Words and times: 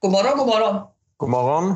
God 0.00 0.12
morgon, 0.12 0.38
god 0.38 0.46
morgon. 0.46 0.80
God 1.16 1.28
morgon. 1.30 1.74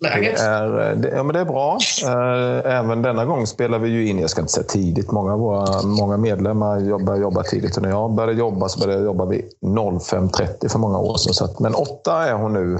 Läget? 0.00 0.36
Det 0.36 0.42
är, 0.42 0.94
det, 0.96 1.08
ja, 1.08 1.22
men 1.22 1.34
det 1.34 1.40
är 1.40 1.44
bra. 1.44 1.78
Eh, 2.04 2.72
Även 2.78 3.02
denna 3.02 3.24
gång 3.24 3.46
spelar 3.46 3.78
vi 3.78 3.88
ju 3.88 4.08
in, 4.08 4.18
jag 4.18 4.30
ska 4.30 4.40
inte 4.40 4.52
säga 4.52 4.66
tidigt, 4.66 5.10
många 5.10 5.32
av 5.32 5.38
våra 5.38 5.82
många 5.82 6.16
medlemmar 6.16 6.78
jobbar, 6.80 7.16
jobbar 7.16 7.42
tidigt. 7.42 7.76
Och 7.76 7.82
när 7.82 7.88
jag 7.90 8.10
började 8.14 8.38
jobba 8.38 8.68
så 8.68 8.78
började 8.80 8.98
jag 9.00 9.04
jobba 9.06 9.24
vid 9.24 9.44
05.30 9.62 10.68
för 10.68 10.78
många 10.78 10.98
år 10.98 11.16
sedan. 11.16 11.34
Så 11.34 11.44
att, 11.44 11.58
men 11.60 11.74
åtta 11.74 12.24
är 12.28 12.32
hon 12.32 12.52
nu 12.52 12.78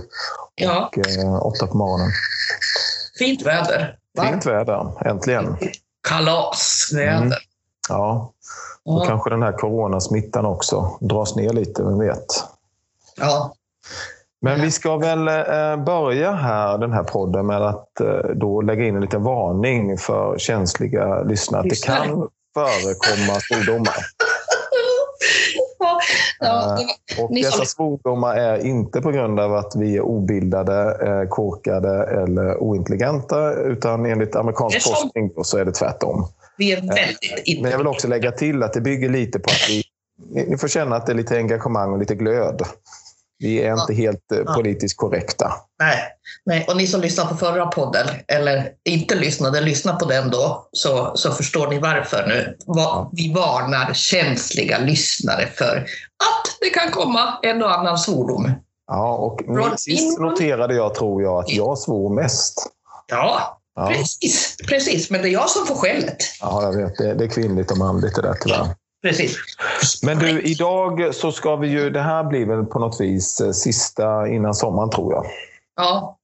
Ja, 0.54 0.86
och 0.86 0.98
eh, 0.98 1.46
åtta 1.46 1.66
på 1.66 1.76
morgonen. 1.76 2.08
fint 3.18 3.42
väder. 3.42 3.98
Va? 4.14 4.24
Fint 4.24 4.46
väder, 4.46 4.92
äntligen. 5.04 5.56
Kalasväder. 6.08 7.16
Mm. 7.16 7.32
Ja, 7.88 8.32
och 8.84 9.00
Ja. 9.02 9.06
kanske 9.06 9.30
den 9.30 9.42
här 9.42 9.52
coronasmittan 9.52 10.46
också 10.46 10.90
dras 11.00 11.36
ner 11.36 11.52
lite, 11.52 11.82
vem 11.82 11.98
vet. 11.98 12.26
ja. 13.16 13.52
Men 14.46 14.60
vi 14.60 14.70
ska 14.70 14.96
väl 14.96 15.28
eh, 15.28 15.84
börja 15.84 16.32
här, 16.32 16.78
den 16.78 16.92
här 16.92 17.02
podden 17.02 17.46
med 17.46 17.62
att 17.62 18.00
eh, 18.00 18.06
då 18.34 18.60
lägga 18.60 18.84
in 18.84 18.94
en 18.94 19.00
liten 19.00 19.22
varning 19.22 19.98
för 19.98 20.38
känsliga 20.38 21.22
lyssnare. 21.22 21.60
Att 21.62 21.68
det 21.70 21.84
kan 21.84 22.28
förekomma 22.54 23.40
svordomar. 23.40 23.94
Ja, 26.38 26.78
var- 27.18 27.24
Och 27.24 27.34
dessa 27.34 27.64
svordomar 27.64 28.34
är 28.36 28.66
inte 28.66 29.00
på 29.00 29.10
grund 29.10 29.40
av 29.40 29.54
att 29.54 29.72
vi 29.76 29.96
är 29.96 30.00
obildade, 30.00 30.96
eh, 31.06 31.28
korkade 31.28 32.04
eller 32.06 32.56
ointelligenta, 32.62 33.52
utan 33.54 34.06
enligt 34.06 34.36
amerikansk 34.36 34.80
som- 34.82 34.92
forskning 34.94 35.30
så 35.44 35.58
är 35.58 35.64
det 35.64 35.72
tvärtom. 35.72 36.26
vi 36.56 36.72
är 36.72 36.76
väldigt 36.76 37.62
Men 37.62 37.70
jag 37.70 37.78
vill 37.78 37.86
också 37.86 38.08
lägga 38.08 38.32
till 38.32 38.62
att 38.62 38.72
det 38.72 38.80
bygger 38.80 39.08
lite 39.08 39.38
på 39.38 39.50
att 39.50 39.68
vi, 39.70 39.82
ni 40.48 40.58
får 40.58 40.68
känna 40.68 40.96
att 40.96 41.06
det 41.06 41.12
är 41.12 41.16
lite 41.16 41.36
engagemang 41.36 41.92
och 41.92 41.98
lite 41.98 42.14
glöd. 42.14 42.62
Vi 43.38 43.62
är 43.62 43.80
inte 43.80 43.94
helt 43.94 44.32
eh, 44.32 44.38
Ja. 44.46 44.54
politiskt 44.54 44.96
korrekta. 44.96 45.52
Nej, 45.78 45.98
nej, 46.46 46.64
och 46.68 46.76
ni 46.76 46.86
som 46.86 47.00
lyssnade 47.00 47.28
på 47.30 47.36
förra 47.36 47.66
podden, 47.66 48.06
eller 48.28 48.70
inte 48.88 49.14
lyssnade, 49.14 49.60
lyssna 49.60 49.96
på 49.96 50.04
den 50.04 50.30
då, 50.30 50.68
så, 50.72 51.12
så 51.16 51.30
förstår 51.32 51.68
ni 51.68 51.78
varför 51.78 52.26
nu. 52.26 52.56
Va- 52.66 53.10
Vi 53.12 53.32
varnar 53.32 53.94
känsliga 53.94 54.78
lyssnare 54.78 55.46
för 55.46 55.76
att 55.76 56.56
det 56.60 56.70
kan 56.70 56.90
komma 56.90 57.38
en 57.42 57.62
och 57.62 57.78
annan 57.78 57.98
svordom. 57.98 58.50
Ja, 58.86 59.14
och 59.16 59.40
Från 59.46 59.78
sist 59.78 60.18
noterade 60.18 60.74
jag, 60.74 60.94
tror 60.94 61.22
jag, 61.22 61.38
att 61.38 61.52
jag 61.52 61.78
svor 61.78 62.14
mest. 62.14 62.66
Ja, 63.06 63.52
Ja, 63.78 63.88
precis, 63.88 64.56
precis. 64.68 65.10
Men 65.10 65.22
det 65.22 65.28
är 65.28 65.32
jag 65.32 65.50
som 65.50 65.66
får 65.66 65.74
skället. 65.74 66.16
ja 66.40 66.62
jag 66.62 66.72
vet. 66.76 66.96
Det, 66.96 67.14
det 67.14 67.24
är 67.24 67.28
kvinnligt 67.28 67.70
och 67.70 67.78
manligt 67.78 68.14
det 68.14 68.22
där 68.22 68.34
tyvärr. 68.44 68.66
Precis. 69.06 69.36
Men 70.02 70.18
du, 70.18 70.40
idag 70.42 71.14
så 71.14 71.32
ska 71.32 71.56
vi 71.56 71.68
ju... 71.68 71.90
Det 71.90 72.00
här 72.00 72.24
blir 72.24 72.46
väl 72.46 72.64
på 72.64 72.78
något 72.78 73.00
vis 73.00 73.40
eh, 73.40 73.50
sista 73.50 74.28
innan 74.28 74.54
sommaren, 74.54 74.90
tror 74.90 75.12
jag. 75.14 75.26
Ja, 75.76 76.16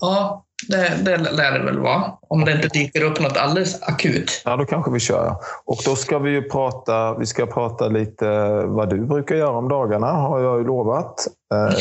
ja 0.00 0.44
det, 0.68 0.98
det 1.04 1.16
lär 1.16 1.58
det 1.58 1.64
väl 1.64 1.78
vara. 1.78 2.12
Om 2.28 2.44
det 2.44 2.52
inte 2.52 2.68
dyker 2.68 3.02
upp 3.02 3.20
något 3.20 3.36
alldeles 3.36 3.82
akut. 3.82 4.42
Ja, 4.44 4.56
då 4.56 4.64
kanske 4.64 4.90
vi 4.90 5.00
kör. 5.00 5.24
ja. 5.26 5.40
Och 5.64 5.78
då 5.84 5.96
ska 5.96 6.18
vi 6.18 6.30
ju 6.30 6.42
prata, 6.48 7.14
vi 7.18 7.26
ska 7.26 7.46
prata 7.46 7.88
lite 7.88 8.26
vad 8.66 8.90
du 8.90 9.06
brukar 9.06 9.34
göra 9.36 9.56
om 9.58 9.68
dagarna, 9.68 10.06
har 10.06 10.40
jag 10.40 10.58
ju 10.58 10.64
lovat. 10.66 11.26
Eh, 11.54 11.76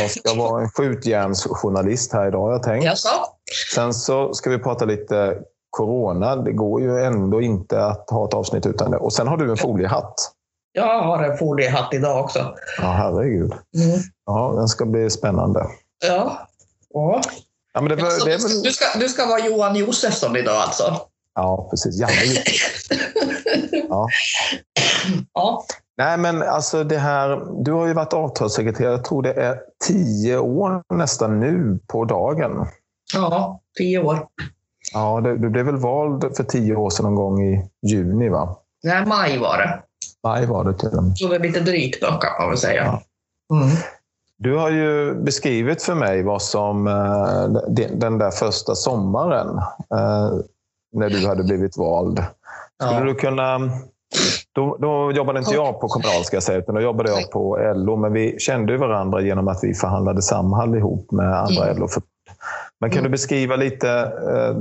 Jag 0.00 0.10
ska 0.10 0.34
vara 0.34 0.62
en 0.62 0.68
skjutjärnsjournalist 0.70 2.12
här 2.12 2.28
idag, 2.28 2.40
har 2.42 2.52
jag 2.52 2.62
tänkt. 2.62 2.84
Jaså? 2.84 3.08
Sen 3.74 3.94
så 3.94 4.34
ska 4.34 4.50
vi 4.50 4.58
prata 4.58 4.84
lite 4.84 5.38
corona. 5.76 6.36
Det 6.36 6.52
går 6.52 6.80
ju 6.80 6.98
ändå 6.98 7.40
inte 7.42 7.84
att 7.84 8.10
ha 8.10 8.24
ett 8.24 8.34
avsnitt 8.34 8.66
utan 8.66 8.90
det. 8.90 8.96
Och 8.96 9.12
sen 9.12 9.26
har 9.28 9.36
du 9.36 9.50
en 9.50 9.56
foliehatt. 9.56 10.14
Jag 10.72 11.02
har 11.02 11.22
en 11.24 11.38
foliehatt 11.38 11.94
idag 11.94 12.24
också. 12.24 12.54
Ja, 12.80 12.86
herregud. 12.86 13.52
Mm. 13.52 14.00
Ja, 14.26 14.52
den 14.56 14.68
ska 14.68 14.86
bli 14.86 15.10
spännande. 15.10 15.66
Ja. 16.08 16.38
ja. 16.94 17.20
Ja, 17.74 17.80
men 17.80 17.88
det, 17.88 18.02
var- 18.02 18.24
det 18.26 18.32
du, 18.32 18.38
ska, 18.38 18.48
väl... 18.48 18.62
du, 18.62 18.70
ska, 18.72 18.98
du 18.98 19.08
ska 19.08 19.26
vara 19.26 19.38
Johan 19.46 19.76
Josefsson 19.76 20.36
idag 20.36 20.56
alltså? 20.56 20.96
Ja, 21.34 21.68
precis. 21.70 22.00
Janne 22.00 22.12
Ja. 23.88 24.08
Ja. 25.34 25.64
Nej, 25.98 26.18
men 26.18 26.42
alltså 26.42 26.84
det 26.84 26.98
här... 26.98 27.42
Du 27.64 27.72
har 27.72 27.86
ju 27.86 27.92
varit 27.94 28.12
avtalssekreterare, 28.12 28.92
jag 28.92 29.04
tror 29.04 29.22
det 29.22 29.32
är 29.32 29.58
tio 29.86 30.38
år 30.38 30.82
nästan 30.94 31.40
nu 31.40 31.78
på 31.86 32.04
dagen. 32.04 32.66
ja, 33.14 33.60
tio 33.78 33.98
år. 34.02 34.26
Ja, 34.92 35.20
du 35.20 35.48
blev 35.50 35.66
väl 35.66 35.76
vald 35.76 36.36
för 36.36 36.44
tio 36.44 36.76
år 36.76 36.90
sedan 36.90 37.04
någon 37.04 37.14
gång 37.14 37.42
i 37.42 37.64
juni, 37.86 38.28
va? 38.28 38.56
Nej, 38.84 39.06
maj 39.06 39.38
var 39.38 39.58
det. 39.58 39.78
Maj 40.24 40.46
var 40.46 40.64
det 40.64 40.74
till 40.74 40.88
och 40.98 41.04
med. 41.04 41.18
Så 41.18 41.28
det 41.28 41.34
är 41.36 41.40
lite 41.40 41.60
drygt 41.60 42.00
då 42.00 42.06
kan 42.06 42.30
man 42.40 42.48
väl 42.48 42.58
säga. 42.58 42.84
Ja. 42.84 43.02
Mm. 43.56 43.68
Du 44.38 44.56
har 44.56 44.70
ju 44.70 45.14
beskrivit 45.14 45.82
för 45.82 45.94
mig 45.94 46.22
vad 46.22 46.42
som 46.42 46.86
eh, 46.86 47.44
den 47.92 48.18
där 48.18 48.30
första 48.30 48.74
sommaren 48.74 49.58
eh, 49.94 50.30
när 50.92 51.10
du 51.10 51.26
hade 51.28 51.44
blivit 51.44 51.76
vald. 51.76 52.24
Skulle 52.82 52.98
Ja. 52.98 53.04
du 53.04 53.14
kunna... 53.14 53.58
Då, 54.54 54.76
då 54.80 55.12
jobbade 55.12 55.38
inte 55.38 55.54
jag 55.54 55.80
på 55.80 55.88
Kommunal, 55.88 56.24
ska 56.24 56.36
jag 56.36 56.42
säga, 56.42 56.58
utan 56.58 56.74
då 56.74 56.80
jobbade 56.80 57.10
jag 57.10 57.30
på 57.30 57.56
LO. 57.74 57.96
Men 57.96 58.12
vi 58.12 58.38
kände 58.38 58.76
varandra 58.76 59.20
genom 59.20 59.48
att 59.48 59.58
vi 59.62 59.74
förhandlade 59.74 60.22
Samhall 60.22 60.74
ihop 60.76 61.12
med 61.12 61.38
andra 61.38 61.64
Mm. 61.64 61.78
LO-förbund. 61.80 62.08
Men 62.80 62.90
kan 62.90 62.98
Mm. 62.98 63.04
du 63.04 63.10
beskriva 63.10 63.56
lite 63.56 63.90
eh, 63.90 64.54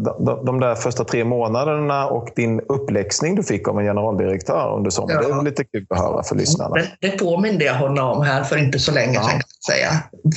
de, 0.45 0.59
där 0.59 0.75
första 0.75 1.03
tre 1.03 1.23
månaderna 1.23 2.07
och 2.07 2.29
din 2.35 2.59
uppläxning 2.69 3.35
du 3.35 3.43
fick 3.43 3.67
av 3.67 3.79
en 3.79 3.85
generaldirektör 3.85 4.75
under 4.77 4.89
sommaren? 4.89 5.19
Ja. 5.29 5.35
Det 5.35 5.41
är 5.41 5.43
lite 5.45 5.63
kul 5.63 5.85
att 5.89 5.99
höra 5.99 6.23
för 6.23 6.35
lyssnarna. 6.35 6.75
Det, 6.75 6.87
det 6.99 7.17
påminde 7.19 7.65
jag 7.65 7.73
honom 7.75 8.17
om 8.17 8.21
här 8.25 8.43
för 8.43 8.57
inte 8.57 8.79
så 8.79 8.91
länge 8.91 9.13
Ja. 9.13 9.23
sedan. 9.23 9.41
Säga. 9.67 9.89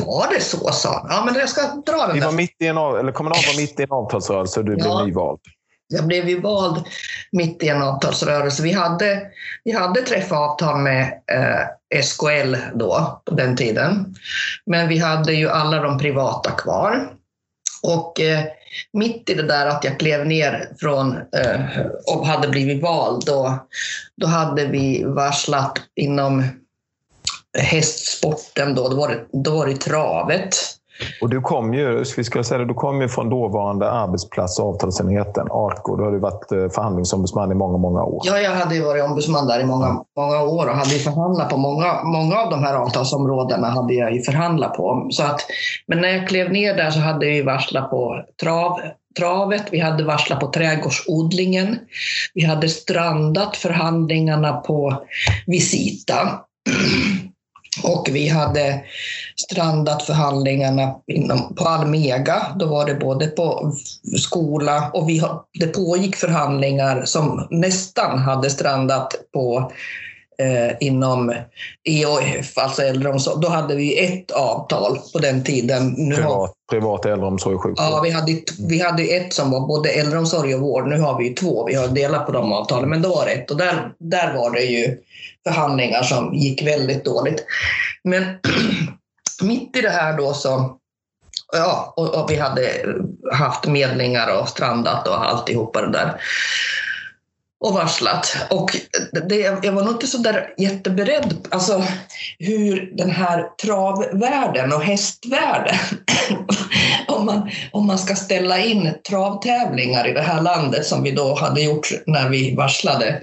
Var 0.07 0.27
det 0.35 0.41
så, 0.41 0.73
sa 0.73 0.93
han. 0.99 1.07
Ja, 1.11 1.23
men 1.25 1.35
jag 1.35 1.49
ska 1.49 1.61
dra 1.63 2.07
den 2.07 2.15
Vi 2.15 2.21
var 2.21 2.31
där. 2.31 2.37
mitt 2.37 2.57
i 2.61 2.67
en, 2.67 2.79
av- 2.79 2.99
eller 2.99 3.13
Kommunal 3.13 3.39
var 3.55 3.61
mitt 3.61 3.81
i 3.81 3.83
en 3.83 3.91
avtalsrörelse 3.93 4.61
och 4.61 4.67
du 4.67 4.73
Ja. 4.79 4.85
blev 4.97 5.07
nyvald. 5.07 5.41
Jag 5.89 6.07
blev 6.07 6.29
ju 6.29 6.41
vald 6.41 6.85
mitt 7.33 7.63
i 7.63 7.69
en 7.69 7.83
avtalsrörelse. 7.83 8.63
Vi 8.63 8.73
hade, 8.73 9.23
vi 9.65 9.73
hade 9.73 10.01
träffat 10.03 10.39
avtal 10.39 10.79
med 10.81 11.03
eh, 11.33 12.01
SKL 12.03 12.55
då, 12.75 13.23
på 13.25 13.35
den 13.35 13.57
tiden. 13.57 14.15
Men 14.67 14.89
vi 14.89 14.99
hade 14.99 15.33
ju 15.33 15.49
alla 15.51 15.81
de 15.81 15.99
privata 15.99 16.51
kvar. 16.51 17.09
Och 17.85 18.21
eh, 18.21 18.45
mitt 18.93 19.31
i 19.31 19.35
det 19.35 19.43
där 19.43 19.67
att 19.67 19.85
jag 19.85 19.99
klev 19.99 20.27
ner 20.27 20.69
från 20.79 21.17
eh, 21.17 21.61
och 22.07 22.27
hade 22.27 22.49
blivit 22.49 22.83
vald, 22.83 23.23
då, 23.27 23.67
då 24.17 24.27
hade 24.27 24.67
vi 24.67 25.05
varslat 25.05 25.79
inom 25.97 26.45
hästsporten 27.59 28.75
då, 28.75 28.89
då 28.89 28.97
var 28.97 29.09
det, 29.09 29.25
då 29.33 29.51
var 29.51 29.67
det 29.67 29.77
travet. 29.77 30.57
Och 31.21 31.31
du 31.31 31.41
kom 31.41 31.75
ju, 31.75 32.05
vi 32.17 32.25
ska 32.25 32.45
säga 32.45 32.59
det, 32.59 32.65
du 32.65 32.75
kom 32.75 33.01
ju 33.01 33.09
från 33.09 33.29
dåvarande 33.29 33.91
arbetsplats 33.91 34.59
och 34.59 34.69
avtalsenheten, 34.69 35.47
ARKO. 35.51 35.97
Du 35.97 36.05
har 36.05 36.13
ju 36.13 36.19
varit 36.19 36.53
eh, 36.53 36.69
förhandlingsombudsman 36.69 37.53
i 37.53 37.55
många, 37.55 37.79
många 37.79 38.05
år. 38.05 38.23
Ja, 38.25 38.39
jag 38.39 38.51
hade 38.51 38.75
ju 38.75 38.85
varit 38.85 39.05
ombudsman 39.05 39.47
där 39.47 39.61
i 39.61 39.65
många, 39.65 40.05
många 40.17 40.43
år 40.43 40.67
och 40.67 40.75
hade 40.75 40.95
ju 40.95 40.99
förhandlat 40.99 41.49
på 41.49 41.57
många, 41.57 42.05
många 42.05 42.37
av 42.37 42.51
de 42.51 42.65
här 42.65 42.75
avtalsområdena 42.75 43.71
hade 43.71 43.95
jag 43.95 44.15
ju 44.15 44.23
förhandlat 44.23 44.75
på. 44.75 45.07
Så 45.11 45.23
att, 45.23 45.41
men 45.87 46.01
när 46.01 46.09
jag 46.09 46.29
klev 46.29 46.53
ner 46.53 46.77
där 46.77 46.91
så 46.91 47.01
hade 47.01 47.27
vi 47.27 47.43
varslat 47.43 47.91
på 47.91 48.25
trav, 48.41 48.81
travet, 49.19 49.65
vi 49.71 49.81
hade 49.81 50.05
varslat 50.05 50.41
på 50.41 50.47
trädgårdsodlingen, 50.47 51.79
vi 52.35 52.45
hade 52.45 52.69
strandat 52.69 53.57
förhandlingarna 53.57 54.53
på 54.53 55.03
Visita. 55.47 56.17
Och 57.83 58.09
vi 58.13 58.29
hade 58.29 58.81
strandat 59.37 60.03
förhandlingarna 60.03 60.95
inom, 61.07 61.55
på 61.55 61.65
Almega. 61.65 62.47
Då 62.59 62.67
var 62.67 62.87
det 62.87 62.95
både 62.95 63.27
på 63.27 63.73
skola 64.19 64.91
och 64.95 65.09
vi, 65.09 65.23
det 65.61 65.67
pågick 65.67 66.17
förhandlingar 66.17 67.05
som 67.05 67.47
nästan 67.51 68.19
hade 68.19 68.51
strandat 68.51 69.15
på 69.33 69.73
eh, 70.39 70.77
inom 70.81 71.35
EOF, 71.85 72.59
alltså 72.59 72.83
äldreomsorg. 72.83 73.37
Då 73.43 73.49
hade 73.49 73.75
vi 73.75 74.05
ett 74.05 74.31
avtal 74.31 74.99
på 75.13 75.19
den 75.19 75.45
tiden. 75.45 75.95
Nu 75.99 76.15
har, 76.15 76.23
Privat, 76.23 76.53
privat 76.71 77.07
äldreomsorg 77.07 77.55
och 77.55 77.63
sjukvård. 77.63 77.87
ja, 77.91 78.01
vi, 78.05 78.11
hade, 78.11 78.43
vi 78.69 78.81
hade 78.81 79.03
ett 79.03 79.33
som 79.33 79.51
var 79.51 79.61
både 79.61 79.89
äldreomsorg 79.89 80.55
och 80.55 80.61
vård. 80.61 80.87
Nu 80.87 81.01
har 81.01 81.19
vi 81.19 81.29
ju 81.29 81.35
två. 81.35 81.67
Vi 81.67 81.75
har 81.75 81.89
delat 81.89 82.27
på 82.27 82.33
de 82.33 82.53
avtalen, 82.53 82.91
men 82.91 83.03
då 83.03 83.09
var 83.09 83.27
det 83.27 83.33
ett. 83.33 83.51
Och 83.51 83.57
där, 83.57 83.93
där 83.99 84.35
var 84.35 84.51
det 84.51 84.63
ju 84.63 84.99
förhandlingar 85.47 86.03
som 86.03 86.35
gick 86.35 86.63
väldigt 86.63 87.05
dåligt. 87.05 87.45
Men 88.05 88.25
mitt 89.43 89.77
i 89.77 89.81
det 89.81 89.91
här 89.91 90.17
då 90.17 90.35
så 90.35 90.79
Ja, 91.53 91.95
och, 91.97 92.15
och 92.15 92.31
vi 92.31 92.37
hade 92.37 92.71
haft 93.33 93.67
medlingar 93.67 94.41
och 94.41 94.49
strandat 94.49 95.09
och 95.09 95.25
alltihopa 95.25 95.83
det 95.83 95.93
där. 95.93 96.21
Och 97.65 97.73
varslat. 97.73 98.37
Och 98.51 98.77
det, 99.29 99.37
jag 99.39 99.73
var 99.73 99.83
nog 99.83 99.95
inte 99.95 100.07
så 100.07 100.19
där 100.19 100.55
jätteberedd, 100.59 101.47
alltså 101.51 101.83
hur 102.39 102.91
den 102.97 103.11
här 103.11 103.45
travvärlden 103.63 104.73
och 104.73 104.83
hästvärlden, 104.83 105.77
om, 107.09 107.27
man, 107.27 107.51
om 107.73 107.87
man 107.87 107.99
ska 107.99 108.15
ställa 108.15 108.59
in 108.59 108.95
travtävlingar 109.09 110.09
i 110.09 110.13
det 110.13 110.23
här 110.23 110.43
landet 110.43 110.87
som 110.87 111.03
vi 111.03 111.11
då 111.11 111.35
hade 111.35 111.63
gjort 111.63 111.89
när 112.07 112.29
vi 112.29 112.55
varslade, 112.55 113.23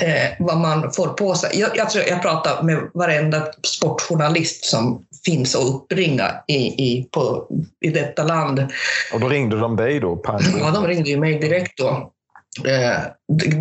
eh, 0.00 0.30
vad 0.38 0.58
man 0.58 0.92
får 0.92 1.08
på 1.08 1.34
sig. 1.34 1.60
Jag, 1.60 1.70
jag, 1.76 1.90
tror 1.90 2.04
jag 2.08 2.22
pratar 2.22 2.62
med 2.62 2.90
varenda 2.94 3.42
sportjournalist 3.66 4.64
som 4.64 5.04
finns 5.24 5.54
att 5.54 5.64
uppringa 5.64 6.30
i, 6.46 6.56
i, 6.56 7.08
på, 7.12 7.46
i 7.80 7.90
detta 7.90 8.22
land. 8.22 8.66
Och 9.14 9.20
då 9.20 9.28
ringde 9.28 9.58
de 9.58 9.76
dig 9.76 10.00
då? 10.00 10.22
Ja, 10.60 10.70
de 10.74 10.86
ringde 10.86 11.10
ju 11.10 11.20
mig 11.20 11.38
direkt 11.38 11.78
då. 11.78 12.12
Eh, 12.64 12.98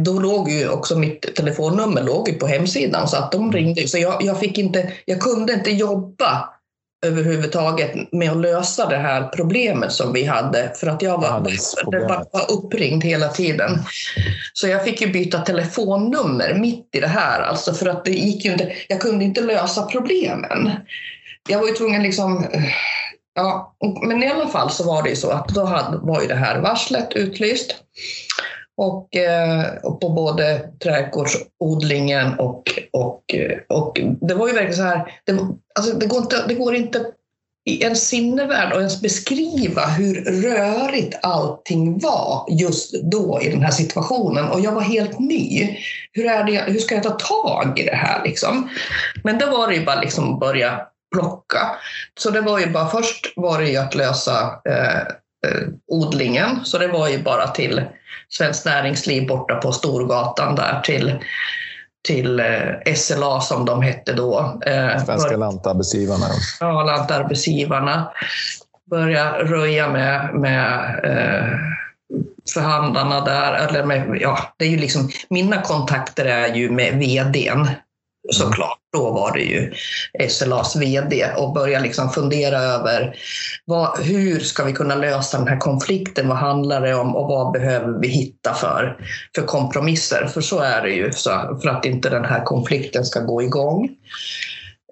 då 0.04 0.20
låg 0.20 0.50
ju 0.50 0.70
också 0.70 0.98
mitt 0.98 1.36
telefonnummer 1.36 2.04
låg 2.04 2.40
på 2.40 2.48
hemsidan 2.48 3.08
så 3.08 3.18
att 3.18 3.32
de 3.32 3.52
ringde. 3.52 3.88
Så 3.88 3.98
jag, 3.98 4.24
jag, 4.24 4.40
fick 4.40 4.58
inte, 4.58 4.92
jag 5.06 5.20
kunde 5.20 5.54
inte 5.54 5.72
jobba 5.72 6.50
överhuvudtaget 7.06 8.12
med 8.12 8.32
att 8.32 8.38
lösa 8.38 8.90
det 8.90 8.98
här 8.98 9.30
problemet 9.36 9.92
som 9.92 10.14
vi 10.14 10.24
hade 10.24 10.72
för 10.76 10.88
att 10.88 11.02
jag 11.02 11.18
var, 11.22 11.52
det 11.92 12.00
var, 12.00 12.26
var 12.32 12.52
uppringd 12.52 13.04
hela 13.04 13.28
tiden. 13.28 13.80
Så 14.54 14.68
jag 14.68 14.84
fick 14.84 15.02
ju 15.02 15.12
byta 15.12 15.40
telefonnummer 15.40 16.54
mitt 16.54 16.90
i 16.96 17.00
det 17.00 17.08
här 17.08 17.42
alltså 17.42 17.74
för 17.74 17.86
att 17.86 18.06
det 18.06 18.12
gick 18.12 18.46
ju 18.46 18.52
inte, 18.52 18.72
jag 18.88 19.02
kunde 19.02 19.26
inte 19.26 19.42
lösa 19.42 19.86
problemen. 19.86 20.72
Jag 21.50 21.60
var 21.60 21.68
ju 21.68 21.74
tvungen 21.74 22.04
liksom 22.04 22.46
Ja, 23.38 23.76
men 24.08 24.24
i 24.24 24.28
alla 24.28 24.48
fall 24.48 24.72
så 24.72 24.84
var 24.84 25.04
det 25.04 25.10
ju 25.10 25.16
så 25.16 25.32
att 25.32 25.48
då 25.48 25.66
hade, 25.66 25.98
var 25.98 26.22
ju 26.22 26.28
det 26.28 26.36
här 26.36 26.60
varslet 26.60 27.14
utlyst. 27.14 27.76
Och, 28.78 29.16
eh, 29.16 29.66
och 29.84 30.02
på 30.02 30.10
både 30.10 30.70
trädgårdsodlingen 30.84 32.40
och, 32.40 32.64
och, 32.94 33.22
och 33.70 34.02
det 34.22 34.34
var 34.34 34.48
ju 34.48 34.54
verkligen 34.54 34.76
så 34.76 34.84
här, 34.84 35.14
det, 35.26 35.40
alltså 35.80 35.94
det, 35.94 36.06
går 36.06 36.22
inte, 36.22 36.48
det 36.48 36.54
går 36.54 36.76
inte 36.76 37.06
i 37.70 37.84
en 37.84 37.96
sinnevärld 37.96 38.72
att 38.72 38.78
ens 38.78 39.02
beskriva 39.02 39.86
hur 39.86 40.24
rörigt 40.42 41.18
allting 41.22 42.00
var 42.00 42.46
just 42.50 43.04
då 43.04 43.40
i 43.42 43.50
den 43.50 43.62
här 43.62 43.72
situationen. 43.72 44.50
Och 44.50 44.60
jag 44.60 44.72
var 44.72 44.82
helt 44.82 45.20
ny. 45.20 45.78
Hur, 46.12 46.26
är 46.26 46.44
det, 46.44 46.72
hur 46.72 46.80
ska 46.80 46.96
jag 46.96 47.04
ta 47.04 47.10
tag 47.10 47.80
i 47.80 47.84
det 47.84 47.96
här? 47.96 48.24
Liksom? 48.24 48.70
Men 49.24 49.38
då 49.38 49.50
var 49.50 49.68
det 49.68 49.76
ju 49.76 49.86
bara 49.86 50.02
liksom 50.02 50.34
att 50.34 50.40
börja 50.40 50.82
plocka. 51.16 51.60
Så 52.20 52.30
det 52.30 52.42
var 52.42 52.60
ju 52.60 52.70
bara, 52.70 52.88
först 52.88 53.34
var 53.36 53.62
det 53.62 53.70
ju 53.70 53.78
att 53.78 53.96
lösa 53.96 54.42
eh, 54.70 55.08
odlingen, 55.88 56.66
så 56.66 56.78
det 56.78 56.88
var 56.88 57.08
ju 57.08 57.24
bara 57.24 57.48
till 57.48 57.82
Svenskt 58.30 58.66
Näringsliv 58.66 59.28
borta 59.28 59.56
på 59.56 59.72
Storgatan 59.72 60.56
där 60.56 60.82
till, 60.84 61.14
till 62.08 62.40
eh, 62.40 62.94
SLA 62.96 63.42
som 63.42 63.66
de 63.66 63.82
hette 63.82 64.14
då. 64.14 64.60
Eh, 64.66 65.06
Svenska 65.06 65.38
lantarbetsgivarna. 65.38 66.26
Ja, 66.60 66.84
lantarbetsgivarna. 66.84 68.12
Börja 68.90 69.32
röja 69.32 69.90
med, 69.90 70.36
med 70.36 71.00
eh, 71.04 71.60
förhandlarna 72.54 73.22
där. 73.22 73.54
Eller 73.54 73.84
med, 73.84 74.18
ja, 74.22 74.40
det 74.58 74.66
är 74.66 74.70
ju 74.70 74.78
liksom, 74.78 75.10
mina 75.30 75.62
kontakter 75.62 76.26
är 76.26 76.56
ju 76.56 76.70
med 76.72 76.94
vdn 76.94 77.68
Mm. 78.26 78.34
såklart. 78.34 78.80
Då 78.94 79.12
var 79.12 79.34
det 79.34 79.42
ju 79.42 79.74
SLAs 80.30 80.76
VD 80.76 81.26
och 81.38 81.54
började 81.54 81.84
liksom 81.84 82.10
fundera 82.10 82.60
över 82.60 83.16
vad, 83.66 84.00
hur 84.00 84.40
ska 84.40 84.64
vi 84.64 84.74
kunna 84.74 84.96
lösa 84.96 85.38
den 85.38 85.48
här 85.48 85.58
konflikten? 85.58 86.28
Vad 86.28 86.38
handlar 86.38 86.82
det 86.82 86.96
om 86.96 87.16
och 87.16 87.28
vad 87.28 87.52
behöver 87.52 88.00
vi 88.02 88.08
hitta 88.08 88.54
för, 88.54 88.98
för 89.36 89.42
kompromisser? 89.42 90.28
För 90.34 90.42
så 90.42 90.60
är 90.60 90.82
det 90.82 90.90
ju, 90.90 91.12
så, 91.12 91.60
för 91.62 91.70
att 91.70 91.86
inte 91.86 92.10
den 92.10 92.26
här 92.26 92.44
konflikten 92.44 93.06
ska 93.06 93.20
gå 93.20 93.42
igång. 93.42 93.90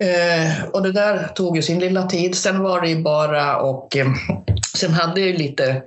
Eh, 0.01 0.65
och 0.71 0.83
det 0.83 0.91
där 0.91 1.27
tog 1.27 1.55
ju 1.55 1.61
sin 1.61 1.79
lilla 1.79 2.03
tid. 2.03 2.35
Sen 2.35 2.59
var 2.59 2.81
det 2.81 2.89
ju 2.89 3.01
bara 3.01 3.57
och 3.57 3.97
eh, 3.97 4.07
sen 4.77 4.93
hade 4.93 5.19
jag 5.19 5.29
ju 5.29 5.37
lite 5.37 5.81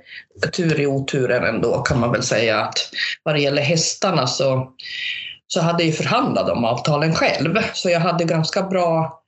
tur 0.53 0.79
i 0.79 0.87
oturen 0.87 1.43
ändå 1.43 1.81
kan 1.81 1.99
man 1.99 2.11
väl 2.11 2.23
säga 2.23 2.61
att 2.61 2.77
vad 3.23 3.35
det 3.35 3.41
gäller 3.41 3.61
hästarna 3.61 4.27
så 4.27 4.71
så 5.47 5.61
hade 5.61 5.83
jag 5.83 5.95
förhandlat 5.95 6.49
om 6.49 6.65
avtalen 6.65 7.15
själv. 7.15 7.57
Så 7.73 7.89
jag 7.89 7.99
hade 7.99 8.23
ganska 8.23 8.63
bra 8.63 9.21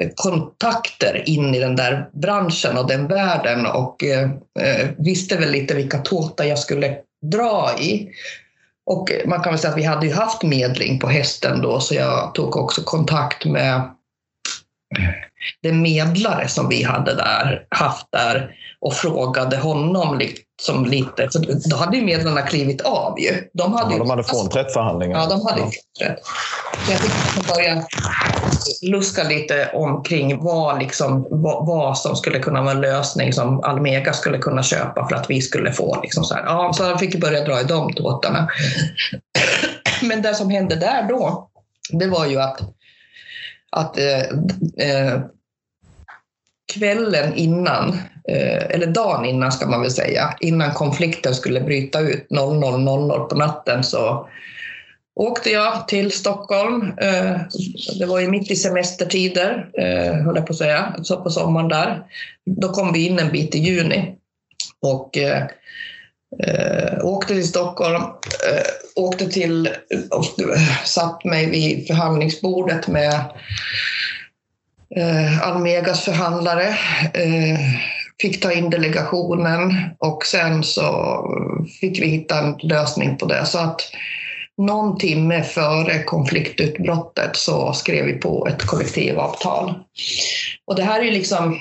eh, 0.00 0.08
kontakter 0.14 1.28
in 1.28 1.54
i 1.54 1.58
den 1.58 1.76
där 1.76 2.08
branschen 2.12 2.78
och 2.78 2.88
den 2.88 3.06
världen 3.08 3.66
och 3.66 4.04
eh, 4.04 4.30
eh, 4.60 4.88
visste 4.98 5.36
väl 5.36 5.50
lite 5.50 5.74
vilka 5.74 5.98
tåtar 5.98 6.44
jag 6.44 6.58
skulle 6.58 6.96
dra 7.32 7.70
i. 7.80 8.08
Och 8.86 9.10
man 9.26 9.42
kan 9.42 9.52
väl 9.52 9.58
säga 9.58 9.72
att 9.72 9.78
vi 9.78 9.84
hade 9.84 10.06
ju 10.06 10.12
haft 10.12 10.42
medling 10.42 10.98
på 10.98 11.08
hästen 11.08 11.62
då 11.62 11.80
så 11.80 11.94
jag 11.94 12.34
tog 12.34 12.56
också 12.56 12.82
kontakt 12.82 13.44
med 13.44 13.82
den 15.62 15.82
medlare 15.82 16.48
som 16.48 16.68
vi 16.68 16.82
hade 16.82 17.14
där, 17.14 17.66
haft 17.68 18.06
där 18.12 18.50
och 18.80 18.94
frågade 18.94 19.56
honom 19.56 20.18
liksom 20.18 20.84
lite, 20.84 21.28
för 21.32 21.70
då 21.70 21.76
hade 21.76 21.96
ju 21.96 22.04
medlarna 22.04 22.42
klivit 22.42 22.80
av 22.80 23.20
ju. 23.20 23.48
De 23.52 23.72
hade, 23.72 23.92
ja, 23.92 23.98
de 23.98 24.10
hade 24.10 24.24
frånträtt 24.24 24.72
förhandlingarna. 24.72 25.22
Ja, 25.22 25.28
de 25.28 25.46
hade 25.46 25.60
ja. 25.60 25.70
frånträtt. 25.70 26.22
Jag 26.88 26.98
fick 26.98 27.48
börja 27.54 27.84
luska 28.82 29.22
lite 29.22 29.70
omkring 29.74 30.44
vad, 30.44 30.78
liksom, 30.78 31.26
vad, 31.30 31.66
vad, 31.66 31.98
som 31.98 32.16
skulle 32.16 32.38
kunna 32.38 32.62
vara 32.62 32.72
en 32.72 32.80
lösning 32.80 33.32
som 33.32 33.64
Almega 33.64 34.12
skulle 34.12 34.38
kunna 34.38 34.62
köpa 34.62 35.08
för 35.08 35.16
att 35.16 35.30
vi 35.30 35.40
skulle 35.40 35.72
få. 35.72 36.00
Liksom 36.02 36.24
så 36.24 36.34
här. 36.34 36.42
Ja, 36.42 36.72
så 36.72 36.82
jag 36.82 37.00
fick 37.00 37.20
börja 37.20 37.44
dra 37.44 37.60
i 37.60 37.64
de 37.64 37.92
tåtarna. 37.92 38.48
Men 40.02 40.22
det 40.22 40.34
som 40.34 40.50
hände 40.50 40.76
där 40.76 41.08
då, 41.08 41.48
det 41.90 42.06
var 42.06 42.26
ju 42.26 42.40
att 42.40 42.60
att 43.74 43.98
eh, 43.98 44.20
eh, 44.88 45.20
kvällen 46.72 47.34
innan, 47.34 47.88
eh, 48.28 48.64
eller 48.70 48.86
dagen 48.86 49.24
innan 49.24 49.52
ska 49.52 49.66
man 49.66 49.80
väl 49.80 49.90
säga, 49.90 50.34
innan 50.40 50.72
konflikten 50.72 51.34
skulle 51.34 51.60
bryta 51.60 52.00
ut 52.00 52.26
00.00 52.30 53.28
på 53.28 53.36
natten 53.36 53.84
så 53.84 54.28
åkte 55.14 55.50
jag 55.50 55.88
till 55.88 56.12
Stockholm. 56.12 56.92
Eh, 56.98 57.36
det 57.98 58.06
var 58.06 58.20
ju 58.20 58.28
mitt 58.28 58.50
i 58.50 58.56
semestertider, 58.56 59.68
eh, 59.78 60.14
höll 60.14 60.36
jag 60.36 60.46
på 60.46 60.52
att 60.52 60.58
säga, 60.58 60.94
så 61.02 61.16
på 61.16 61.30
sommaren 61.30 61.68
där. 61.68 62.02
Då 62.46 62.68
kom 62.68 62.92
vi 62.92 63.06
in 63.06 63.18
en 63.18 63.32
bit 63.32 63.54
i 63.54 63.58
juni 63.58 64.14
och 64.80 65.18
eh, 65.18 65.42
eh 66.44 67.04
åkte 67.04 67.34
till 67.34 67.48
Stockholm, 67.48 68.02
eh, 68.02 68.83
åkte 68.96 69.26
till 69.26 69.68
och 70.10 70.40
eh, 70.40 70.84
satt 70.84 71.24
mig 71.24 71.50
vid 71.50 71.86
förhandlingsbordet 71.86 72.88
med 72.88 73.14
eh, 74.96 75.48
Almegas 75.48 76.04
förhandlare. 76.04 76.68
Eh, 77.14 77.58
fick 78.22 78.40
ta 78.40 78.52
in 78.52 78.70
delegationen 78.70 79.74
och 79.98 80.26
sen 80.26 80.62
så 80.62 81.18
fick 81.80 82.02
vi 82.02 82.06
hitta 82.06 82.38
en 82.38 82.56
lösning 82.62 83.16
på 83.16 83.26
det. 83.26 83.46
Så 83.46 83.58
att 83.58 83.80
någon 84.56 84.98
timme 84.98 85.42
före 85.42 86.02
konfliktutbrottet 86.02 87.36
så 87.36 87.72
skrev 87.72 88.04
vi 88.04 88.12
på 88.12 88.46
ett 88.46 88.66
kollektivavtal. 88.66 89.74
Och 90.66 90.76
det 90.76 90.82
här 90.82 91.00
är 91.00 91.04
ju 91.04 91.10
liksom 91.10 91.58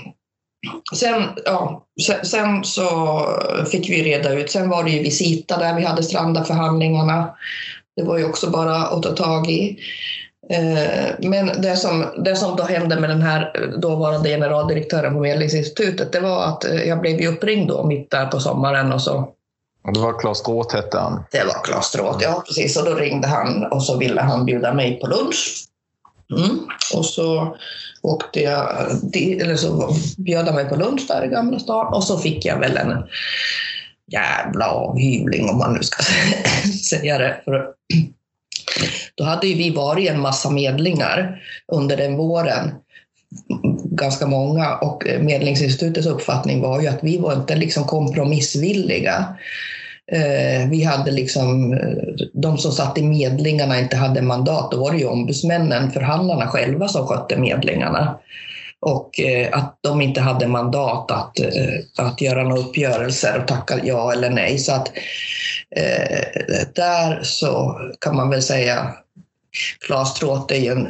Sen, 0.95 1.23
ja, 1.45 1.85
sen, 2.05 2.25
sen, 2.25 2.63
så 2.63 3.25
fick 3.71 3.89
vi 3.89 4.03
reda 4.03 4.33
ut, 4.33 4.51
sen 4.51 4.69
var 4.69 4.83
det 4.83 4.89
ju 4.89 5.03
Visita 5.03 5.57
där 5.57 5.75
vi 5.75 5.83
hade 5.83 6.03
strandaförhandlingarna. 6.03 7.35
Det 7.95 8.03
var 8.03 8.17
ju 8.17 8.25
också 8.25 8.49
bara 8.49 8.75
att 8.75 9.03
ta 9.03 9.11
tag 9.11 9.49
i. 9.49 9.77
Eh, 10.49 11.29
men 11.29 11.61
det 11.61 11.75
som, 11.75 12.05
det 12.25 12.35
som 12.35 12.55
då 12.55 12.63
hände 12.63 12.99
med 12.99 13.09
den 13.09 13.21
här 13.21 13.71
dåvarande 13.77 14.29
generaldirektören 14.29 15.13
på 15.13 15.19
Medlingsinstitutet, 15.19 16.11
det 16.11 16.19
var 16.19 16.45
att 16.45 16.65
eh, 16.65 16.83
jag 16.83 17.01
blev 17.01 17.33
uppringd 17.33 17.67
då 17.67 17.83
mitt 17.85 18.11
där 18.11 18.25
på 18.25 18.39
sommaren 18.39 18.93
och 18.93 19.01
så 19.01 19.33
det 19.93 19.99
var 19.99 20.19
Claes 20.19 20.37
Stråth 20.37 20.75
hette 20.75 20.97
han? 20.97 21.23
Det 21.31 21.43
var 21.43 21.63
Claes 21.63 21.85
Stråth, 21.85 22.17
ja 22.21 22.43
precis. 22.47 22.77
Och 22.77 22.85
då 22.85 22.95
ringde 22.95 23.27
han 23.27 23.63
och 23.71 23.83
så 23.83 23.97
ville 23.97 24.21
han 24.21 24.45
bjuda 24.45 24.73
mig 24.73 24.99
på 24.99 25.07
lunch. 25.07 25.65
Mm. 26.31 26.59
Och 26.93 27.05
så 27.05 27.57
åkte 28.01 28.39
jag, 28.39 28.89
eller 29.15 29.55
så 29.55 29.95
bjöd 30.17 30.45
han 30.45 30.55
mig 30.55 30.69
på 30.69 30.75
lunch 30.75 31.07
där 31.07 31.25
i 31.25 31.27
Gamla 31.27 31.59
stan 31.59 31.93
och 31.93 32.03
så 32.03 32.17
fick 32.17 32.45
jag 32.45 32.59
väl 32.59 32.77
en 32.77 33.03
jävla 34.11 34.67
avhyvling 34.67 35.49
om 35.49 35.57
man 35.57 35.73
nu 35.73 35.83
ska 35.83 36.03
säga 36.89 37.17
det. 37.17 37.41
För 37.45 37.67
då 39.15 39.23
hade 39.23 39.47
ju 39.47 39.55
vi 39.55 39.69
varit 39.69 40.09
en 40.09 40.19
massa 40.19 40.49
medlingar 40.49 41.41
under 41.67 41.97
den 41.97 42.17
våren, 42.17 42.71
ganska 43.83 44.27
många, 44.27 44.75
och 44.75 45.03
Medlingsinstitutets 45.19 46.07
uppfattning 46.07 46.61
var 46.61 46.81
ju 46.81 46.87
att 46.87 47.03
vi 47.03 47.17
var 47.17 47.33
inte 47.33 47.55
liksom 47.55 47.83
kompromissvilliga. 47.83 49.35
Eh, 50.11 50.69
vi 50.69 50.83
hade 50.83 51.11
liksom, 51.11 51.73
eh, 51.73 52.27
de 52.33 52.57
som 52.57 52.71
satt 52.71 52.97
i 52.97 53.03
medlingarna 53.03 53.79
inte 53.79 53.95
hade 53.95 54.21
mandat, 54.21 54.71
då 54.71 54.77
var 54.77 54.91
det 54.91 54.97
ju 54.97 55.05
ombudsmännen, 55.05 55.91
förhandlarna 55.91 56.47
själva 56.47 56.87
som 56.87 57.07
skötte 57.07 57.37
medlingarna. 57.37 58.19
Och 58.79 59.19
eh, 59.19 59.57
att 59.57 59.77
de 59.81 60.01
inte 60.01 60.21
hade 60.21 60.47
mandat 60.47 61.11
att, 61.11 61.39
eh, 61.39 62.05
att 62.05 62.21
göra 62.21 62.43
några 62.43 62.61
uppgörelser 62.61 63.39
och 63.39 63.47
tacka 63.47 63.79
ja 63.83 64.13
eller 64.13 64.29
nej. 64.29 64.57
Så 64.57 64.71
att 64.73 64.91
eh, 65.75 66.19
där 66.75 67.19
så 67.23 67.79
kan 67.99 68.15
man 68.15 68.29
väl 68.29 68.41
säga 68.41 68.93
Claes 69.85 70.13
Tråth 70.13 70.53
är 70.53 70.59
ju 70.59 70.71
en 70.71 70.87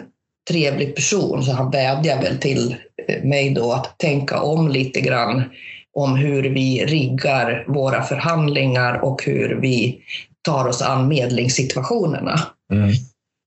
trevlig 0.49 0.95
person 0.95 1.43
så 1.43 1.51
han 1.51 1.71
vädjar 1.71 2.21
väl 2.21 2.37
till 2.37 2.75
eh, 3.07 3.23
mig 3.23 3.49
då 3.49 3.73
att 3.73 3.97
tänka 3.97 4.41
om 4.41 4.69
lite 4.69 5.01
grann 5.01 5.43
om 5.93 6.15
hur 6.15 6.43
vi 6.43 6.85
riggar 6.85 7.65
våra 7.67 8.03
förhandlingar 8.03 9.03
och 9.03 9.23
hur 9.23 9.55
vi 9.61 10.01
tar 10.41 10.67
oss 10.67 10.81
an 10.81 11.07
medlingssituationerna. 11.07 12.39
Mm. 12.73 12.91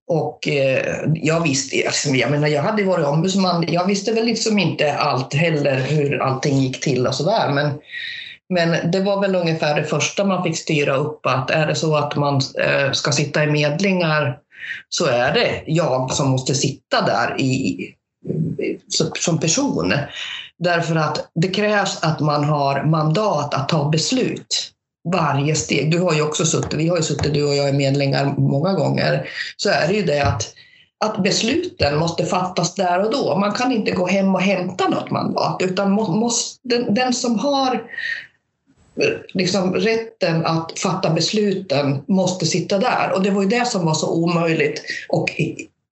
Och 0.09 0.47
eh, 0.47 0.95
jag 1.13 1.43
visste, 1.43 1.83
alltså, 1.85 2.09
jag 2.09 2.31
menar 2.31 2.47
jag 2.47 2.61
hade 2.61 2.83
varit 2.83 3.05
ombudsman, 3.05 3.65
jag 3.67 3.85
visste 3.85 4.11
väl 4.11 4.25
liksom 4.25 4.59
inte 4.59 4.93
allt 4.93 5.33
heller 5.33 5.79
hur 5.79 6.21
allting 6.21 6.57
gick 6.57 6.81
till 6.81 7.07
och 7.07 7.15
sådär. 7.15 7.51
Men, 7.51 7.71
men 8.49 8.91
det 8.91 8.99
var 8.99 9.21
väl 9.21 9.35
ungefär 9.35 9.75
det 9.75 9.83
första 9.83 10.25
man 10.25 10.43
fick 10.43 10.57
styra 10.57 10.95
upp 10.95 11.25
att 11.25 11.49
är 11.49 11.67
det 11.67 11.75
så 11.75 11.95
att 11.95 12.15
man 12.15 12.35
eh, 12.35 12.91
ska 12.91 13.11
sitta 13.11 13.43
i 13.43 13.47
medlingar 13.47 14.37
så 14.89 15.05
är 15.05 15.33
det 15.33 15.63
jag 15.65 16.13
som 16.13 16.29
måste 16.29 16.55
sitta 16.55 17.01
där 17.01 17.41
i, 17.41 17.77
som 19.19 19.39
person. 19.39 19.93
Därför 20.59 20.95
att 20.95 21.29
det 21.35 21.47
krävs 21.47 22.03
att 22.03 22.19
man 22.19 22.43
har 22.43 22.83
mandat 22.83 23.53
att 23.53 23.69
ta 23.69 23.89
beslut 23.89 24.71
varje 25.11 25.55
steg. 25.55 25.91
Du 25.91 25.99
har 25.99 26.13
ju 26.13 26.21
också 26.21 26.45
suttit, 26.45 26.73
vi 26.73 26.87
har 26.87 26.97
ju 26.97 27.03
suttit 27.03 27.33
du 27.33 27.43
och 27.43 27.55
jag 27.55 27.69
är 27.69 27.73
medlingar 27.73 28.25
många 28.37 28.73
gånger. 28.73 29.29
Så 29.57 29.69
är 29.69 29.87
det 29.87 29.93
ju 29.93 30.03
det 30.03 30.21
att, 30.21 30.53
att 31.05 31.23
besluten 31.23 31.97
måste 31.97 32.25
fattas 32.25 32.75
där 32.75 33.05
och 33.05 33.11
då. 33.11 33.37
Man 33.37 33.51
kan 33.51 33.71
inte 33.71 33.91
gå 33.91 34.07
hem 34.07 34.35
och 34.35 34.41
hämta 34.41 34.87
något 34.87 35.11
mandat 35.11 35.61
utan 35.61 35.91
måste, 35.91 36.59
den, 36.63 36.93
den 36.93 37.13
som 37.13 37.39
har 37.39 37.83
liksom 39.33 39.73
rätten 39.73 40.45
att 40.45 40.79
fatta 40.79 41.09
besluten 41.09 42.03
måste 42.07 42.45
sitta 42.45 42.77
där. 42.77 43.11
Och 43.15 43.23
det 43.23 43.29
var 43.29 43.43
ju 43.43 43.49
det 43.49 43.67
som 43.67 43.85
var 43.85 43.93
så 43.93 44.13
omöjligt 44.13 44.81
och 45.09 45.31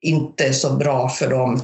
inte 0.01 0.53
så 0.53 0.73
bra 0.73 1.09
för 1.09 1.29
dem 1.29 1.61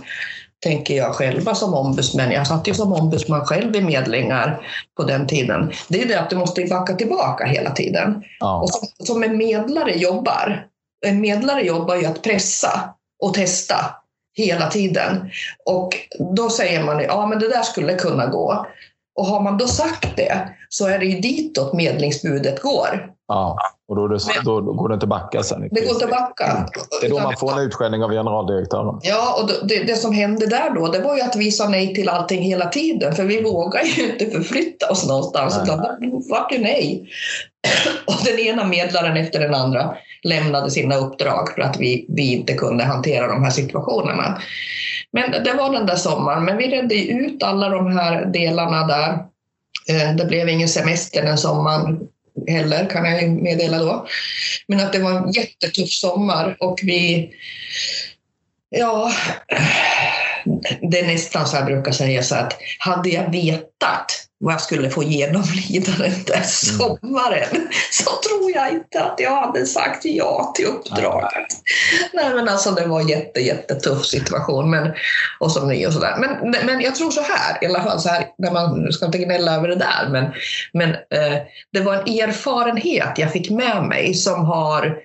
tänker 0.61 0.97
jag 0.97 1.15
själva 1.15 1.55
som 1.55 1.73
ombudsmän. 1.73 2.31
Jag 2.31 2.47
satt 2.47 2.67
ju 2.67 2.73
som 2.73 2.93
ombudsman 2.93 3.45
själv 3.45 3.75
i 3.75 3.81
medlingar 3.81 4.67
på 4.97 5.03
den 5.03 5.27
tiden. 5.27 5.71
Det 5.87 6.01
är 6.01 6.07
det 6.07 6.19
att 6.19 6.29
du 6.29 6.35
måste 6.35 6.65
backa 6.65 6.93
tillbaka 6.93 7.45
hela 7.45 7.71
tiden. 7.71 8.23
Ja. 8.39 8.61
Och 8.61 8.69
som, 8.69 8.87
som 9.05 9.23
en 9.23 9.37
medlare 9.37 9.91
jobbar, 9.91 10.65
en 11.05 11.21
medlare 11.21 11.61
jobbar 11.61 11.95
ju 11.95 12.05
att 12.05 12.21
pressa 12.21 12.95
och 13.23 13.33
testa 13.33 13.95
hela 14.33 14.69
tiden. 14.69 15.31
Och 15.65 15.89
då 16.35 16.49
säger 16.49 16.83
man 16.83 17.03
ja 17.03 17.27
men 17.27 17.39
det 17.39 17.47
där 17.47 17.63
skulle 17.63 17.95
kunna 17.95 18.25
gå. 18.25 18.65
Och 19.21 19.27
har 19.27 19.41
man 19.41 19.57
då 19.57 19.67
sagt 19.67 20.17
det 20.17 20.49
så 20.69 20.87
är 20.87 20.99
det 20.99 21.05
ju 21.05 21.19
ditåt 21.19 21.73
medlingsbudet 21.73 22.61
går. 22.61 23.09
Ja, 23.27 23.57
och 23.87 23.95
då, 23.95 24.07
det, 24.07 24.19
då, 24.43 24.61
går 24.61 24.89
det 24.89 24.93
inte 24.93 25.07
backa 25.07 25.43
sen. 25.43 25.61
Det 25.71 25.81
går 25.81 25.93
inte 25.93 26.07
backa. 26.07 26.67
Det 27.01 27.07
är 27.07 27.09
då 27.09 27.19
man 27.19 27.37
får 27.37 27.51
en 27.51 27.65
utskällning 27.65 28.03
av 28.03 28.09
generaldirektören. 28.09 28.99
Ja, 29.01 29.41
och 29.41 29.67
det, 29.67 29.83
det, 29.83 29.95
som 29.95 30.13
hände 30.13 30.45
där 30.45 30.75
då, 30.75 30.87
det 30.87 30.99
var 30.99 31.15
ju 31.15 31.21
att 31.21 31.35
vi 31.35 31.51
sa 31.51 31.69
nej 31.69 31.95
till 31.95 32.09
allting 32.09 32.41
hela 32.41 32.65
tiden, 32.65 33.15
för 33.15 33.23
vi 33.23 33.41
vågar 33.41 33.81
ju 33.83 34.11
inte 34.11 34.25
förflytta 34.25 34.91
oss 34.91 35.07
någonstans, 35.07 35.55
nej. 35.55 35.63
utan 35.63 35.77
det 35.77 36.29
var 36.29 36.47
ju 36.51 36.59
nej. 36.59 37.09
Och 38.07 38.25
den 38.25 38.39
ena 38.39 38.63
medlaren 38.63 39.17
efter 39.17 39.39
den 39.39 39.55
andra 39.55 39.95
lämnade 40.23 40.71
sina 40.71 40.95
uppdrag 40.95 41.49
för 41.55 41.61
att 41.61 41.79
vi, 41.79 42.05
vi 42.09 42.33
inte 42.33 42.53
kunde 42.53 42.83
hantera 42.83 43.27
de 43.27 43.43
här 43.43 43.51
situationerna. 43.51 44.37
Men 45.13 45.43
det 45.43 45.53
var 45.53 45.73
den 45.73 45.85
där 45.85 45.95
sommaren, 45.95 46.45
men 46.45 46.57
vi 46.57 46.67
redde 46.67 46.95
ut 46.95 47.43
alla 47.43 47.69
de 47.69 47.97
här 47.97 48.25
delarna 48.25 48.87
där. 48.87 49.11
Eh, 49.89 50.15
det 50.15 50.25
blev 50.25 50.49
ingen 50.49 50.69
semester 50.69 51.21
den 51.21 51.37
sommaren 51.37 51.99
heller 52.47 52.89
kan 52.89 53.05
jag 53.05 53.29
meddela 53.29 53.77
då. 53.77 54.07
Men 54.67 54.79
att 54.79 54.93
det 54.93 54.99
var 54.99 55.11
en 55.11 55.31
jättetuff 55.31 55.89
sommar 55.89 56.57
och 56.59 56.79
vi, 56.83 57.29
ja, 58.69 59.11
det 60.91 60.99
är 60.99 61.07
nästan 61.07 61.47
så 61.47 61.57
jag 61.57 61.65
brukar 61.65 61.91
säga 61.91 62.23
så 62.23 62.35
att 62.35 62.57
hade 62.79 63.09
jag 63.09 63.31
vetat 63.31 64.27
vad 64.41 64.53
jag 64.53 64.62
skulle 64.62 64.89
få 64.89 65.03
genomlida 65.03 65.91
den 65.98 66.24
där 66.25 66.33
mm. 66.33 66.48
sommaren 66.48 67.50
mm. 67.51 67.67
så 67.91 68.12
tror 68.12 68.51
jag 68.55 68.71
inte 68.71 69.03
att 69.03 69.19
jag 69.19 69.36
hade 69.36 69.65
sagt 69.65 70.05
ja 70.05 70.53
till 70.55 70.65
uppdraget. 70.65 71.48
Nej, 72.13 72.33
men 72.36 72.50
alltså 72.50 72.71
det 72.71 72.86
var 72.86 73.01
en 73.01 73.07
jätte, 73.07 73.39
jättetuff 73.39 74.05
situation 74.05 74.69
men, 74.69 74.91
och 75.39 75.51
som 75.51 75.67
ny 75.67 75.86
och 75.86 75.93
sådär. 75.93 76.15
Men, 76.17 76.55
men 76.65 76.81
jag 76.81 76.95
tror 76.95 77.12
så 77.12 77.21
här, 77.21 77.63
i 77.63 77.65
alla 77.65 77.83
fall 77.83 78.00
så 78.00 78.10
här, 78.10 78.25
när 78.38 78.51
man 78.51 78.91
ska 78.91 79.05
inte 79.05 79.17
gnälla 79.17 79.55
över 79.55 79.67
det 79.67 79.75
där, 79.75 80.10
men, 80.10 80.25
men 80.74 80.89
eh, 80.89 81.41
det 81.74 81.79
var 81.79 81.93
en 81.93 82.29
erfarenhet 82.29 83.17
jag 83.17 83.31
fick 83.31 83.50
med 83.50 83.83
mig 83.83 84.13
som 84.13 84.45
har 84.45 84.98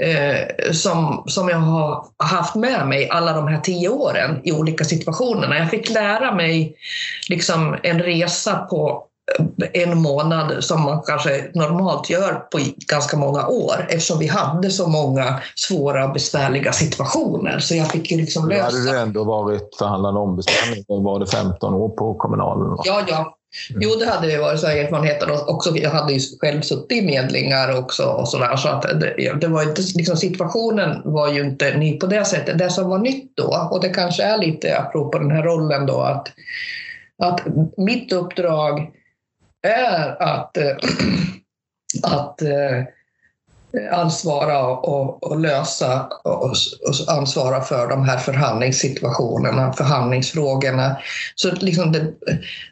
eh, 0.00 0.72
som, 0.72 1.24
som 1.26 1.48
jag 1.48 1.58
har 1.58 2.06
haft 2.18 2.54
med 2.54 2.86
mig 2.86 3.08
alla 3.08 3.32
de 3.32 3.48
här 3.48 3.60
tio 3.60 3.88
åren 3.88 4.40
i 4.44 4.52
olika 4.52 4.84
situationer. 4.84 5.54
Jag 5.54 5.70
fick 5.70 5.90
lära 5.90 6.34
mig 6.34 6.76
liksom 7.28 7.76
en 7.82 8.02
resa 8.02 8.56
på 8.56 9.06
en 9.72 10.02
månad 10.02 10.64
som 10.64 10.82
man 10.82 11.02
kanske 11.02 11.50
normalt 11.54 12.10
gör 12.10 12.32
på 12.32 12.58
ganska 12.88 13.16
många 13.16 13.46
år 13.46 13.86
eftersom 13.88 14.18
vi 14.18 14.26
hade 14.26 14.70
så 14.70 14.88
många 14.88 15.40
svåra 15.54 16.04
och 16.04 16.12
besvärliga 16.12 16.72
situationer. 16.72 17.58
Så 17.58 17.74
jag 17.74 17.90
fick 17.90 18.10
ju 18.10 18.16
liksom 18.16 18.48
lösa... 18.48 18.70
Då 18.70 18.76
hade 18.76 18.92
du 18.92 18.98
ändå 18.98 19.24
varit 19.24 19.76
förhandlande 19.78 20.20
ombudsman, 20.20 21.04
var 21.04 21.20
det 21.20 21.26
15 21.26 21.74
år 21.74 21.88
på 21.88 22.14
kommunalen? 22.14 22.76
Ja, 22.84 23.00
ja. 23.08 23.36
Mm. 23.70 23.82
Jo, 23.82 23.90
det 23.98 24.06
hade 24.06 24.32
ju 24.32 24.38
varit 24.38 24.60
så 24.60 24.66
erfarenheter 24.66 25.50
också. 25.50 25.76
Jag 25.76 25.90
hade 25.90 26.12
ju 26.12 26.20
själv 26.40 26.60
suttit 26.60 26.92
i 26.92 27.06
medlingar 27.06 27.78
också 27.78 28.04
och 28.04 28.28
så 28.28 28.38
där, 28.38 28.56
så 28.56 28.68
att 28.68 28.82
det, 29.00 29.32
det 29.40 29.48
var 29.48 29.62
inte 29.62 29.82
liksom 29.94 30.16
situationen 30.16 31.02
var 31.04 31.32
ju 31.32 31.44
inte 31.44 31.76
ny 31.76 31.98
på 31.98 32.06
det 32.06 32.24
sättet. 32.24 32.58
Det 32.58 32.70
som 32.70 32.90
var 32.90 32.98
nytt 32.98 33.36
då 33.36 33.68
och 33.70 33.80
det 33.80 33.88
kanske 33.88 34.22
är 34.22 34.38
lite 34.38 34.78
apropå 34.78 35.18
den 35.18 35.30
här 35.30 35.42
rollen 35.42 35.86
då 35.86 36.00
att 36.00 36.28
att 37.18 37.40
mitt 37.76 38.12
uppdrag 38.12 38.90
är 39.62 40.22
att 40.22 40.56
eh, 40.56 40.76
att 42.02 42.42
eh, 42.42 42.82
ansvara 43.92 44.66
och, 44.66 45.22
och 45.22 45.40
lösa 45.40 46.06
och, 46.24 46.44
och, 46.44 46.54
ansvara 47.08 47.60
för 47.60 47.88
de 47.88 48.04
här 48.04 48.18
förhandlingssituationerna, 48.18 49.72
förhandlingsfrågorna. 49.72 50.96
Så 51.34 51.54
liksom 51.54 51.92
det, 51.92 52.12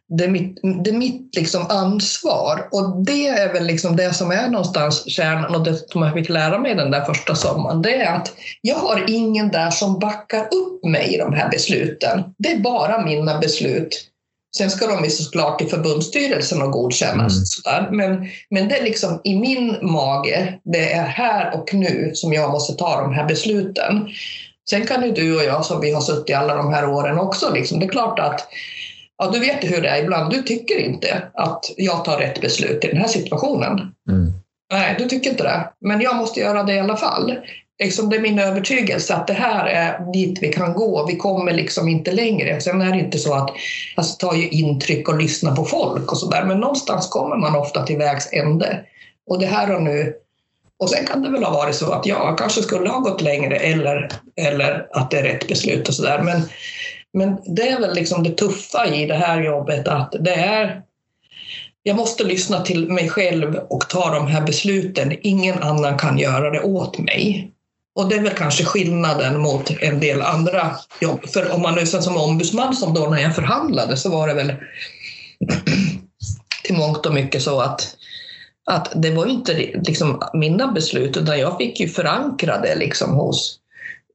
det 0.09 0.25
är 0.25 0.29
mitt, 0.29 0.59
det 0.85 0.91
är 0.91 0.99
mitt 0.99 1.37
liksom 1.37 1.67
ansvar 1.69 2.69
och 2.73 3.05
det 3.05 3.29
är 3.29 3.53
väl 3.53 3.67
liksom 3.67 3.97
det 3.97 4.15
som 4.15 4.31
är 4.31 4.49
någonstans 4.49 5.11
kärnan 5.11 5.55
och 5.55 5.65
det 5.65 5.91
som 5.91 6.03
jag 6.03 6.15
fick 6.15 6.29
lära 6.29 6.59
mig 6.59 6.75
den 6.75 6.91
där 6.91 7.05
första 7.05 7.35
sommaren. 7.35 7.83
Det 7.83 7.95
är 7.95 8.17
att 8.17 8.33
jag 8.61 8.77
har 8.77 9.05
ingen 9.09 9.49
där 9.49 9.71
som 9.71 9.99
backar 9.99 10.41
upp 10.41 10.85
mig 10.85 11.15
i 11.15 11.19
de 11.19 11.33
här 11.33 11.51
besluten. 11.51 12.23
Det 12.39 12.53
är 12.53 12.59
bara 12.59 13.05
mina 13.05 13.39
beslut 13.39 14.12
Sen 14.57 14.71
ska 14.71 14.87
de 14.87 15.05
ju 15.05 15.11
såklart 15.11 15.59
till 15.59 15.69
förbundsstyrelsen 15.69 16.63
och 16.63 16.71
godkännas. 16.71 17.67
Mm. 17.67 17.97
Men, 17.97 18.29
men 18.51 18.69
det 18.69 18.79
är 18.79 18.85
liksom 18.85 19.21
i 19.25 19.39
min 19.39 19.79
mage, 19.83 20.59
det 20.65 20.93
är 20.93 21.07
här 21.07 21.55
och 21.55 21.75
nu 21.75 22.11
som 22.15 22.33
jag 22.33 22.51
måste 22.51 22.73
ta 22.73 23.01
de 23.01 23.15
här 23.15 23.25
besluten. 23.25 24.09
Sen 24.71 24.87
kan 24.87 25.03
ju 25.03 25.13
du 25.13 25.37
och 25.37 25.45
jag 25.45 25.65
som 25.65 25.81
vi 25.81 25.93
har 25.93 26.01
suttit 26.01 26.37
alla 26.37 26.57
de 26.57 26.73
här 26.73 26.89
åren 26.89 27.19
också, 27.19 27.53
liksom, 27.55 27.79
det 27.79 27.87
är 27.87 27.91
klart 27.91 28.19
att 28.19 28.49
ja, 29.19 29.31
du 29.33 29.41
vet 29.41 29.65
hur 29.65 29.83
det 29.83 29.89
är 29.89 30.03
ibland, 30.03 30.31
du 30.31 30.43
tycker 30.43 30.79
inte 30.79 31.23
att 31.35 31.65
jag 31.77 32.05
tar 32.05 32.19
rätt 32.19 32.41
beslut 32.41 32.85
i 32.85 32.89
den 32.89 32.97
här 32.97 33.09
situationen. 33.09 33.73
Mm. 34.11 34.33
Nej, 34.73 34.95
du 34.99 35.09
tycker 35.09 35.31
inte 35.31 35.43
det. 35.43 35.69
Men 35.81 36.01
jag 36.01 36.17
måste 36.17 36.41
göra 36.41 36.63
det 36.63 36.75
i 36.75 36.81
alla 36.81 36.97
fall 36.97 37.37
liksom, 37.79 38.11
det 38.11 38.17
är 38.17 38.21
min 38.21 38.39
övertygelse 38.39 39.15
att 39.15 39.27
det 39.27 39.33
här 39.33 39.67
är 39.67 40.13
dit 40.13 40.39
vi 40.43 40.53
kan 40.53 40.75
gå. 40.75 41.07
Vi 41.07 41.17
kommer 41.17 41.53
liksom 41.53 41.89
inte 41.89 42.13
längre. 42.13 42.61
Sen 42.61 42.83
är 42.83 42.93
det 42.93 42.99
inte 42.99 43.19
så 43.19 43.35
att 43.35 43.51
alltså, 43.97 44.17
ta 44.17 44.37
ju 44.37 44.49
intryck 44.49 45.09
och 45.09 45.19
lyssna 45.19 45.57
på 45.57 45.65
folk 45.65 46.13
och 46.13 46.19
sådär, 46.19 46.45
men 46.45 46.61
någonstans 46.61 47.09
kommer 47.09 47.37
man 47.37 47.57
ofta 47.57 47.87
till 47.87 47.99
vägs 47.99 48.29
ände. 48.33 48.81
Och 49.27 49.39
det 49.39 49.47
här 49.47 49.75
och 49.75 49.83
nu 49.83 50.15
och 50.83 50.91
sen 50.91 51.07
kan 51.07 51.23
det 51.23 51.31
väl 51.31 51.45
ha 51.45 51.53
varit 51.53 51.75
så 51.75 51.93
att 51.93 52.07
jag 52.07 52.39
kanske 52.39 52.63
skulle 52.63 52.89
ha 52.89 52.99
gått 52.99 53.21
längre 53.21 53.57
eller, 53.57 54.09
eller 54.37 54.87
att 54.93 55.11
det 55.11 55.19
är 55.19 55.23
rätt 55.23 55.49
beslut 55.49 55.89
och 55.89 55.95
sådär. 55.95 56.23
Men, 56.23 56.43
men 57.13 57.55
det 57.55 57.69
är 57.69 57.81
väl 57.81 57.95
liksom 57.95 58.23
det 58.23 58.31
tuffa 58.31 58.87
i 58.87 59.07
det 59.07 59.15
här 59.15 59.43
jobbet 59.43 59.89
att 59.89 60.15
det 60.21 60.35
är 60.35 60.83
jag 61.83 61.97
måste 61.97 62.25
lyssna 62.25 62.61
till 62.61 62.89
mig 62.89 63.09
själv 63.09 63.55
och 63.55 63.89
ta 63.89 64.15
de 64.15 64.27
här 64.27 64.41
besluten. 64.41 65.17
Ingen 65.23 65.59
annan 65.59 65.99
kan 65.99 66.19
göra 66.19 66.51
det 66.51 66.63
åt 66.63 66.99
mig. 66.99 67.52
Och 67.95 68.09
det 68.09 68.15
är 68.15 68.23
väl 68.23 68.35
kanske 68.35 68.65
skillnaden 68.65 69.41
mot 69.41 69.71
en 69.81 70.01
del 70.01 70.23
andra 70.23 70.77
jobb. 71.01 71.29
För 71.29 71.55
om 71.55 71.63
man 71.63 71.75
nu 71.75 71.87
sen 71.87 72.03
som 72.03 72.17
ombudsman, 72.17 72.75
som 72.75 72.95
då 72.95 73.07
när 73.07 73.23
jag 73.23 73.35
förhandlade, 73.35 73.97
så 73.97 74.11
var 74.11 74.29
det 74.29 74.35
väl 74.35 74.53
till 76.65 76.77
mångt 76.77 77.07
och 77.07 77.15
mycket 77.15 77.43
så 77.43 77.61
att, 77.61 77.97
att 78.67 78.93
det 78.95 79.11
var 79.11 79.27
inte 79.27 79.53
liksom 79.85 80.23
mina 80.35 80.73
beslut, 80.73 81.17
utan 81.17 81.39
jag 81.39 81.59
fick 81.59 81.81
ju 81.81 81.89
förankra 81.89 82.59
det 82.59 82.75
liksom 82.75 83.15
hos 83.15 83.59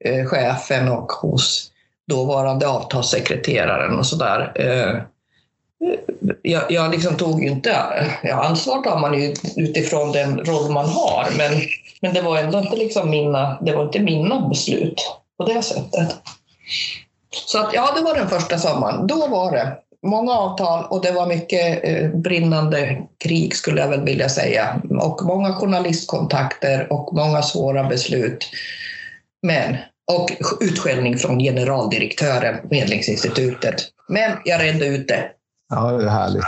eh, 0.06 0.26
chefen 0.26 0.88
och 0.88 1.12
hos 1.12 1.72
dåvarande 2.08 2.68
avtalssekreteraren 2.68 4.00
och 4.00 4.06
sådär. 4.06 4.52
Eh, 4.56 4.90
eh 4.90 5.02
jag, 6.42 6.72
jag 6.72 6.92
liksom 6.92 7.16
tog 7.16 7.44
ju 7.44 7.50
inte, 7.50 7.70
ja, 8.24 8.44
ansvar 8.44 8.82
tar 8.82 9.00
man 9.00 9.22
ju 9.22 9.34
utifrån 9.56 10.12
den 10.12 10.46
roll 10.46 10.72
man 10.72 10.86
har, 10.86 11.28
men, 11.38 11.52
men 12.02 12.14
det 12.14 12.22
var 12.22 12.38
ändå 12.38 12.60
inte 12.60 12.76
liksom 12.76 13.10
mina, 13.10 13.58
det 13.62 13.76
var 13.76 13.84
inte 13.84 14.00
mina 14.00 14.48
beslut 14.48 15.02
på 15.38 15.46
det 15.46 15.62
sättet. 15.62 16.16
Så 17.30 17.60
att, 17.60 17.74
ja, 17.74 17.94
det 17.96 18.02
var 18.02 18.16
den 18.16 18.30
första 18.30 18.58
sommaren. 18.58 19.08
Då 19.08 19.28
var 19.28 19.52
det 19.52 19.78
många 20.06 20.32
avtal 20.32 20.86
och 20.90 21.02
det 21.02 21.12
var 21.12 21.28
mycket 21.28 21.84
eh, 21.84 22.10
brinnande 22.10 23.02
krig 23.24 23.56
skulle 23.56 23.82
jag 23.82 23.88
väl 23.88 24.04
vilja 24.04 24.30
säga. 24.30 24.82
Och 25.02 25.26
många 25.26 25.54
journalistkontakter 25.54 26.94
och 26.94 27.14
många 27.14 27.42
svåra 27.42 27.84
beslut. 27.84 28.50
Men, 29.42 29.78
och 30.12 30.32
utskällning 30.62 31.18
från 31.18 31.40
generaldirektören, 31.40 32.56
Medlingsinstitutet. 32.70 33.76
Men 34.10 34.32
jag 34.46 34.62
redde 34.62 34.86
ut 34.86 35.08
det. 35.08 35.32
Ja, 35.70 35.92
det 35.92 36.04
är 36.04 36.10
härligt. 36.10 36.44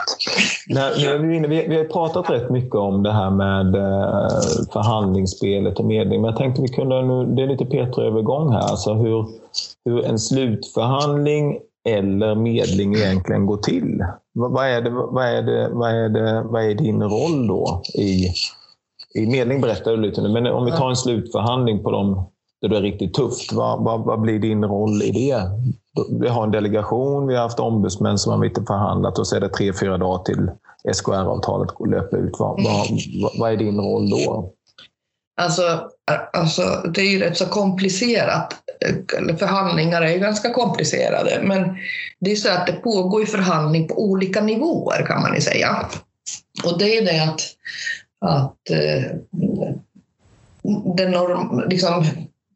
När, 0.68 1.18
vi, 1.18 1.48
vi, 1.48 1.68
vi 1.68 1.78
har 1.78 1.84
pratat 1.84 2.30
rätt 2.30 2.50
mycket 2.50 2.76
om 2.76 3.04
det 3.04 3.12
här 3.12 3.30
med 3.30 3.76
eh, 3.76 4.30
förhandlingsspelet 4.74 5.80
och 5.80 5.86
medling, 5.86 6.22
men 6.22 6.30
jag 6.30 6.38
tänkte 6.38 6.62
vi 6.62 6.68
kunde 6.68 7.02
nu, 7.02 7.26
det 7.36 7.44
är 7.44 7.48
lite 7.48 7.66
Petra-övergång 7.66 8.52
här, 8.52 8.60
alltså 8.60 8.94
hur, 8.94 9.26
hur 9.86 10.06
en 10.06 10.20
slutförhandling 10.20 11.60
eller 11.90 12.36
medling 12.36 12.96
egentligen 12.96 13.46
går 13.46 13.58
till? 13.58 14.06
Vad 14.34 14.66
är, 14.66 14.82
det, 14.82 14.90
vad, 14.90 15.26
är 15.26 15.42
det, 15.42 15.70
vad, 15.72 15.92
är 15.92 16.10
det, 16.10 16.44
vad 16.44 16.64
är 16.64 16.74
din 16.74 17.04
roll 17.04 17.48
då 17.48 17.82
i, 17.96 18.28
i 19.16 19.28
medling? 19.28 19.62
berättar 19.62 19.92
du 19.92 19.98
lite 19.98 20.22
nu, 20.22 20.30
men 20.30 20.48
om 20.48 20.66
vi 20.66 20.72
tar 20.72 20.90
en 20.90 20.96
slutförhandling 20.96 21.84
på 21.84 21.92
de 21.92 22.30
det 22.62 22.78
är 22.78 22.82
riktigt 22.82 23.14
tufft, 23.14 23.52
vad, 23.54 23.84
vad, 23.84 24.02
vad 24.02 24.22
blir 24.22 24.40
din 24.40 24.64
roll 24.64 25.02
i 25.02 25.12
det? 25.12 25.42
Vi 26.20 26.28
har 26.28 26.44
en 26.44 26.52
delegation, 26.52 27.28
vi 27.28 27.36
har 27.36 27.42
haft 27.42 27.60
ombudsmän 27.60 28.18
som 28.18 28.34
har 28.34 28.46
inte 28.46 28.64
förhandlat 28.68 29.20
och 29.20 29.28
så 29.28 29.36
är 29.36 29.40
det 29.40 29.50
tre, 29.50 29.74
fyra 29.74 29.98
dagar 29.98 30.24
till 30.24 30.52
SKR-avtalet 30.94 31.70
löper 31.90 32.18
ut. 32.18 32.36
Vad, 32.40 32.64
vad, 32.64 32.88
vad 33.40 33.52
är 33.52 33.58
din 33.58 33.78
roll 33.78 34.10
då? 34.10 34.54
Alltså, 35.42 35.90
alltså, 36.34 36.62
det 36.94 37.02
är 37.02 37.12
ju 37.12 37.20
rätt 37.20 37.38
så 37.38 37.46
komplicerat. 37.46 38.56
Förhandlingar 39.40 40.02
är 40.02 40.14
ju 40.14 40.20
ganska 40.20 40.54
komplicerade, 40.54 41.42
men 41.44 41.76
det 42.20 42.32
är 42.32 42.36
så 42.36 42.50
att 42.50 42.68
det 42.68 42.74
pågår 42.74 43.22
ju 43.22 43.28
förhandling 43.28 43.88
på 43.88 44.04
olika 44.04 44.42
nivåer 44.42 45.06
kan 45.06 45.22
man 45.22 45.36
ju 45.36 45.42
säga. 45.42 45.88
Och 46.64 46.80
det 46.80 46.98
är 46.98 47.06
det 47.06 47.24
att, 47.24 47.42
att 48.26 48.70
eh, 48.70 49.16
den 50.96 51.12
norm, 51.12 51.70
liksom, 51.70 52.06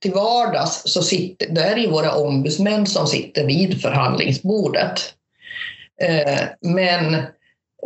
till 0.04 0.14
vardags 0.14 0.82
så 0.86 1.02
sitter, 1.02 1.48
det 1.50 1.62
är 1.62 1.76
det 1.76 1.88
våra 1.88 2.16
ombudsmän 2.16 2.86
som 2.86 3.08
sitter 3.08 3.46
vid 3.46 3.82
förhandlingsbordet. 3.82 5.00
Eh, 6.02 6.42
men 6.62 7.16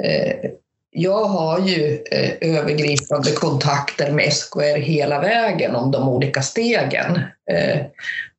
eh, 0.03 0.51
jag 0.89 1.25
har 1.25 1.59
ju 1.59 2.03
eh, 2.11 2.31
övergripande 2.41 3.31
kontakter 3.31 4.11
med 4.11 4.33
SKR 4.33 4.79
hela 4.79 5.19
vägen 5.19 5.75
om 5.75 5.91
de 5.91 6.09
olika 6.09 6.41
stegen. 6.41 7.19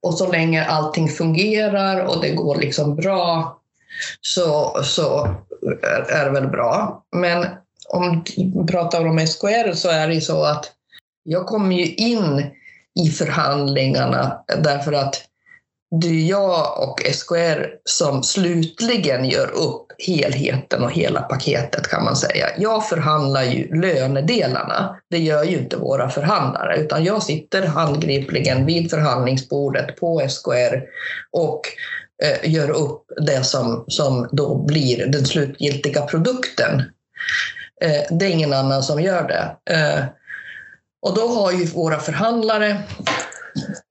Och 0.03 0.15
så 0.15 0.33
länge 0.33 0.65
allting 0.65 1.09
fungerar 1.09 2.05
och 2.05 2.23
det 2.23 2.31
går 2.31 2.57
liksom 2.57 2.97
bra 2.97 3.61
så, 4.21 4.81
så 4.83 5.35
är 6.11 6.25
det 6.25 6.31
väl 6.31 6.49
bra. 6.49 7.05
Men 7.17 7.47
om 7.89 8.25
vi 8.37 8.67
pratar 8.73 9.07
om 9.07 9.27
SKR 9.27 9.73
så 9.73 9.89
är 9.89 10.09
det 10.09 10.15
ju 10.15 10.21
så 10.21 10.45
att 10.45 10.73
jag 11.23 11.47
kommer 11.47 11.77
ju 11.77 11.95
in 11.95 12.51
i 12.99 13.11
förhandlingarna 13.11 14.39
därför 14.63 14.93
att 14.93 15.25
det 15.91 16.09
är 16.09 16.29
jag 16.29 16.89
och 16.89 17.03
SKR 17.13 17.71
som 17.85 18.23
slutligen 18.23 19.25
gör 19.25 19.51
upp 19.51 19.87
helheten 20.07 20.83
och 20.85 20.93
hela 20.93 21.23
paketet 21.23 21.89
kan 21.89 22.05
man 22.05 22.17
säga. 22.17 22.47
Jag 22.59 22.89
förhandlar 22.89 23.43
ju 23.43 23.81
lönedelarna. 23.81 24.97
Det 25.11 25.19
gör 25.19 25.45
ju 25.45 25.59
inte 25.59 25.77
våra 25.77 26.11
förhandlare 26.11 26.77
utan 26.77 27.05
jag 27.05 27.23
sitter 27.23 27.67
handgripligen 27.67 28.67
vid 28.67 28.91
förhandlingsbordet 28.91 29.97
på 29.97 30.29
SKR 30.29 30.83
och 31.33 31.61
eh, 32.23 32.51
gör 32.51 32.71
upp 32.71 33.03
det 33.27 33.45
som, 33.45 33.85
som 33.89 34.29
då 34.33 34.55
blir 34.55 35.07
den 35.07 35.27
slutgiltiga 35.27 36.03
produkten. 36.03 36.83
Eh, 37.81 38.17
det 38.17 38.27
är 38.27 38.31
ingen 38.31 38.53
annan 38.53 38.83
som 38.83 39.03
gör 39.03 39.29
det. 39.29 39.75
Eh, 39.75 40.05
och 41.03 41.15
då 41.15 41.29
har 41.29 41.53
ju 41.53 41.65
våra 41.65 41.99
förhandlare 41.99 42.71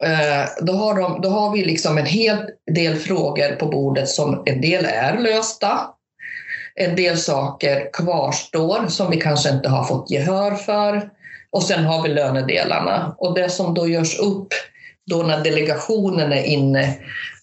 eh, 0.03 0.49
då 0.61 0.73
har, 0.73 1.01
de, 1.01 1.21
då 1.21 1.29
har 1.29 1.51
vi 1.51 1.65
liksom 1.65 1.97
en 1.97 2.05
hel 2.05 2.37
del 2.71 2.95
frågor 2.95 3.55
på 3.55 3.65
bordet 3.65 4.09
som 4.09 4.43
en 4.45 4.61
del 4.61 4.85
är 4.85 5.17
lösta. 5.17 5.87
En 6.75 6.95
del 6.95 7.17
saker 7.17 7.89
kvarstår 7.93 8.87
som 8.87 9.11
vi 9.11 9.21
kanske 9.21 9.49
inte 9.49 9.69
har 9.69 9.83
fått 9.83 10.11
gehör 10.11 10.55
för. 10.55 11.09
Och 11.51 11.63
sen 11.63 11.85
har 11.85 12.03
vi 12.03 12.09
lönedelarna. 12.09 13.15
Och 13.17 13.35
det 13.35 13.49
som 13.49 13.73
då 13.73 13.87
görs 13.87 14.19
upp 14.19 14.47
då 15.09 15.23
när 15.23 15.43
delegationen 15.43 16.33
är 16.33 16.43
inne 16.43 16.97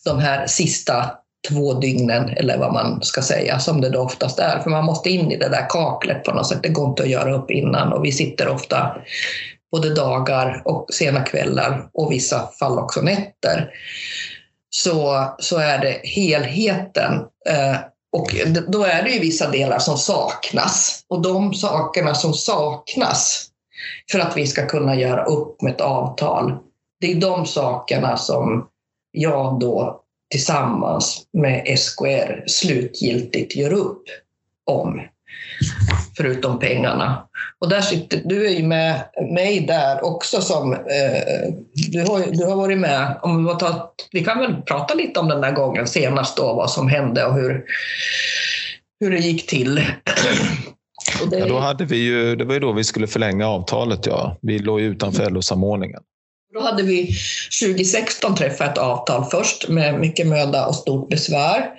de 0.04 0.18
här 0.18 0.46
sista 0.46 1.10
två 1.48 1.74
dygnen, 1.74 2.28
eller 2.28 2.58
vad 2.58 2.72
man 2.72 3.02
ska 3.02 3.22
säga, 3.22 3.58
som 3.58 3.80
det 3.80 3.90
då 3.90 4.00
oftast 4.00 4.38
är. 4.38 4.58
För 4.58 4.70
man 4.70 4.84
måste 4.84 5.10
in 5.10 5.32
i 5.32 5.36
det 5.36 5.48
där 5.48 5.66
kaklet 5.68 6.24
på 6.24 6.32
något 6.32 6.46
sätt. 6.46 6.62
Det 6.62 6.68
går 6.68 6.88
inte 6.88 7.02
att 7.02 7.08
göra 7.08 7.34
upp 7.34 7.50
innan 7.50 7.92
och 7.92 8.04
vi 8.04 8.12
sitter 8.12 8.48
ofta 8.48 8.96
både 9.74 9.94
dagar 9.94 10.62
och 10.64 10.86
sena 10.94 11.20
kvällar 11.20 11.88
och 11.92 12.12
vissa 12.12 12.46
fall 12.46 12.78
också 12.78 13.00
nätter, 13.00 13.70
så, 14.70 15.28
så 15.38 15.58
är 15.58 15.78
det 15.78 16.00
helheten. 16.04 17.12
Eh, 17.48 17.76
och 18.12 18.34
då 18.68 18.84
är 18.84 19.02
det 19.02 19.10
ju 19.10 19.20
vissa 19.20 19.50
delar 19.50 19.78
som 19.78 19.98
saknas. 19.98 21.04
Och 21.08 21.22
de 21.22 21.54
sakerna 21.54 22.14
som 22.14 22.34
saknas 22.34 23.46
för 24.12 24.18
att 24.18 24.36
vi 24.36 24.46
ska 24.46 24.66
kunna 24.66 24.94
göra 24.94 25.24
upp 25.24 25.62
med 25.62 25.72
ett 25.72 25.80
avtal, 25.80 26.56
det 27.00 27.12
är 27.12 27.20
de 27.20 27.46
sakerna 27.46 28.16
som 28.16 28.68
jag 29.10 29.60
då 29.60 30.00
tillsammans 30.30 31.22
med 31.32 31.78
SKR 31.78 32.44
slutgiltigt 32.46 33.56
gör 33.56 33.72
upp 33.72 34.04
om 34.64 35.00
förutom 36.16 36.58
pengarna. 36.58 37.26
Och 37.60 37.68
där 37.68 37.80
sitter, 37.80 38.22
du 38.24 38.46
är 38.46 38.50
ju 38.50 38.62
med 38.66 39.00
mig 39.34 39.60
där 39.60 40.04
också 40.04 40.40
som, 40.40 40.72
eh, 40.72 41.54
du, 41.92 42.00
har, 42.00 42.32
du 42.32 42.44
har 42.44 42.56
varit 42.56 42.78
med, 42.78 43.18
om 43.22 43.46
vi, 43.46 43.54
tar, 43.54 43.82
vi 44.12 44.24
kan 44.24 44.38
väl 44.38 44.62
prata 44.62 44.94
lite 44.94 45.20
om 45.20 45.28
den 45.28 45.40
där 45.40 45.52
gången 45.52 45.86
senast 45.86 46.36
då, 46.36 46.54
vad 46.54 46.70
som 46.70 46.88
hände 46.88 47.24
och 47.24 47.34
hur, 47.34 47.64
hur 49.00 49.10
det 49.10 49.18
gick 49.18 49.46
till. 49.46 49.80
Det... 51.30 51.38
Ja, 51.38 51.46
då 51.46 51.58
hade 51.58 51.84
vi 51.84 51.96
ju, 51.96 52.36
det 52.36 52.44
var 52.44 52.54
ju 52.54 52.60
då 52.60 52.72
vi 52.72 52.84
skulle 52.84 53.06
förlänga 53.06 53.48
avtalet. 53.48 54.06
Ja. 54.06 54.38
Vi 54.42 54.58
låg 54.58 54.80
ju 54.80 54.86
utanför 54.86 55.30
LO-samordningen. 55.30 56.00
Då 56.54 56.60
hade 56.60 56.82
vi 56.82 57.14
2016 57.62 58.34
träffat 58.34 58.70
ett 58.70 58.78
avtal 58.78 59.24
först 59.24 59.68
med 59.68 60.00
mycket 60.00 60.26
möda 60.26 60.66
och 60.66 60.74
stort 60.74 61.08
besvär. 61.08 61.70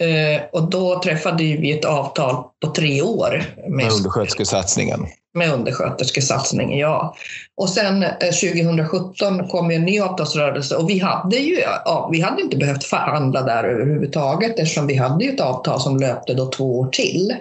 Eh, 0.00 0.42
och 0.52 0.70
då 0.70 1.00
träffade 1.02 1.42
vi 1.42 1.78
ett 1.78 1.84
avtal 1.84 2.44
på 2.60 2.70
tre 2.70 3.02
år. 3.02 3.44
Med, 3.56 3.70
med 3.70 3.92
undersköterskesatsningen? 3.92 5.06
Med 5.34 5.52
undersköterskesatsningen, 5.52 6.78
ja. 6.78 7.16
Och 7.56 7.68
sen 7.68 8.04
2017 8.20 9.40
eh, 9.40 9.48
kom 9.48 9.70
en 9.70 9.84
ny 9.84 10.00
avtalsrörelse 10.00 10.76
och 10.76 10.90
vi 10.90 10.98
hade 10.98 11.36
ju 11.36 11.58
ja, 11.84 12.08
vi 12.12 12.20
hade 12.20 12.42
inte 12.42 12.56
behövt 12.56 12.84
förhandla 12.84 13.42
där 13.42 13.64
överhuvudtaget 13.64 14.58
eftersom 14.58 14.86
vi 14.86 14.94
hade 14.94 15.24
ett 15.24 15.40
avtal 15.40 15.80
som 15.80 15.96
löpte 15.96 16.34
då 16.34 16.46
två 16.46 16.78
år 16.78 16.86
till. 16.86 17.34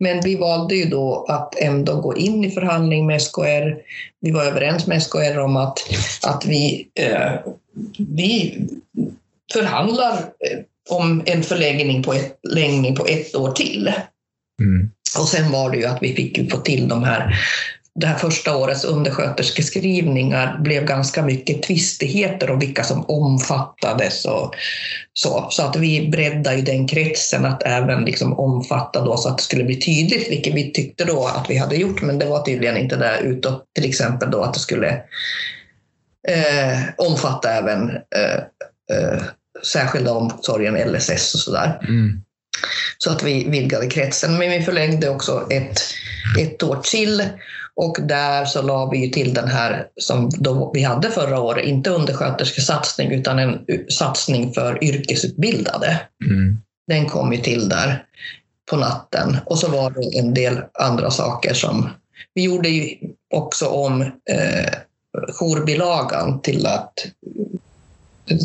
Men 0.00 0.20
vi 0.20 0.36
valde 0.36 0.74
ju 0.74 0.84
då 0.84 1.26
att 1.28 1.58
ändå 1.58 2.00
gå 2.00 2.16
in 2.16 2.44
i 2.44 2.50
förhandling 2.50 3.06
med 3.06 3.22
SKR. 3.22 3.76
Vi 4.20 4.30
var 4.30 4.44
överens 4.44 4.86
med 4.86 5.02
SKR 5.02 5.38
om 5.38 5.56
att, 5.56 5.78
att 6.26 6.46
vi, 6.46 6.88
eh, 6.94 7.32
vi 7.98 8.58
förhandlar 9.52 10.12
eh, 10.12 10.58
om 10.90 11.22
en 11.26 11.42
förlängning 11.42 12.02
på 12.02 12.12
ett, 12.12 12.38
förlängning 12.48 12.94
på 12.94 13.06
ett 13.06 13.36
år 13.36 13.52
till. 13.52 13.92
Mm. 14.62 14.90
Och 15.18 15.28
sen 15.28 15.52
var 15.52 15.70
det 15.70 15.76
ju 15.76 15.84
att 15.84 16.02
vi 16.02 16.14
fick 16.14 16.52
få 16.52 16.58
till 16.58 16.88
de 16.88 17.04
här 17.04 17.38
det 17.94 18.06
här 18.06 18.18
första 18.18 18.56
årets 18.56 18.84
undersköterskeskrivningar 18.84 20.58
blev 20.58 20.84
ganska 20.84 21.22
mycket 21.22 21.62
tvistigheter 21.62 22.50
om 22.50 22.58
vilka 22.58 22.84
som 22.84 23.04
omfattades 23.04 24.24
och 24.24 24.54
så. 25.12 25.46
Så 25.50 25.62
att 25.62 25.76
vi 25.76 26.08
breddade 26.08 26.56
ju 26.56 26.62
den 26.62 26.88
kretsen 26.88 27.44
att 27.44 27.62
även 27.62 28.04
liksom 28.04 28.38
omfatta 28.38 29.04
då 29.04 29.16
så 29.16 29.28
att 29.28 29.38
det 29.38 29.44
skulle 29.44 29.64
bli 29.64 29.80
tydligt, 29.80 30.30
vilket 30.30 30.54
vi 30.54 30.72
tyckte 30.72 31.04
då 31.04 31.26
att 31.26 31.50
vi 31.50 31.56
hade 31.56 31.76
gjort, 31.76 32.02
men 32.02 32.18
det 32.18 32.26
var 32.26 32.42
tydligen 32.42 32.76
inte 32.76 32.96
det 32.96 33.18
utåt. 33.22 33.64
Till 33.74 33.88
exempel 33.88 34.30
då 34.30 34.42
att 34.42 34.54
det 34.54 34.60
skulle 34.60 34.90
eh, 36.28 36.80
omfatta 36.96 37.52
även 37.52 37.90
eh, 37.90 38.36
eh, 38.96 39.22
särskilda 39.66 40.12
omsorgen, 40.12 40.92
LSS 40.92 41.34
och 41.34 41.40
sådär. 41.40 41.78
Mm. 41.88 42.22
Så 42.98 43.10
att 43.10 43.22
vi 43.22 43.48
vidgade 43.48 43.86
kretsen. 43.86 44.38
Men 44.38 44.50
vi 44.50 44.62
förlängde 44.62 45.08
också 45.08 45.46
ett, 45.50 45.80
ett 46.38 46.62
år 46.62 46.80
till 46.82 47.22
och 47.76 47.96
där 48.00 48.44
så 48.44 48.62
la 48.62 48.90
vi 48.90 49.10
till 49.10 49.34
den 49.34 49.48
här 49.48 49.86
som 49.96 50.30
vi 50.74 50.82
hade 50.82 51.10
förra 51.10 51.40
året, 51.40 51.66
inte 51.66 51.90
undersköterskesatsning 51.90 53.12
utan 53.12 53.38
en 53.38 53.58
satsning 53.88 54.52
för 54.54 54.84
yrkesutbildade. 54.84 56.00
Mm. 56.24 56.58
Den 56.86 57.06
kom 57.06 57.32
ju 57.32 57.38
till 57.38 57.68
där. 57.68 58.04
på 58.70 58.76
natten. 58.76 59.36
Och 59.46 59.58
så 59.58 59.68
var 59.68 59.90
det 59.90 60.18
en 60.18 60.34
del 60.34 60.60
andra 60.74 61.10
saker 61.10 61.54
som... 61.54 61.88
Vi 62.34 62.42
gjorde 62.42 62.68
ju 62.68 62.96
också 63.34 63.66
om 63.66 64.02
eh, 64.02 64.72
jourbilagan 65.40 66.40
till 66.40 66.66
att 66.66 66.92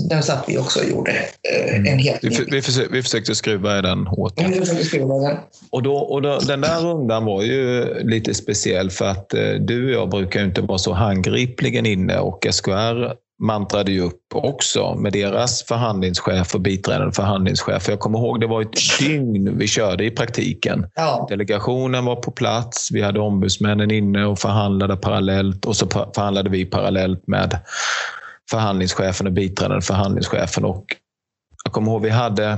den 0.10 0.24
satt 0.24 0.44
vi 0.48 0.58
också 0.58 0.80
och 0.80 0.90
gjorde 0.90 1.12
eh, 1.12 1.76
en 1.76 2.00
helt 2.00 2.24
vi, 2.24 2.46
vi, 2.52 2.62
försökte, 2.62 2.94
vi 2.94 3.04
försökte 3.04 3.36
skruva 3.36 3.80
i 3.80 3.82
den 3.82 4.08
hårt. 4.08 4.34
Ja, 4.36 4.48
vi 4.48 4.60
försökte 4.60 4.86
skruva 4.86 5.16
den. 5.16 5.38
Och, 5.72 5.84
då, 5.84 5.96
och 5.96 6.22
då, 6.22 6.40
den 6.40 6.62
där 6.62 6.80
rundan 6.82 7.26
var 7.26 7.42
ju 7.42 7.86
lite 8.04 8.34
speciell 8.34 8.90
för 8.90 9.06
att 9.06 9.34
eh, 9.34 9.50
du 9.50 9.86
och 9.86 10.02
jag 10.02 10.10
brukar 10.10 10.44
inte 10.44 10.62
vara 10.62 10.78
så 10.78 10.94
handgripligen 10.94 11.86
inne 11.86 12.20
och 12.20 12.48
SKR 12.52 13.26
mantrade 13.40 13.92
ju 13.92 14.02
upp 14.02 14.22
också 14.34 14.96
med 14.96 15.14
deras 15.14 15.64
förhandlingschef 15.64 16.56
och 16.56 16.62
biträdande 16.62 17.12
förhandlingschef. 17.12 17.90
Jag 17.90 18.00
kommer 18.00 18.20
ihåg 18.20 18.40
det 18.42 18.48
var 18.48 18.62
ett 18.62 19.00
dygn 19.00 19.58
vi 19.58 19.68
körde 19.68 20.06
i 20.06 20.12
praktiken. 20.12 20.88
Ja. 20.96 21.28
Delegationen 21.30 22.06
var 22.06 22.16
på 22.16 22.32
plats, 22.32 22.90
vi 22.92 23.02
hade 23.02 23.20
ombudsmännen 23.20 23.92
inne 23.92 24.26
och 24.26 24.40
förhandlade 24.40 24.98
parallellt 24.98 25.66
och 25.66 25.76
så 25.76 25.88
förhandlade 25.88 26.50
vi 26.50 26.66
parallellt 26.66 27.28
med 27.28 27.60
förhandlingschefen 28.52 29.28
och 29.28 29.34
biträdande 29.34 29.82
förhandlingschefen. 29.82 30.66
Och 30.66 30.86
jag 31.64 31.74
kommer 31.74 31.92
ihåg 31.92 32.02
vi 32.02 32.10
hade, 32.10 32.58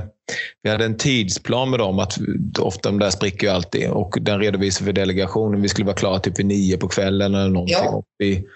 vi 0.62 0.70
hade 0.70 0.84
en 0.84 0.96
tidsplan 0.96 1.70
med 1.70 1.78
dem. 1.78 1.98
att 1.98 2.18
Ofta 2.58 2.88
de 2.88 2.98
där 2.98 3.10
spricker 3.10 3.46
ju 3.46 3.52
alltid. 3.52 3.90
Och 3.90 4.18
den 4.20 4.40
redovisade 4.40 4.84
för 4.84 4.92
delegationen. 4.92 5.62
Vi 5.62 5.68
skulle 5.68 5.86
vara 5.86 5.96
klara 5.96 6.18
typ 6.18 6.38
vid 6.38 6.46
nio 6.46 6.76
på 6.76 6.88
kvällen 6.88 7.34
eller 7.34 7.50
någonting. 7.50 7.76
Ja. 7.84 8.02
Vi, 8.18 8.46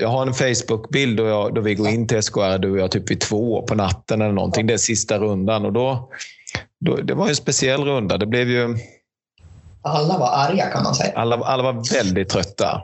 jag 0.00 0.08
har 0.08 0.26
en 0.26 0.34
Facebook-bild 0.34 1.20
jag, 1.20 1.54
då 1.54 1.60
vi 1.60 1.74
går 1.74 1.88
in 1.88 2.08
till 2.08 2.22
SKR, 2.22 2.58
du 2.58 2.70
och 2.70 2.78
jag, 2.78 2.90
typ 2.90 3.10
vid 3.10 3.20
två 3.20 3.62
på 3.62 3.74
natten 3.74 4.22
eller 4.22 4.32
någonting. 4.32 4.66
Det 4.66 4.74
är 4.74 4.78
sista 4.78 5.18
rundan. 5.18 5.64
Och 5.64 5.72
då, 5.72 6.10
då, 6.80 6.96
det 6.96 7.14
var 7.14 7.28
en 7.28 7.36
speciell 7.36 7.84
runda. 7.84 8.18
Det 8.18 8.26
blev 8.26 8.50
ju... 8.50 8.76
Alla 9.86 10.18
var 10.18 10.30
arga 10.32 10.66
kan 10.66 10.82
man 10.82 10.94
säga. 10.94 11.12
Alla, 11.16 11.36
alla 11.36 11.62
var 11.62 11.94
väldigt 11.94 12.28
trötta. 12.28 12.66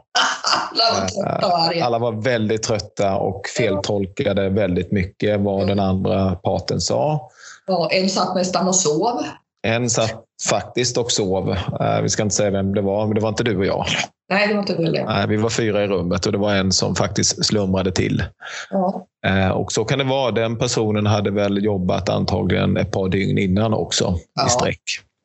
alla 0.71 1.01
var 1.01 1.09
trötta 1.09 1.47
och 1.47 1.59
arga. 1.59 1.85
Alla 1.85 1.99
var 1.99 2.13
väldigt 2.13 2.63
trötta 2.63 3.17
och 3.17 3.47
feltolkade 3.57 4.49
väldigt 4.49 4.93
mycket 4.93 5.41
vad 5.41 5.67
den 5.67 5.81
andra 5.81 6.35
parten 6.35 6.81
sa. 6.81 7.31
Ja, 7.67 7.89
en 7.91 8.09
satt 8.11 8.35
nästan 8.35 8.69
och 8.69 8.77
sov. 8.77 9.23
En 9.67 9.91
satt 9.91 10.25
faktiskt 10.49 10.99
och 10.99 11.13
sov. 11.13 11.51
Eh, 11.81 12.01
vi 12.03 12.09
ska 12.09 12.23
inte 12.23 12.35
säga 12.35 12.51
vem 12.51 12.75
det 12.75 12.83
var, 12.83 13.07
men 13.07 13.15
det 13.15 13.21
var 13.21 13.29
inte 13.29 13.45
du 13.45 13.57
och 13.57 13.67
jag. 13.67 13.87
Nej, 14.33 14.49
det 14.49 14.55
var 14.55 14.61
inte 14.61 14.75
du 14.75 14.91
Nej, 14.91 15.27
vi 15.29 15.37
var 15.37 15.51
fyra 15.51 15.85
i 15.85 15.87
rummet 15.87 16.27
och 16.27 16.33
det 16.33 16.39
var 16.39 16.55
en 16.55 16.73
som 16.73 16.95
faktiskt 16.95 17.47
slumrade 17.47 17.93
till. 17.93 18.25
Ja. 18.71 19.07
Eh, 19.27 19.49
och 19.49 19.73
så 19.73 19.85
kan 19.85 19.99
det 19.99 20.05
vara. 20.05 20.31
Den 20.31 20.59
personen 20.59 21.07
hade 21.07 21.31
väl 21.31 21.65
jobbat 21.65 22.09
antagligen 22.09 22.77
ett 22.77 22.91
par 22.91 23.09
dygn 23.09 23.39
innan 23.39 23.75
också 23.75 24.19
Ja. 24.35 24.47
i 24.47 24.51
sträck. 24.51 24.81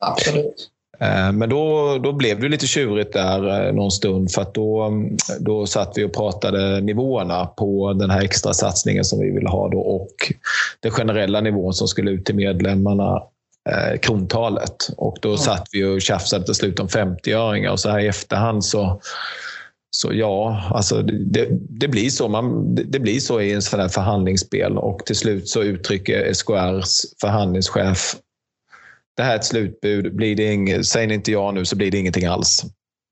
Absolut. 0.06 0.70
Eh, 1.00 1.32
Men 1.32 1.50
då, 1.50 1.98
då 2.04 2.14
blev 2.14 2.40
det 2.40 2.50
lite 2.50 2.68
tjurigt 2.68 3.14
där 3.14 3.68
eh, 3.68 3.74
någon 3.74 3.92
stund 3.92 4.32
för 4.32 4.42
att 4.42 4.54
då, 4.54 4.92
då 5.40 5.66
satt 5.66 5.94
vi 5.96 6.04
och 6.04 6.14
pratade 6.14 6.82
nivåerna 6.82 7.46
på 7.46 7.94
den 7.94 8.10
här 8.10 8.22
extra 8.22 8.54
satsningen 8.54 9.06
som 9.06 9.20
vi 9.20 9.32
ville 9.32 9.50
ha 9.50 9.70
då 9.70 9.80
och 9.80 10.34
den 10.80 10.92
generella 10.92 11.42
nivån 11.42 11.74
som 11.74 11.88
skulle 11.88 12.12
ut 12.12 12.26
till 12.26 12.36
medlemmarna, 12.36 13.24
eh, 13.70 14.00
krontalet. 14.00 14.90
Och 14.98 15.18
då 15.22 15.38
satt 15.38 15.68
vi 15.72 15.84
och 15.84 16.02
tjafsade 16.02 16.46
till 16.46 16.56
slut 16.56 16.80
om 16.80 16.88
50-öringar 16.88 17.72
och 17.72 17.80
så 17.80 17.90
här 17.90 18.00
i 18.00 18.08
efterhand 18.08 18.66
så 18.66 19.02
så 19.90 20.14
ja, 20.14 20.64
alltså 20.72 21.02
det, 21.02 21.48
det, 21.52 21.88
blir 21.88 22.10
så. 22.10 22.28
Man, 22.28 22.76
det, 22.76 22.84
det 22.84 23.00
blir 23.00 23.20
så 23.20 23.42
i 23.42 23.54
en 23.54 23.62
sån 23.62 23.80
här 23.80 23.88
förhandlingsspel 23.88 24.78
och 24.78 25.06
till 25.06 25.16
slut 25.16 25.48
så 25.50 25.64
uttrycker 25.64 26.34
SKRs 26.34 27.20
förhandlingschef 27.22 28.16
det 29.18 29.24
här 29.24 29.32
är 29.32 29.36
ett 29.36 29.46
slutbud. 29.46 30.16
Blir 30.16 30.36
det 30.36 30.54
inget, 30.54 30.86
säger 30.86 31.12
inte 31.12 31.32
ja 31.32 31.52
nu 31.52 31.66
så 31.66 31.76
blir 31.76 31.92
det 31.92 31.98
ingenting 31.98 32.26
alls. 32.26 32.64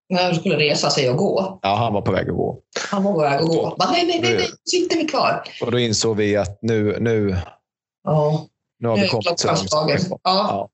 När 0.10 0.24
han 0.24 0.36
skulle 0.36 0.58
resa 0.58 0.90
sig 0.90 1.10
och 1.10 1.18
gå. 1.18 1.60
Ja, 1.62 1.76
han 1.76 1.94
var 1.94 2.02
på 2.02 2.12
väg 2.12 2.30
att 2.30 2.36
gå. 2.36 2.60
Han 2.92 3.04
var 3.04 3.14
på 3.14 3.20
väg 3.20 3.34
att 3.34 3.48
gå. 3.48 3.76
Bara, 3.80 3.92
nej, 3.92 4.06
nej, 4.06 4.20
nej, 4.22 4.36
nej, 4.36 4.48
sitter 4.70 4.98
vi 4.98 5.06
kvar. 5.06 5.44
Och 5.62 5.72
då 5.72 5.80
insåg 5.80 6.18
vi 6.18 6.36
att 6.36 6.58
nu, 6.62 6.98
nu, 7.00 7.36
Ja, 8.04 8.48
nu 8.80 8.88
har 8.88 8.98
nu 8.98 9.04
vi 9.04 9.10
kommit 9.10 9.40
så 9.40 9.48
långt. 9.48 9.70
Ja. 9.72 10.18
Ja. 10.24 10.70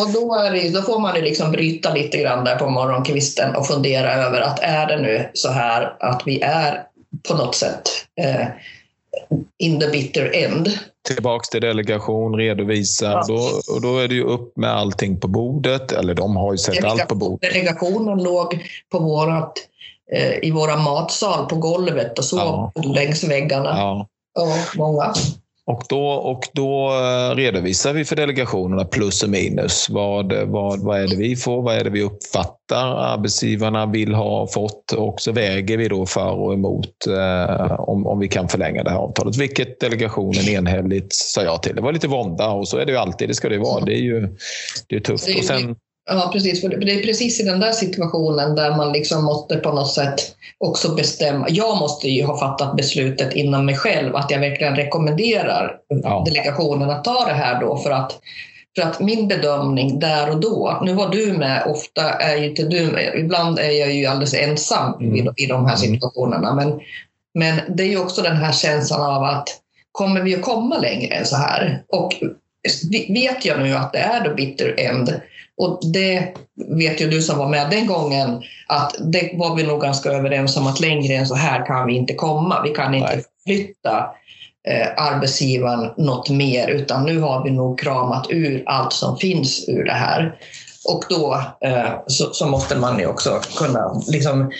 Och 0.00 0.12
då, 0.12 0.34
är 0.34 0.52
det, 0.52 0.70
då 0.70 0.82
får 0.82 0.98
man 0.98 1.16
ju 1.16 1.22
liksom 1.22 1.52
bryta 1.52 1.94
lite 1.94 2.18
grann 2.18 2.44
där 2.44 2.56
på 2.56 2.70
morgonkvisten 2.70 3.56
och 3.56 3.66
fundera 3.66 4.12
över 4.14 4.40
att 4.40 4.58
är 4.62 4.86
det 4.86 5.00
nu 5.00 5.30
så 5.34 5.50
här 5.50 5.96
att 6.00 6.22
vi 6.26 6.40
är 6.40 6.86
på 7.28 7.34
något 7.34 7.54
sätt 7.54 7.82
eh, 8.20 8.46
in 9.58 9.80
the 9.80 9.88
bitter 9.88 10.34
end? 10.34 10.68
Tillbaks 11.08 11.48
till 11.48 11.60
delegation, 11.60 12.36
redovisa. 12.36 13.06
Ja. 13.06 13.24
Då, 13.28 13.34
och 13.74 13.80
då 13.82 13.98
är 13.98 14.08
det 14.08 14.14
ju 14.14 14.24
upp 14.24 14.56
med 14.56 14.70
allting 14.70 15.20
på 15.20 15.28
bordet. 15.28 15.92
Eller 15.92 16.14
de 16.14 16.36
har 16.36 16.52
ju 16.52 16.58
sett 16.58 16.84
allt 16.84 17.08
på 17.08 17.14
bordet. 17.14 17.52
Delegationen 17.52 18.22
låg 18.22 18.58
på 18.92 18.98
vårat, 18.98 19.52
eh, 20.12 20.48
i 20.48 20.50
våra 20.50 20.76
matsal 20.76 21.46
på 21.46 21.56
golvet 21.56 22.18
och 22.18 22.24
sov 22.24 22.70
Ja. 22.74 22.82
längs 22.82 23.24
väggarna. 23.24 23.68
Ja. 23.78 24.08
Och 24.38 24.78
många. 24.78 25.14
Och 25.66 25.82
då, 25.88 26.06
och 26.06 26.48
då 26.52 26.88
eh, 26.88 27.36
redovisar 27.36 27.92
vi 27.92 28.04
för 28.04 28.16
delegationerna 28.16 28.84
plus 28.84 29.22
och 29.22 29.30
minus. 29.30 29.90
Vad, 29.90 30.32
vad, 30.32 30.80
vad 30.80 31.00
är 31.00 31.08
det 31.08 31.16
vi 31.16 31.36
får? 31.36 31.62
Vad 31.62 31.74
är 31.74 31.84
det 31.84 31.90
vi 31.90 32.02
uppfattar 32.02 32.96
arbetsgivarna 32.96 33.86
vill 33.86 34.14
ha 34.14 34.46
fått? 34.46 34.92
Och 34.92 35.20
så 35.20 35.32
väger 35.32 35.76
vi 35.76 35.88
då 35.88 36.06
för 36.06 36.30
och 36.30 36.54
emot 36.54 37.06
eh, 37.06 37.80
om, 37.80 38.06
om 38.06 38.18
vi 38.18 38.28
kan 38.28 38.48
förlänga 38.48 38.82
det 38.82 38.90
här 38.90 38.98
avtalet. 38.98 39.36
Vilket 39.36 39.80
delegationen 39.80 40.48
enhälligt 40.48 41.12
sa 41.12 41.42
ja 41.42 41.58
till. 41.58 41.76
Det 41.76 41.82
var 41.82 41.92
lite 41.92 42.08
vånda 42.08 42.50
och 42.50 42.68
så 42.68 42.78
är 42.78 42.86
det 42.86 42.92
ju 42.92 42.98
alltid. 42.98 43.28
Det 43.28 43.34
ska 43.34 43.48
det 43.48 43.58
vara. 43.58 43.84
Det 43.84 43.94
är 43.94 44.02
ju 44.02 44.36
det 44.88 44.96
är 44.96 45.00
tufft. 45.00 45.36
Och 45.38 45.44
sen, 45.44 45.76
Ja, 46.10 46.30
precis. 46.32 46.60
För 46.60 46.68
det 46.68 46.92
är 46.92 47.02
precis 47.02 47.40
i 47.40 47.42
den 47.42 47.60
där 47.60 47.72
situationen 47.72 48.54
där 48.54 48.76
man 48.76 48.92
liksom 48.92 49.24
måste 49.24 49.56
på 49.56 49.72
något 49.72 49.92
sätt 49.92 50.20
också 50.58 50.94
bestämma. 50.94 51.46
Jag 51.48 51.76
måste 51.78 52.08
ju 52.08 52.24
ha 52.24 52.38
fattat 52.38 52.76
beslutet 52.76 53.32
inom 53.34 53.66
mig 53.66 53.76
själv 53.76 54.16
att 54.16 54.30
jag 54.30 54.38
verkligen 54.40 54.76
rekommenderar 54.76 55.76
Ja. 55.88 56.22
delegationen 56.26 56.90
att 56.90 57.04
ta 57.04 57.24
det 57.26 57.32
här 57.32 57.60
då 57.60 57.76
för 57.76 57.90
att 57.90 58.18
för 58.76 58.82
att 58.82 59.00
min 59.00 59.28
bedömning 59.28 59.98
där 59.98 60.30
och 60.30 60.40
då, 60.40 60.80
nu 60.84 60.92
var 60.92 61.08
du 61.08 61.32
med, 61.32 61.62
ofta 61.66 62.10
är 62.12 62.36
ju 62.36 62.50
inte 62.50 62.62
du 62.62 62.86
med, 62.86 63.12
ibland 63.16 63.58
är 63.58 63.70
jag 63.70 63.92
ju 63.92 64.06
alldeles 64.06 64.34
ensam 64.34 64.94
Mm. 65.00 65.14
i, 65.14 65.18
i 65.36 65.46
de 65.46 65.66
här 65.66 65.76
Mm. 65.76 65.94
situationerna. 65.94 66.54
Men, 66.54 66.80
men 67.34 67.60
det 67.76 67.82
är 67.82 67.86
ju 67.88 67.98
också 67.98 68.22
den 68.22 68.36
här 68.36 68.52
känslan 68.52 69.00
av 69.16 69.22
att 69.22 69.48
kommer 69.92 70.20
vi 70.20 70.34
att 70.34 70.42
komma 70.42 70.78
längre 70.78 71.14
än 71.14 71.26
så 71.26 71.36
här? 71.36 71.82
Och 71.88 72.12
vet 73.08 73.44
jag 73.44 73.58
nu 73.60 73.74
att 73.74 73.92
det 73.92 73.98
är 73.98 74.20
the 74.24 74.34
bitter 74.34 74.74
end 74.80 75.20
och 75.56 75.80
det 75.92 76.34
vet 76.68 77.00
ju 77.00 77.10
du 77.10 77.22
som 77.22 77.38
var 77.38 77.48
med 77.48 77.70
den 77.70 77.86
gången 77.86 78.42
att 78.66 78.94
det 79.12 79.30
var 79.34 79.56
vi 79.56 79.62
nog 79.62 79.80
ganska 79.80 80.10
överens 80.10 80.56
om 80.56 80.66
att 80.66 80.80
längre 80.80 81.14
än 81.14 81.26
så 81.26 81.34
här 81.34 81.66
kan 81.66 81.86
vi 81.86 81.94
inte 81.94 82.14
komma. 82.14 82.62
Vi 82.62 82.70
kan 82.70 82.94
inte 82.94 83.14
Nej. 83.14 83.24
flytta 83.46 84.06
eh, 84.68 84.88
arbetsgivaren 84.96 85.90
något 85.96 86.30
mer 86.30 86.68
utan 86.68 87.04
nu 87.04 87.18
har 87.18 87.44
vi 87.44 87.50
nog 87.50 87.78
kramat 87.80 88.26
ur 88.30 88.62
allt 88.66 88.92
som 88.92 89.16
finns 89.16 89.68
ur 89.68 89.84
det 89.84 89.92
här. 89.92 90.36
Och 90.88 91.04
då 91.08 91.42
eh, 91.60 91.90
så, 92.06 92.32
så 92.32 92.46
måste 92.46 92.76
man 92.78 92.98
ju 92.98 93.06
också 93.06 93.40
kunna 93.56 94.02
liksom 94.08 94.52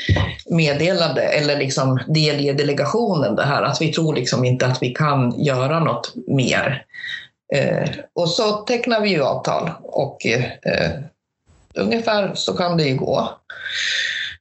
meddela 0.50 1.12
det 1.12 1.22
eller 1.22 1.56
liksom 1.56 1.98
delge 2.08 2.52
delegationen 2.52 3.36
det 3.36 3.44
här 3.44 3.62
att 3.62 3.80
vi 3.80 3.92
tror 3.92 4.14
liksom 4.14 4.44
inte 4.44 4.66
att 4.66 4.82
vi 4.82 4.90
kan 4.90 5.44
göra 5.44 5.80
något 5.80 6.12
mer. 6.26 6.84
Eh, 7.54 7.88
och 8.14 8.28
så 8.28 8.52
tecknar 8.52 9.00
vi 9.00 9.08
ju 9.08 9.22
avtal 9.22 9.70
och 9.82 10.26
eh, 10.26 10.90
ungefär 11.74 12.34
så 12.34 12.52
kan 12.56 12.76
det 12.76 12.84
ju 12.84 12.96
gå. 12.96 13.30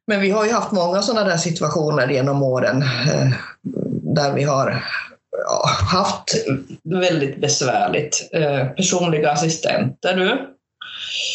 Men 0.08 0.22
vi 0.22 0.32
har 0.32 0.46
ju 0.46 0.52
haft 0.52 0.72
många 0.72 1.02
sådana 1.02 1.30
där 1.30 1.38
situationer 1.38 2.08
genom 2.08 2.44
åren 2.44 2.82
eh, 2.82 3.28
där 4.16 4.34
vi 4.34 4.44
har 4.44 4.84
ja, 5.48 5.70
haft 5.92 6.46
väldigt 6.84 7.42
besvärligt. 7.42 8.30
Eh, 8.34 8.68
personliga 8.68 9.32
assistenter 9.32 10.16
du, 10.16 10.56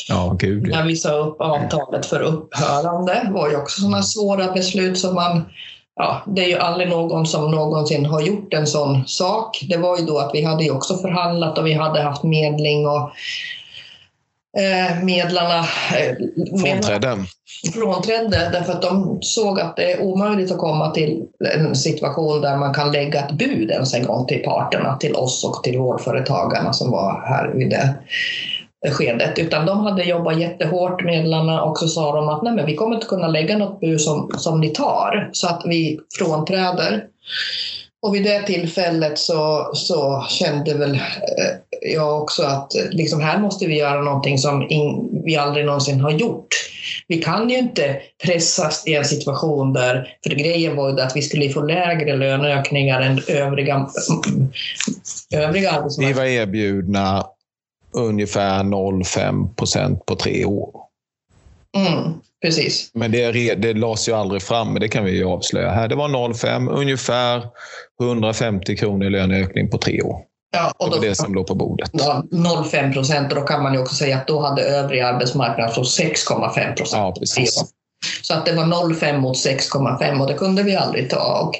ja, 0.08 0.36
gud. 0.38 0.68
när 0.68 0.84
vi 0.84 0.96
sa 0.96 1.12
upp 1.12 1.40
avtalet 1.40 2.06
för 2.06 2.20
upphörande 2.20 3.28
var 3.30 3.50
ju 3.50 3.56
också 3.56 3.80
sådana 3.80 4.02
svåra 4.02 4.52
beslut 4.52 4.98
som 4.98 5.14
man 5.14 5.44
Ja, 5.98 6.22
det 6.26 6.44
är 6.44 6.48
ju 6.48 6.58
aldrig 6.58 6.88
någon 6.88 7.26
som 7.26 7.50
någonsin 7.50 8.06
har 8.06 8.20
gjort 8.20 8.54
en 8.54 8.66
sån 8.66 9.06
sak. 9.06 9.64
Det 9.68 9.76
var 9.76 9.98
ju 9.98 10.04
då 10.04 10.18
att 10.18 10.30
vi 10.34 10.44
hade 10.44 10.64
ju 10.64 10.70
också 10.70 10.96
förhandlat 10.96 11.58
och 11.58 11.66
vi 11.66 11.72
hade 11.72 12.02
haft 12.02 12.22
medling 12.22 12.86
och 12.86 13.10
eh, 14.60 15.04
medlarna 15.04 15.58
eh, 15.58 16.16
Frånträdde. 16.60 17.16
frånträdde 17.74 18.50
därför 18.52 18.72
att 18.72 18.82
de 18.82 19.18
såg 19.20 19.60
att 19.60 19.76
det 19.76 19.92
är 19.92 20.02
omöjligt 20.02 20.52
att 20.52 20.58
komma 20.58 20.90
till 20.90 21.22
en 21.54 21.74
situation 21.74 22.40
där 22.40 22.56
man 22.56 22.74
kan 22.74 22.92
lägga 22.92 23.20
ett 23.20 23.32
bud 23.32 23.70
ens 23.70 23.94
en 23.94 24.06
gång 24.06 24.26
till 24.26 24.42
parterna, 24.42 24.96
till 24.96 25.14
oss 25.14 25.44
och 25.44 25.62
till 25.62 25.78
vårdföretagarna 25.78 26.72
som 26.72 26.90
var 26.90 27.22
här 27.26 27.52
vid 27.54 27.70
det 27.70 27.94
skedet. 28.86 29.38
Utan 29.38 29.66
de 29.66 29.80
hade 29.80 30.04
jobbat 30.04 30.40
jättehårt, 30.40 31.04
medlarna, 31.04 31.62
och 31.62 31.78
så 31.78 31.88
sa 31.88 32.16
de 32.16 32.28
att 32.28 32.42
Nej, 32.42 32.52
men 32.52 32.66
vi 32.66 32.76
kommer 32.76 32.94
inte 32.94 33.06
kunna 33.06 33.28
lägga 33.28 33.58
något 33.58 33.80
bud 33.80 34.00
som, 34.00 34.30
som 34.38 34.60
ni 34.60 34.68
tar, 34.68 35.30
så 35.32 35.48
att 35.48 35.62
vi 35.64 36.00
frånträder. 36.18 37.04
Och 38.02 38.14
vid 38.14 38.24
det 38.24 38.42
tillfället 38.42 39.18
så, 39.18 39.70
så 39.74 40.26
kände 40.28 40.74
väl 40.74 40.94
eh, 40.94 41.00
jag 41.94 42.22
också 42.22 42.42
att 42.42 42.72
liksom 42.90 43.20
här 43.20 43.40
måste 43.40 43.66
vi 43.66 43.78
göra 43.78 44.00
någonting 44.00 44.38
som 44.38 44.66
in, 44.70 45.22
vi 45.24 45.36
aldrig 45.36 45.66
någonsin 45.66 46.00
har 46.00 46.10
gjort. 46.10 46.48
Vi 47.08 47.18
kan 47.18 47.50
ju 47.50 47.58
inte 47.58 47.96
pressas 48.24 48.86
i 48.86 48.94
en 48.94 49.04
situation 49.04 49.72
där, 49.72 50.08
för 50.26 50.34
grejen 50.34 50.76
var 50.76 50.90
ju 50.90 51.00
att 51.00 51.16
vi 51.16 51.22
skulle 51.22 51.48
få 51.48 51.60
lägre 51.60 52.16
löneökningar 52.16 53.00
än 53.00 53.20
övriga, 53.28 53.86
övriga 55.34 55.70
arbetsmarknaden. 55.70 56.08
Vi 56.08 56.12
var 56.12 56.24
erbjudna 56.24 57.24
ungefär 57.92 58.62
0,5 58.62 59.54
procent 59.54 60.06
på 60.06 60.16
tre 60.16 60.44
år. 60.44 60.70
Mm, 61.76 62.12
precis. 62.42 62.90
Men 62.94 63.12
det, 63.12 63.54
det 63.54 63.74
lades 63.74 64.08
ju 64.08 64.12
aldrig 64.12 64.42
fram, 64.42 64.72
men 64.72 64.80
det 64.80 64.88
kan 64.88 65.04
vi 65.04 65.16
ju 65.16 65.24
avslöja 65.24 65.70
här. 65.70 65.88
Det 65.88 65.94
var 65.94 66.08
0,5, 66.08 66.70
ungefär 66.70 67.46
150 68.00 68.76
kronor 68.76 69.06
i 69.06 69.10
löneökning 69.10 69.70
på 69.70 69.78
tre 69.78 70.02
år. 70.02 70.20
Ja, 70.50 70.72
och 70.78 70.90
det 70.90 70.96
då, 70.96 71.00
var 71.00 71.08
det 71.08 71.14
som 71.14 71.34
låg 71.34 71.46
på 71.46 71.54
bordet. 71.54 71.92
0,5 71.92 72.92
procent, 72.92 73.30
då 73.30 73.40
kan 73.40 73.62
man 73.62 73.74
ju 73.74 73.80
också 73.80 73.94
säga 73.94 74.16
att 74.16 74.26
då 74.26 74.40
hade 74.40 74.62
övrig 74.62 75.00
arbetsmarknad 75.00 75.72
så 75.72 75.82
6,5 75.82 76.76
procent. 76.76 77.02
Ja, 77.02 77.14
precis. 77.18 77.64
Så 78.22 78.34
att 78.34 78.46
det 78.46 78.52
var 78.52 78.64
0,5 78.64 79.18
mot 79.18 79.36
6,5 79.36 80.20
och 80.20 80.26
det 80.26 80.34
kunde 80.34 80.62
vi 80.62 80.76
aldrig 80.76 81.10
ta. 81.10 81.40
Och 81.42 81.54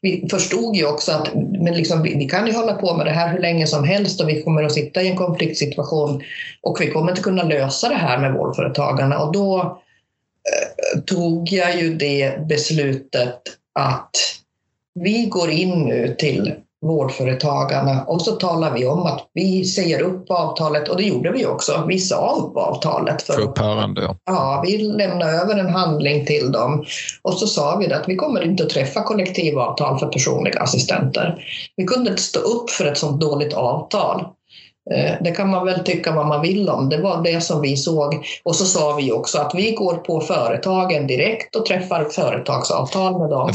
vi 0.00 0.28
förstod 0.30 0.76
ju 0.76 0.86
också 0.86 1.12
att 1.12 1.34
men 1.34 1.74
liksom, 1.74 2.02
vi, 2.02 2.14
vi, 2.18 2.24
kan 2.24 2.46
ju 2.46 2.52
hålla 2.52 2.74
på 2.74 2.96
med 2.96 3.06
det 3.06 3.12
här 3.12 3.32
hur 3.32 3.38
länge 3.38 3.66
som 3.66 3.84
helst 3.84 4.20
och 4.20 4.28
vi 4.28 4.42
kommer 4.42 4.62
att 4.62 4.72
sitta 4.72 5.02
i 5.02 5.08
en 5.08 5.16
konfliktsituation 5.16 6.22
och 6.62 6.80
vi 6.80 6.90
kommer 6.90 7.10
inte 7.10 7.22
kunna 7.22 7.42
lösa 7.42 7.88
det 7.88 7.94
här 7.94 8.18
med 8.18 8.32
vårdföretagarna. 8.32 9.18
Och 9.18 9.32
då 9.32 9.60
eh, 9.60 11.00
tog 11.00 11.48
jag 11.48 11.80
ju 11.80 11.94
det 11.94 12.48
beslutet 12.48 13.40
att 13.74 14.16
vi 14.94 15.26
går 15.26 15.50
in 15.50 15.70
nu 15.70 16.14
till 16.18 16.54
vårdföretagarna 16.86 18.04
och 18.04 18.22
så 18.22 18.32
talar 18.32 18.74
vi 18.74 18.86
om 18.86 19.06
att 19.06 19.26
vi 19.34 19.64
säger 19.64 20.02
upp 20.02 20.30
avtalet 20.30 20.88
och 20.88 20.96
det 20.96 21.02
gjorde 21.02 21.30
vi 21.30 21.46
också. 21.46 21.84
Vi 21.88 21.98
sa 21.98 22.36
upp 22.38 22.56
avtalet. 22.56 23.22
För, 23.22 23.32
för 23.32 23.40
upphörande. 23.40 24.02
Ja. 24.02 24.16
ja, 24.24 24.62
vi 24.66 24.78
lämnade 24.78 25.32
över 25.32 25.56
en 25.56 25.70
handling 25.70 26.26
till 26.26 26.52
dem 26.52 26.84
och 27.22 27.34
så 27.34 27.46
sa 27.46 27.76
vi 27.76 27.92
att 27.92 28.08
vi 28.08 28.16
kommer 28.16 28.44
inte 28.44 28.62
att 28.62 28.70
träffa 28.70 29.02
kollektivavtal 29.02 29.98
för 29.98 30.06
personliga 30.06 30.60
assistenter. 30.60 31.44
Vi 31.76 31.84
kunde 31.84 32.10
inte 32.10 32.22
stå 32.22 32.40
upp 32.40 32.70
för 32.70 32.84
ett 32.84 32.98
sådant 32.98 33.20
dåligt 33.20 33.54
avtal. 33.54 34.24
Eh, 34.90 35.14
det 35.20 35.30
kan 35.30 35.50
man 35.50 35.66
väl 35.66 35.84
tycka 35.84 36.12
vad 36.12 36.26
man 36.26 36.42
vill 36.42 36.68
om. 36.68 36.88
Det 36.88 36.98
var 36.98 37.22
det 37.22 37.40
som 37.40 37.60
vi 37.60 37.76
såg. 37.76 38.26
Och 38.44 38.56
så 38.56 38.64
sa 38.64 38.94
vi 38.94 39.12
också 39.12 39.38
att 39.38 39.54
vi 39.54 39.72
går 39.72 39.94
på 39.94 40.20
företagen 40.20 41.06
direkt 41.06 41.56
och 41.56 41.66
träffar 41.66 42.04
företagsavtal 42.04 43.18
med 43.18 43.30
dem. 43.30 43.52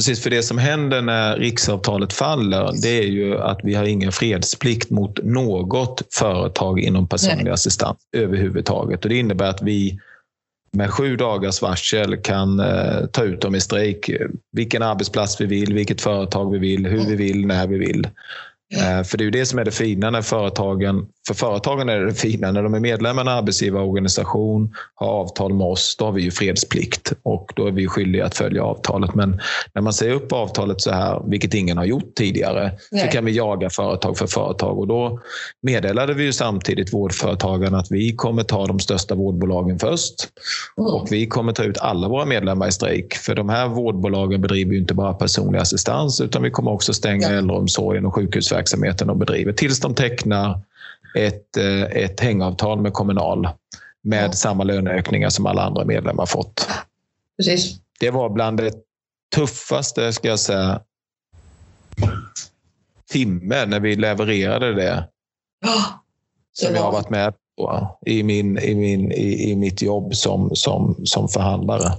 Precis, 0.00 0.22
för 0.22 0.30
det 0.30 0.42
som 0.42 0.58
händer 0.58 1.02
när 1.02 1.36
riksavtalet 1.36 2.12
faller 2.12 2.72
det 2.82 2.98
är 2.98 3.06
ju 3.06 3.38
att 3.38 3.60
vi 3.62 3.74
har 3.74 3.84
ingen 3.84 4.12
fredsplikt 4.12 4.90
mot 4.90 5.24
något 5.24 6.02
företag 6.10 6.80
inom 6.80 7.08
personlig 7.08 7.44
Nej. 7.44 7.52
assistans 7.52 7.98
överhuvudtaget. 8.16 9.04
Och 9.04 9.08
det 9.08 9.18
innebär 9.18 9.48
att 9.48 9.62
vi 9.62 9.98
med 10.72 10.90
sju 10.90 11.16
dagars 11.16 11.62
varsel 11.62 12.16
kan 12.16 12.60
eh, 12.60 13.06
ta 13.12 13.24
ut 13.24 13.40
dem 13.40 13.54
i 13.54 13.60
strejk. 13.60 14.10
Vilken 14.52 14.82
arbetsplats 14.82 15.40
vi 15.40 15.46
vill, 15.46 15.74
vilket 15.74 16.00
företag 16.00 16.52
vi 16.52 16.58
vill, 16.58 16.86
hur 16.86 17.06
vi 17.06 17.16
vill, 17.16 17.46
när 17.46 17.66
vi 17.66 17.78
vill. 17.78 18.08
Eh, 18.76 19.02
för 19.02 19.18
det 19.18 19.22
är 19.22 19.24
ju 19.24 19.30
det 19.30 19.46
som 19.46 19.58
är 19.58 19.64
det 19.64 19.70
fina 19.70 20.10
när 20.10 20.22
företagen, 20.22 21.06
för 21.26 21.34
företagen 21.34 21.88
är 21.88 22.00
det 22.00 22.14
fina 22.14 22.52
när 22.52 22.62
de 22.62 22.74
är 22.74 22.80
medlemmar 22.80 23.22
i 23.22 23.26
en 23.26 23.28
arbetsgivarorganisation, 23.28 24.74
har 24.94 25.08
avtal 25.08 25.54
med 25.54 25.66
oss, 25.66 25.96
då 25.98 26.04
har 26.04 26.12
vi 26.12 26.22
ju 26.22 26.30
fredsplikt 26.30 27.12
och 27.22 27.52
då 27.56 27.66
är 27.66 27.70
vi 27.70 27.86
skyldiga 27.86 28.26
att 28.26 28.36
följa 28.36 28.64
avtalet. 28.64 29.14
Men 29.14 29.40
när 29.74 29.82
man 29.82 29.92
säger 29.92 30.14
upp 30.14 30.32
avtalet 30.32 30.80
så 30.80 30.90
här, 30.90 31.22
vilket 31.26 31.54
ingen 31.54 31.78
har 31.78 31.84
gjort 31.84 32.14
tidigare, 32.14 32.72
Nej. 32.90 33.04
så 33.04 33.08
kan 33.08 33.24
vi 33.24 33.32
jaga 33.32 33.70
företag 33.70 34.18
för 34.18 34.26
företag 34.26 34.78
och 34.78 34.86
då 34.86 35.20
meddelade 35.62 36.14
vi 36.14 36.24
ju 36.24 36.32
samtidigt 36.32 36.94
vårdföretagarna 36.94 37.78
att 37.78 37.90
vi 37.90 38.16
kommer 38.16 38.42
ta 38.42 38.66
de 38.66 38.80
största 38.80 39.14
vårdbolagen 39.14 39.78
först 39.78 40.14
mm. 40.78 40.92
och 40.92 41.08
vi 41.10 41.26
kommer 41.26 41.52
ta 41.52 41.62
ut 41.62 41.78
alla 41.78 42.08
våra 42.08 42.24
medlemmar 42.24 42.68
i 42.68 42.72
strejk. 42.72 43.14
För 43.14 43.34
de 43.34 43.48
här 43.48 43.68
vårdbolagen 43.68 44.40
bedriver 44.40 44.72
ju 44.72 44.78
inte 44.78 44.94
bara 44.94 45.14
personlig 45.14 45.58
assistans 45.58 46.20
utan 46.20 46.42
vi 46.42 46.50
kommer 46.50 46.70
också 46.70 46.92
stänga 46.92 47.30
ja. 47.30 47.38
äldreomsorgen 47.38 48.06
och 48.06 48.14
sjukhusverksamheten 48.14 48.59
verksamheten 48.60 49.10
och 49.10 49.16
bedriver 49.16 49.52
tills 49.52 49.80
de 49.80 49.94
tecknar 49.94 50.60
ett, 51.14 51.56
eh, 51.56 51.82
ett 51.82 52.20
hängavtal 52.20 52.80
med 52.80 52.92
Kommunal 52.92 53.48
med 54.02 54.24
ja. 54.24 54.32
samma 54.32 54.64
löneökningar 54.64 55.28
som 55.28 55.46
alla 55.46 55.62
andra 55.62 55.84
medlemmar 55.84 56.26
fått. 56.26 56.68
Precis. 57.36 57.76
Det 58.00 58.10
var 58.10 58.30
bland 58.30 58.56
det 58.56 58.74
tuffaste, 59.34 60.12
ska 60.12 60.28
jag 60.28 60.38
säga, 60.38 60.80
timme 63.10 63.66
när 63.66 63.80
vi 63.80 63.96
levererade 63.96 64.74
det. 64.74 65.08
Det 65.60 66.66
som 66.66 66.74
jag 66.74 66.82
har 66.82 66.92
varit 66.92 67.10
med 67.10 67.34
på 67.56 67.98
i, 68.06 68.22
min, 68.22 68.58
i, 68.58 68.74
min, 68.74 69.12
i, 69.12 69.50
i 69.50 69.56
mitt 69.56 69.82
jobb 69.82 70.14
som, 70.14 70.50
som, 70.54 70.96
som 71.04 71.28
förhandlare. 71.28 71.92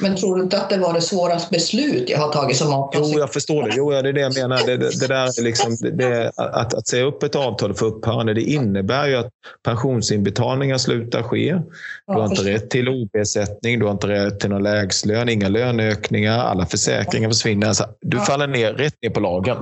Men 0.00 0.16
tror 0.16 0.36
du 0.36 0.42
inte 0.42 0.56
att 0.58 0.70
det 0.70 0.78
var 0.78 0.94
det 0.94 1.00
svåraste 1.00 1.50
beslut 1.50 2.10
jag 2.10 2.18
har 2.18 2.32
tagit 2.32 2.56
som 2.56 2.72
avtal? 2.72 3.02
Jo, 3.04 3.18
jag 3.18 3.32
förstår 3.32 3.62
det. 3.62 3.74
Jo, 3.76 3.90
det 3.90 4.08
är 4.08 4.12
det 4.12 4.20
jag 4.20 4.34
menar. 4.34 4.66
Det, 4.66 4.76
det, 4.76 5.00
det 5.00 5.06
där 5.06 5.42
liksom, 5.42 5.76
det, 5.80 6.32
att, 6.36 6.74
att 6.74 6.88
säga 6.88 7.04
upp 7.04 7.22
ett 7.22 7.34
avtal 7.34 7.74
för 7.74 7.86
upphörande, 7.86 8.34
det 8.34 8.42
innebär 8.42 9.06
ju 9.06 9.16
att 9.16 9.30
pensionsinbetalningar 9.62 10.78
slutar 10.78 11.22
ske. 11.22 11.58
Du 12.06 12.12
har 12.12 12.24
inte 12.24 12.44
rätt 12.44 12.70
till 12.70 12.88
OB-ersättning, 12.88 13.78
du 13.78 13.84
har 13.84 13.92
inte 13.92 14.08
rätt 14.08 14.40
till 14.40 14.50
någon 14.50 14.62
lägslön, 14.62 15.28
inga 15.28 15.48
löneökningar, 15.48 16.38
alla 16.38 16.66
försäkringar 16.66 17.28
försvinner. 17.28 17.66
Alltså, 17.66 17.84
du 18.00 18.20
faller 18.20 18.46
ner, 18.46 18.72
rätt 18.72 18.94
ner 19.02 19.10
på 19.10 19.20
lagen. 19.20 19.56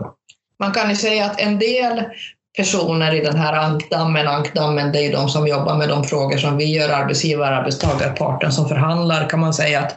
Man 0.58 0.72
kan 0.72 0.90
ju 0.90 0.96
säga 0.96 1.24
att 1.24 1.40
en 1.40 1.58
del 1.58 2.04
personer 2.56 3.14
i 3.14 3.20
den 3.20 3.36
här 3.36 3.52
ankdammen. 3.52 4.28
Ankdammen 4.28 4.92
det 4.92 4.98
är 4.98 5.02
ju 5.02 5.12
de 5.12 5.28
som 5.28 5.46
jobbar 5.46 5.76
med 5.76 5.88
de 5.88 6.04
frågor 6.04 6.38
som 6.38 6.56
vi 6.56 6.64
gör, 6.64 6.88
arbetsgivare 6.88 7.56
arbetstagarparten 7.56 8.52
som 8.52 8.68
förhandlar 8.68 9.28
kan 9.28 9.40
man 9.40 9.54
säga 9.54 9.80
att 9.80 9.96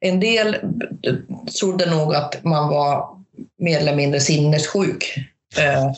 en 0.00 0.20
del 0.20 0.56
trodde 1.60 1.90
nog 1.90 2.14
att 2.14 2.44
man 2.44 2.68
var 2.68 3.08
mer 3.58 3.78
eller 3.78 3.96
mindre 3.96 4.20
sinnessjuk. 4.20 5.14
Eh, 5.56 5.90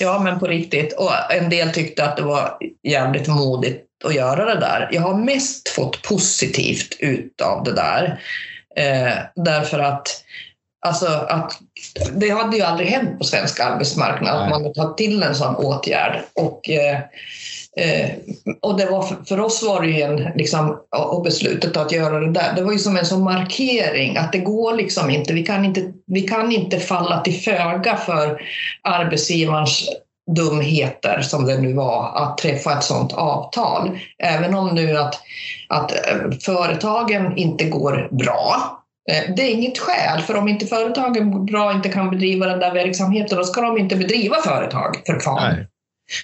ja, 0.00 0.18
men 0.18 0.38
på 0.38 0.46
riktigt. 0.46 0.92
Och 0.92 1.32
en 1.32 1.50
del 1.50 1.72
tyckte 1.72 2.04
att 2.04 2.16
det 2.16 2.22
var 2.22 2.58
jävligt 2.82 3.28
modigt 3.28 3.82
att 4.04 4.14
göra 4.14 4.54
det 4.54 4.60
där. 4.60 4.88
Jag 4.92 5.02
har 5.02 5.14
mest 5.14 5.68
fått 5.68 6.02
positivt 6.02 6.96
ut 6.98 7.40
av 7.40 7.64
det 7.64 7.72
där. 7.72 8.20
Eh, 8.76 9.14
därför 9.34 9.78
att 9.78 10.22
Alltså 10.86 11.06
att 11.06 11.58
det 12.12 12.30
hade 12.30 12.56
ju 12.56 12.62
aldrig 12.62 12.88
hänt 12.88 13.18
på 13.18 13.24
svensk 13.24 13.60
arbetsmarknad 13.60 14.42
att 14.42 14.50
man 14.50 14.62
hade 14.62 14.74
tagit 14.74 14.96
till 14.96 15.22
en 15.22 15.34
sån 15.34 15.56
åtgärd. 15.56 16.20
Och, 16.34 16.70
eh, 16.70 16.98
eh, 17.76 18.10
och 18.62 18.78
det 18.78 18.86
var, 18.86 19.02
för, 19.02 19.16
för 19.24 19.40
oss 19.40 19.62
var 19.62 19.82
det 19.82 19.88
ju 19.88 20.02
en, 20.02 20.16
liksom, 20.16 20.78
och 20.96 21.22
beslutet 21.22 21.76
att 21.76 21.92
göra 21.92 22.20
det 22.20 22.32
där, 22.32 22.52
det 22.56 22.62
var 22.62 22.72
ju 22.72 22.78
som 22.78 22.96
en 22.96 23.06
sån 23.06 23.22
markering 23.22 24.16
att 24.16 24.32
det 24.32 24.38
går 24.38 24.74
liksom 24.74 25.10
inte, 25.10 25.32
vi 25.32 25.42
kan 25.42 25.64
inte, 25.64 25.92
vi 26.06 26.20
kan 26.20 26.52
inte 26.52 26.78
falla 26.78 27.20
till 27.20 27.40
föga 27.40 27.96
för 27.96 28.40
arbetsgivarens 28.82 29.88
dumheter 30.36 31.20
som 31.20 31.46
det 31.46 31.58
nu 31.58 31.72
var 31.72 32.12
att 32.14 32.38
träffa 32.38 32.72
ett 32.72 32.84
sådant 32.84 33.12
avtal. 33.12 33.98
Även 34.18 34.54
om 34.54 34.74
nu 34.74 34.98
att, 34.98 35.20
att 35.68 35.92
eh, 35.92 36.38
företagen 36.40 37.36
inte 37.36 37.64
går 37.64 38.08
bra 38.10 38.82
det 39.06 39.42
är 39.42 39.50
inget 39.50 39.78
skäl, 39.78 40.22
för 40.22 40.36
om 40.36 40.48
inte 40.48 40.66
företagen 40.66 41.46
bra 41.46 41.72
inte 41.72 41.88
kan 41.88 42.10
bedriva 42.10 42.46
den 42.46 42.58
där 42.58 42.74
verksamheten, 42.74 43.38
då 43.38 43.44
ska 43.44 43.60
de 43.60 43.78
inte 43.78 43.96
bedriva 43.96 44.36
företag 44.42 45.02
för 45.06 45.18
fan. 45.18 45.52
Nej. 45.52 45.66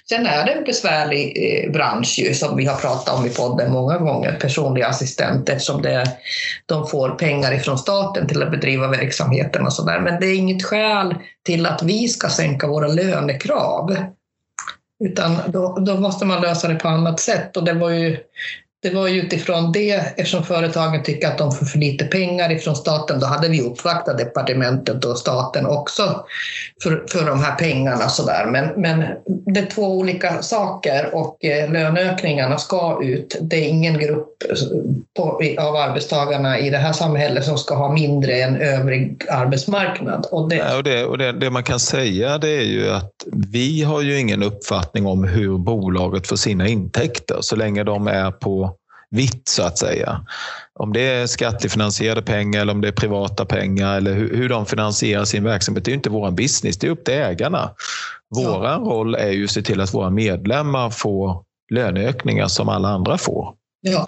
Sen 0.09 0.25
är 0.25 0.45
det 0.45 0.51
en 0.51 0.63
besvärlig 0.63 1.33
eh, 1.35 1.71
bransch 1.71 2.19
ju, 2.19 2.33
som 2.33 2.57
vi 2.57 2.65
har 2.65 2.75
pratat 2.75 3.19
om 3.19 3.25
i 3.25 3.29
podden 3.29 3.71
många 3.71 3.97
gånger, 3.97 4.37
personliga 4.41 4.87
assistenter, 4.87 5.53
eftersom 5.53 5.81
det, 5.81 6.03
de 6.65 6.87
får 6.87 7.09
pengar 7.09 7.53
ifrån 7.53 7.77
staten 7.77 8.27
till 8.27 8.43
att 8.43 8.51
bedriva 8.51 8.87
verksamheten 8.87 9.65
och 9.65 9.73
sådär. 9.73 9.99
Men 9.99 10.19
det 10.19 10.25
är 10.25 10.35
inget 10.35 10.63
skäl 10.63 11.15
till 11.45 11.65
att 11.65 11.83
vi 11.83 12.07
ska 12.07 12.29
sänka 12.29 12.67
våra 12.67 12.87
lönekrav. 12.87 13.95
Utan 15.03 15.37
då, 15.47 15.77
då 15.79 15.97
måste 15.97 16.25
man 16.25 16.41
lösa 16.41 16.67
det 16.67 16.75
på 16.75 16.87
annat 16.87 17.19
sätt. 17.19 17.57
Och 17.57 17.63
det 17.63 17.73
var 17.73 17.89
ju 17.89 18.17
det 18.83 18.89
var 18.89 19.07
ju 19.07 19.21
utifrån 19.21 19.71
det, 19.71 19.91
eftersom 19.91 20.43
företagen 20.43 21.03
tycker 21.03 21.27
att 21.27 21.37
de 21.37 21.51
får 21.51 21.65
för 21.65 21.79
lite 21.79 22.05
pengar 22.05 22.51
ifrån 22.51 22.75
staten, 22.75 23.19
då 23.19 23.25
hade 23.25 23.49
vi 23.49 23.61
uppvaktat 23.61 24.17
departementet 24.17 25.05
och 25.05 25.17
staten 25.17 25.65
också 25.65 26.25
för, 26.83 27.03
för 27.09 27.25
de 27.25 27.43
här 27.43 27.55
pengarna. 27.55 28.09
Så 28.09 28.25
där. 28.25 28.45
Men, 28.45 28.81
men 28.81 29.03
det 29.25 29.59
är 29.59 29.65
två 29.65 29.97
olika 29.97 30.41
saker 30.41 31.09
och 31.13 31.45
eh, 31.45 31.71
löneökningarna 31.71 32.57
ska 32.57 32.99
ut. 33.03 33.37
Det 33.41 33.55
är 33.55 33.69
ingen 33.69 33.99
grupp 33.99 34.43
eh, 34.49 34.55
på, 35.17 35.41
av 35.59 35.75
arbetstagarna 35.75 36.59
i 36.59 36.69
det 36.69 36.77
här 36.77 36.93
samhället 36.93 37.45
som 37.45 37.57
ska 37.57 37.75
ha 37.75 37.93
mindre 37.93 38.33
än 38.41 38.55
övrig 38.55 39.25
arbetsmarknad. 39.29 40.27
Och 40.31 40.49
det, 40.49 40.75
och 40.77 40.83
det, 40.83 41.05
och 41.05 41.17
det, 41.17 41.31
det 41.31 41.49
man 41.49 41.63
kan 41.63 41.79
säga 41.79 42.37
det 42.37 42.49
är 42.49 42.65
ju 42.65 42.89
att 42.89 43.11
vi 43.51 43.83
har 43.83 44.01
ju 44.01 44.19
ingen 44.19 44.43
uppfattning 44.43 45.05
om 45.05 45.23
hur 45.23 45.57
bolaget 45.57 46.27
får 46.27 46.35
sina 46.35 46.67
intäkter 46.67 47.37
så 47.41 47.55
länge 47.55 47.83
de 47.83 48.07
är 48.07 48.31
på 48.31 48.72
vitt 49.13 49.47
så 49.47 49.63
att 49.63 49.77
säga. 49.77 50.25
Om 50.79 50.93
det 50.93 51.01
är 51.01 51.27
skattefinansierade 51.27 52.21
pengar 52.21 52.61
eller 52.61 52.73
om 52.73 52.81
det 52.81 52.87
är 52.87 52.91
privata 52.91 53.45
pengar 53.45 53.97
eller 53.97 54.13
hur, 54.13 54.35
hur 54.35 54.49
de 54.49 54.65
finansierar 54.65 55.25
sin 55.25 55.43
verksamhet, 55.43 55.85
det 55.85 55.91
är 55.91 55.93
inte 55.93 56.09
vår 56.09 56.31
business, 56.31 56.77
det 56.77 56.87
är 56.87 56.91
upp 56.91 57.05
till 57.05 57.13
ägarna. 57.13 57.71
Vår 58.35 58.65
ja. 58.65 58.75
roll 58.75 59.15
är 59.15 59.31
ju 59.31 59.43
att 59.43 59.51
se 59.51 59.61
till 59.61 59.81
att 59.81 59.93
våra 59.93 60.09
medlemmar 60.09 60.89
får 60.89 61.43
löneökningar 61.71 62.47
som 62.47 62.69
alla 62.69 62.89
andra 62.89 63.17
får. 63.17 63.53
Ja. 63.81 64.07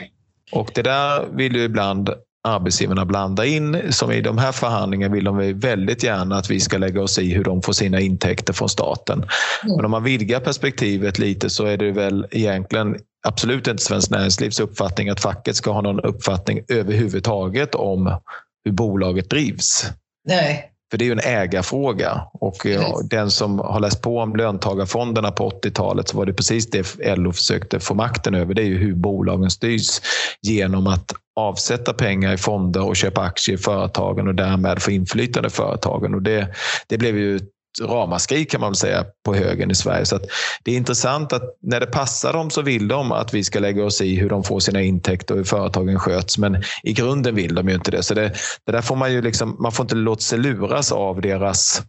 Och 0.51 0.71
det 0.75 0.81
där 0.81 1.25
vill 1.31 1.55
ju 1.55 1.63
ibland 1.63 2.09
arbetsgivarna 2.45 3.05
blanda 3.05 3.45
in. 3.45 3.91
Som 3.93 4.11
i 4.11 4.21
de 4.21 4.37
här 4.37 4.51
förhandlingarna 4.51 5.13
vill 5.13 5.23
de 5.23 5.59
väldigt 5.59 6.03
gärna 6.03 6.37
att 6.37 6.49
vi 6.49 6.59
ska 6.59 6.77
lägga 6.77 7.01
oss 7.01 7.19
i 7.19 7.33
hur 7.33 7.43
de 7.43 7.61
får 7.61 7.73
sina 7.73 7.99
intäkter 7.99 8.53
från 8.53 8.69
staten. 8.69 9.17
Mm. 9.63 9.75
Men 9.75 9.85
om 9.85 9.91
man 9.91 10.03
vidgar 10.03 10.39
perspektivet 10.39 11.19
lite 11.19 11.49
så 11.49 11.65
är 11.65 11.77
det 11.77 11.91
väl 11.91 12.27
egentligen 12.31 12.95
absolut 13.27 13.67
inte 13.67 13.83
Svenskt 13.83 14.11
Näringslivs 14.11 14.59
uppfattning 14.59 15.09
att 15.09 15.19
facket 15.19 15.55
ska 15.55 15.71
ha 15.71 15.81
någon 15.81 15.99
uppfattning 15.99 16.61
överhuvudtaget 16.67 17.75
om 17.75 18.19
hur 18.65 18.71
bolaget 18.71 19.29
drivs. 19.29 19.91
Nej. 20.27 20.71
För 20.91 20.97
det 20.97 21.03
är 21.03 21.05
ju 21.05 21.11
en 21.11 21.19
ägarfråga 21.19 22.21
och 22.33 22.65
ja, 22.65 23.01
den 23.09 23.31
som 23.31 23.59
har 23.59 23.79
läst 23.79 24.01
på 24.01 24.19
om 24.19 24.35
löntagarfonderna 24.35 25.31
på 25.31 25.49
80-talet 25.49 26.07
så 26.07 26.17
var 26.17 26.25
det 26.25 26.33
precis 26.33 26.69
det 26.69 27.15
LO 27.17 27.31
försökte 27.31 27.79
få 27.79 27.93
makten 27.93 28.35
över. 28.35 28.53
Det 28.53 28.61
är 28.61 28.65
ju 28.65 28.77
hur 28.77 28.95
bolagen 28.95 29.51
styrs 29.51 30.01
genom 30.41 30.87
att 30.87 31.11
avsätta 31.35 31.93
pengar 31.93 32.33
i 32.33 32.37
fonder 32.37 32.83
och 32.83 32.95
köpa 32.95 33.21
aktier 33.21 33.55
i 33.55 33.57
företagen 33.57 34.27
och 34.27 34.35
därmed 34.35 34.81
få 34.81 34.91
inflytande 34.91 35.47
i 35.47 35.51
företagen. 35.51 36.13
Och 36.13 36.21
det, 36.21 36.55
det 36.87 36.97
blev 36.97 37.17
ju 37.17 37.39
ramaskri 37.81 38.45
kan 38.45 38.61
man 38.61 38.69
väl 38.69 38.75
säga 38.75 39.05
på 39.25 39.35
högen 39.35 39.71
i 39.71 39.75
Sverige. 39.75 40.05
Så 40.05 40.19
det 40.63 40.71
är 40.71 40.75
intressant 40.77 41.33
att 41.33 41.57
när 41.61 41.79
det 41.79 41.85
passar 41.85 42.33
dem 42.33 42.49
så 42.49 42.61
vill 42.61 42.87
de 42.87 43.11
att 43.11 43.33
vi 43.33 43.43
ska 43.43 43.59
lägga 43.59 43.85
oss 43.85 44.01
i 44.01 44.15
hur 44.15 44.29
de 44.29 44.43
får 44.43 44.59
sina 44.59 44.81
intäkter 44.81 45.33
och 45.33 45.37
hur 45.37 45.45
företagen 45.45 45.99
sköts. 45.99 46.37
Men 46.37 46.63
i 46.83 46.93
grunden 46.93 47.35
vill 47.35 47.55
de 47.55 47.69
ju 47.69 47.75
inte 47.75 47.91
det. 47.91 48.03
Så 48.03 48.13
det, 48.13 48.33
det 48.65 48.71
där 48.71 48.81
får 48.81 48.95
man 48.95 49.13
ju 49.13 49.21
liksom, 49.21 49.57
man 49.59 49.71
får 49.71 49.83
inte 49.83 49.95
låta 49.95 50.21
sig 50.21 50.39
luras 50.39 50.91
av 50.91 51.21
deras 51.21 51.81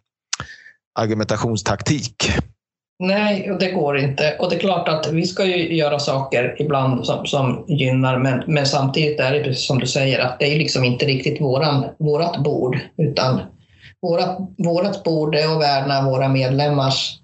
argumentationstaktik. 0.98 2.30
Nej, 2.98 3.56
det 3.60 3.70
går 3.70 3.98
inte. 3.98 4.36
Och 4.38 4.50
det 4.50 4.56
är 4.56 4.60
klart 4.60 4.88
att 4.88 5.12
vi 5.12 5.26
ska 5.26 5.44
ju 5.44 5.76
göra 5.76 5.98
saker 5.98 6.56
ibland 6.58 7.06
som, 7.06 7.26
som 7.26 7.64
gynnar, 7.68 8.18
men, 8.18 8.42
men 8.46 8.66
samtidigt 8.66 9.20
är 9.20 9.32
det 9.32 9.42
precis 9.44 9.66
som 9.66 9.78
du 9.78 9.86
säger 9.86 10.18
att 10.18 10.38
det 10.38 10.54
är 10.54 10.58
liksom 10.58 10.84
inte 10.84 11.06
riktigt 11.06 11.40
våran, 11.40 11.84
vårat 11.98 12.42
bord, 12.42 12.78
utan 12.98 13.40
vårat, 14.02 14.38
vårat 14.58 15.04
bord 15.04 15.34
är 15.34 15.54
att 15.54 15.62
värna 15.62 16.10
våra 16.10 16.28
medlemmars 16.28 17.18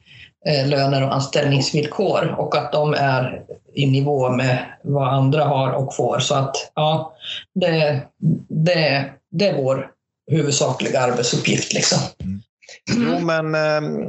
eh, 0.47 0.69
löner 0.69 1.03
och 1.03 1.15
anställningsvillkor 1.15 2.35
och 2.39 2.57
att 2.57 2.73
de 2.73 2.95
är 2.95 3.43
i 3.75 3.87
nivå 3.87 4.31
med 4.31 4.59
vad 4.83 5.09
andra 5.09 5.45
har 5.45 5.73
och 5.73 5.95
får. 5.95 6.19
Så 6.19 6.35
att 6.35 6.73
ja, 6.75 7.15
det, 7.55 8.01
det, 8.49 9.11
det 9.31 9.49
är 9.49 9.57
vår 9.57 9.91
huvudsakliga 10.31 11.01
arbetsuppgift. 11.01 11.73
Liksom. 11.73 11.99
Mm. 12.21 12.43
Jo, 12.91 13.19
men 13.27 13.55
ehm, 13.55 14.03
eh, 14.03 14.09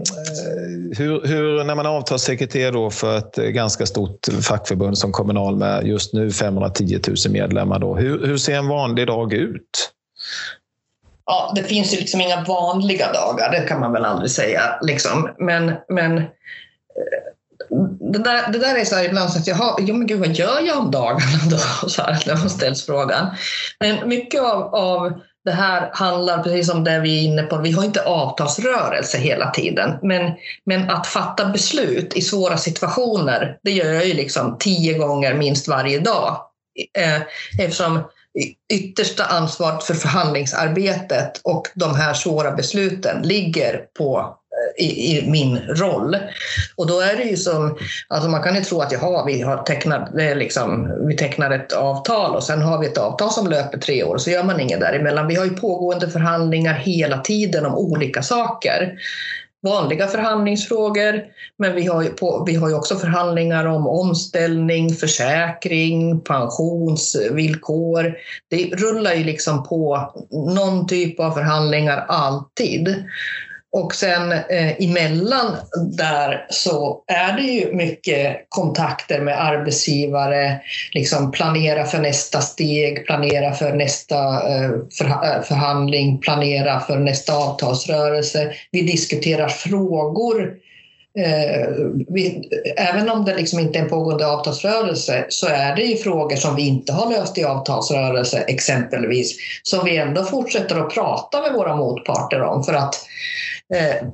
hur, 0.97 1.27
hur, 1.27 1.63
när 1.63 1.75
man 1.75 1.85
är 1.85 1.89
avtalssekreterare 1.89 2.91
för 2.91 3.17
ett 3.17 3.35
ganska 3.35 3.85
stort 3.85 4.27
fackförbund 4.41 4.97
som 4.97 5.11
Kommunal 5.11 5.55
med 5.55 5.87
just 5.87 6.13
nu 6.13 6.31
510 6.31 6.99
000 7.07 7.15
medlemmar, 7.29 7.79
då, 7.79 7.95
hur, 7.95 8.27
hur 8.27 8.37
ser 8.37 8.55
en 8.55 8.67
vanlig 8.67 9.07
dag 9.07 9.33
ut? 9.33 9.91
Ja, 11.25 11.53
det 11.55 11.63
finns 11.63 11.93
ju 11.93 11.97
liksom 11.97 12.21
inga 12.21 12.43
vanliga 12.43 13.11
dagar, 13.11 13.51
det 13.51 13.67
kan 13.67 13.79
man 13.79 13.93
väl 13.93 14.05
aldrig 14.05 14.31
säga. 14.31 14.79
Liksom. 14.81 15.29
Men, 15.37 15.71
men 15.89 16.17
eh, 16.17 16.23
det 17.99 18.19
där, 18.19 18.51
det 18.51 18.59
där 18.59 18.75
är 18.75 18.85
så 18.85 18.95
här 18.95 19.03
ibland 19.05 19.31
så 19.31 19.39
att 19.39 19.47
jag 19.47 19.55
har, 19.55 19.75
jo 19.79 19.95
men 19.95 20.07
gud 20.07 20.19
vad 20.19 20.31
gör 20.31 20.61
jag 20.61 20.77
om 20.77 20.91
dagarna 20.91 21.39
då? 21.49 21.87
Så 21.89 22.01
här, 22.01 22.23
när 22.27 22.35
man 22.35 22.49
ställs 22.49 22.85
frågan. 22.85 23.27
Men 23.79 24.09
mycket 24.09 24.41
av, 24.41 24.75
av 24.75 25.13
det 25.45 25.51
här 25.51 25.89
handlar, 25.93 26.43
precis 26.43 26.67
som 26.67 26.83
det 26.83 26.99
vi 26.99 27.19
är 27.19 27.23
inne 27.23 27.43
på, 27.43 27.57
vi 27.57 27.71
har 27.71 27.83
inte 27.83 28.05
avtalsrörelse 28.05 29.17
hela 29.17 29.51
tiden, 29.51 29.99
men, 30.01 30.31
men 30.65 30.89
att 30.89 31.07
fatta 31.07 31.45
beslut 31.45 32.13
i 32.13 32.21
svåra 32.21 32.57
situationer, 32.57 33.57
det 33.63 33.71
gör 33.71 33.93
jag 33.93 34.05
ju 34.05 34.13
liksom 34.13 34.57
tio 34.59 34.97
gånger 34.97 35.33
minst 35.33 35.67
varje 35.67 35.99
dag. 35.99 36.37
Eh, 36.97 37.21
eftersom 37.59 37.99
yttersta 38.73 39.25
ansvaret 39.25 39.83
för 39.83 39.93
förhandlingsarbetet 39.93 41.41
och 41.43 41.67
de 41.75 41.95
här 41.95 42.13
svåra 42.13 42.51
besluten 42.51 43.21
ligger 43.21 43.81
på 43.97 44.37
eh, 44.79 44.85
i, 44.85 45.17
i, 45.17 45.29
min 45.29 45.57
roll. 45.57 46.17
Och 46.75 46.87
då 46.87 46.99
är 46.99 47.15
det 47.15 47.23
ju 47.23 47.37
som, 47.37 47.77
alltså 48.07 48.29
man 48.29 48.43
kan 48.43 48.55
ju 48.55 48.61
tro 48.61 48.81
att 48.81 48.91
jaha, 48.91 49.25
vi, 49.25 49.41
har 49.41 49.57
tecknat, 49.57 50.09
det 50.15 50.23
är 50.23 50.35
liksom, 50.35 50.91
vi 51.07 51.15
tecknar 51.15 51.51
ett 51.51 51.73
avtal 51.73 52.35
och 52.35 52.43
sen 52.43 52.61
har 52.61 52.79
vi 52.79 52.87
ett 52.87 52.97
avtal 52.97 53.31
som 53.31 53.47
löper 53.47 53.77
tre 53.77 54.03
år, 54.03 54.17
så 54.17 54.29
gör 54.29 54.43
man 54.43 54.59
inget 54.59 54.79
däremellan. 54.79 55.27
Vi 55.27 55.35
har 55.35 55.45
ju 55.45 55.55
pågående 55.55 56.09
förhandlingar 56.09 56.73
hela 56.73 57.17
tiden 57.17 57.65
om 57.65 57.75
olika 57.75 58.21
saker. 58.21 58.93
Vanliga 59.63 60.07
förhandlingsfrågor, 60.07 61.21
men 61.57 61.75
vi 61.75 61.85
har, 61.85 62.03
ju 62.03 62.09
på, 62.09 62.43
vi 62.47 62.55
har 62.55 62.69
ju 62.69 62.75
också 62.75 62.95
förhandlingar 62.95 63.65
om 63.65 63.87
omställning, 63.87 64.93
försäkring, 64.93 66.21
pensionsvillkor. 66.21 68.15
Det 68.49 68.75
rullar 68.75 69.13
ju 69.13 69.23
liksom 69.23 69.63
på 69.63 70.11
någon 70.31 70.87
typ 70.87 71.19
av 71.19 71.31
förhandlingar 71.31 72.05
alltid. 72.07 73.03
Och 73.73 73.95
sen 73.95 74.31
eh, 74.31 74.83
emellan 74.83 75.55
där 75.97 76.45
så 76.49 77.03
är 77.07 77.33
det 77.37 77.41
ju 77.41 77.73
mycket 77.73 78.45
kontakter 78.49 79.21
med 79.21 79.41
arbetsgivare, 79.45 80.59
liksom 80.91 81.31
planera 81.31 81.85
för 81.85 81.99
nästa 81.99 82.41
steg, 82.41 83.05
planera 83.05 83.53
för 83.53 83.73
nästa 83.73 84.17
eh, 84.25 84.71
för, 84.97 85.05
eh, 85.05 85.41
förhandling, 85.43 86.19
planera 86.19 86.79
för 86.79 86.97
nästa 86.97 87.33
avtalsrörelse. 87.33 88.53
Vi 88.71 88.81
diskuterar 88.81 89.47
frågor 89.47 90.53
Eh, 91.19 91.67
vi, 92.07 92.49
även 92.77 93.09
om 93.09 93.25
det 93.25 93.35
liksom 93.35 93.59
inte 93.59 93.79
är 93.79 93.83
en 93.83 93.89
pågående 93.89 94.27
avtalsrörelse 94.27 95.25
så 95.29 95.47
är 95.47 95.75
det 95.75 95.81
ju 95.81 95.95
frågor 95.95 96.35
som 96.35 96.55
vi 96.55 96.67
inte 96.67 96.93
har 96.93 97.09
löst 97.09 97.37
i 97.37 97.43
avtalsrörelse 97.43 98.37
exempelvis 98.47 99.37
som 99.63 99.85
vi 99.85 99.97
ändå 99.97 100.23
fortsätter 100.23 100.79
att 100.79 100.93
prata 100.93 101.41
med 101.41 101.53
våra 101.53 101.75
motparter 101.75 102.41
om 102.41 102.63
för 102.63 102.73
att 102.73 102.95
Eh, 103.73 104.07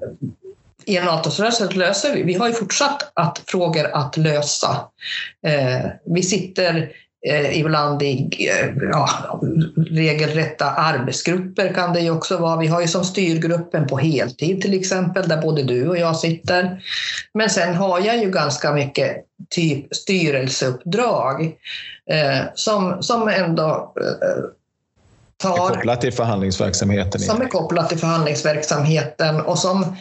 i 0.85 0.97
en 0.97 1.07
avtalsrörelse 1.07 1.69
löser 1.73 2.13
vi. 2.13 2.23
Vi 2.23 2.33
har 2.33 2.47
ju 2.47 2.53
fortsatt 2.53 3.11
att, 3.13 3.43
frågor 3.47 3.85
att 3.93 4.17
lösa. 4.17 4.77
Eh, 5.47 5.85
vi 6.05 6.23
sitter 6.23 6.91
eh, 7.27 7.59
ibland 7.59 8.01
i 8.01 8.49
eh, 8.49 8.69
ja, 8.91 9.39
regelrätta 9.75 10.65
arbetsgrupper 10.65 11.73
kan 11.73 11.93
det 11.93 11.99
ju 11.99 12.11
också 12.11 12.37
vara. 12.37 12.57
Vi 12.57 12.67
har 12.67 12.81
ju 12.81 12.87
som 12.87 13.03
styrgruppen 13.03 13.87
på 13.87 13.97
heltid 13.97 14.61
till 14.61 14.79
exempel, 14.79 15.27
där 15.27 15.41
både 15.41 15.63
du 15.63 15.87
och 15.87 15.97
jag 15.97 16.15
sitter. 16.15 16.83
Men 17.33 17.49
sen 17.49 17.75
har 17.75 17.99
jag 17.99 18.17
ju 18.17 18.31
ganska 18.31 18.71
mycket 18.73 19.17
typ 19.49 19.95
styrelseuppdrag 19.95 21.43
eh, 22.11 22.41
som, 22.55 23.03
som 23.03 23.27
ändå 23.27 23.93
eh, 24.01 24.43
tar... 25.39 25.57
Kopplat 25.57 26.01
till 26.01 26.13
förhandlingsverksamheten. 26.13 27.21
Som 27.21 27.41
är 27.41 27.47
kopplat 27.47 27.89
till 27.89 27.97
förhandlingsverksamheten 27.97 29.41
och 29.41 29.57
som 29.59 29.95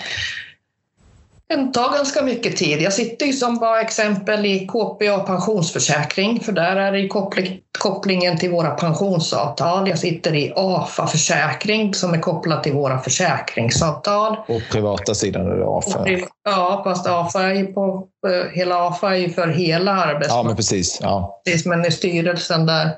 den 1.49 1.73
tar 1.73 1.93
ganska 1.93 2.23
mycket 2.23 2.57
tid. 2.57 2.83
Jag 2.83 2.93
sitter 2.93 3.27
ju 3.27 3.33
som 3.33 3.59
bara 3.59 3.81
exempel 3.81 4.47
i 4.47 4.67
KPA 4.67 5.19
pensionsförsäkring, 5.19 6.41
för 6.41 6.53
där 6.53 6.77
är 6.77 6.93
det 6.93 7.09
koppling, 7.09 7.61
kopplingen 7.79 8.39
till 8.39 8.51
våra 8.51 8.71
pensionsavtal. 8.71 9.89
Jag 9.89 9.99
sitter 9.99 10.35
i 10.35 10.53
AFA 10.57 11.07
försäkring 11.07 11.95
som 11.95 12.15
är 12.15 12.19
kopplat 12.19 12.63
till 12.63 12.73
våra 12.73 12.99
försäkringsavtal. 12.99 14.37
På 14.37 14.61
privata 14.73 15.15
sidan 15.15 15.47
är 15.47 15.57
det 15.57 15.67
AFA? 15.67 16.07
Ja, 16.45 16.81
fast 16.85 17.07
AFA 17.07 17.43
är 17.43 17.65
på, 17.65 18.07
eh, 18.29 18.51
hela 18.53 18.89
AFA 18.89 19.15
är 19.15 19.19
ju 19.19 19.31
för 19.31 19.49
hela 19.49 19.93
arbetsmarknaden. 19.93 20.37
Ja, 20.37 20.43
men 20.43 20.57
precis. 20.57 20.99
Ja. 21.03 21.43
precis. 21.45 21.67
Men 21.67 21.85
i 21.85 21.91
styrelsen 21.91 22.67
där. 22.67 22.91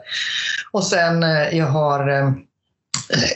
Och 0.72 0.84
sen 0.84 1.22
eh, 1.22 1.58
jag 1.58 1.66
har 1.66 2.08
eh, 2.08 2.32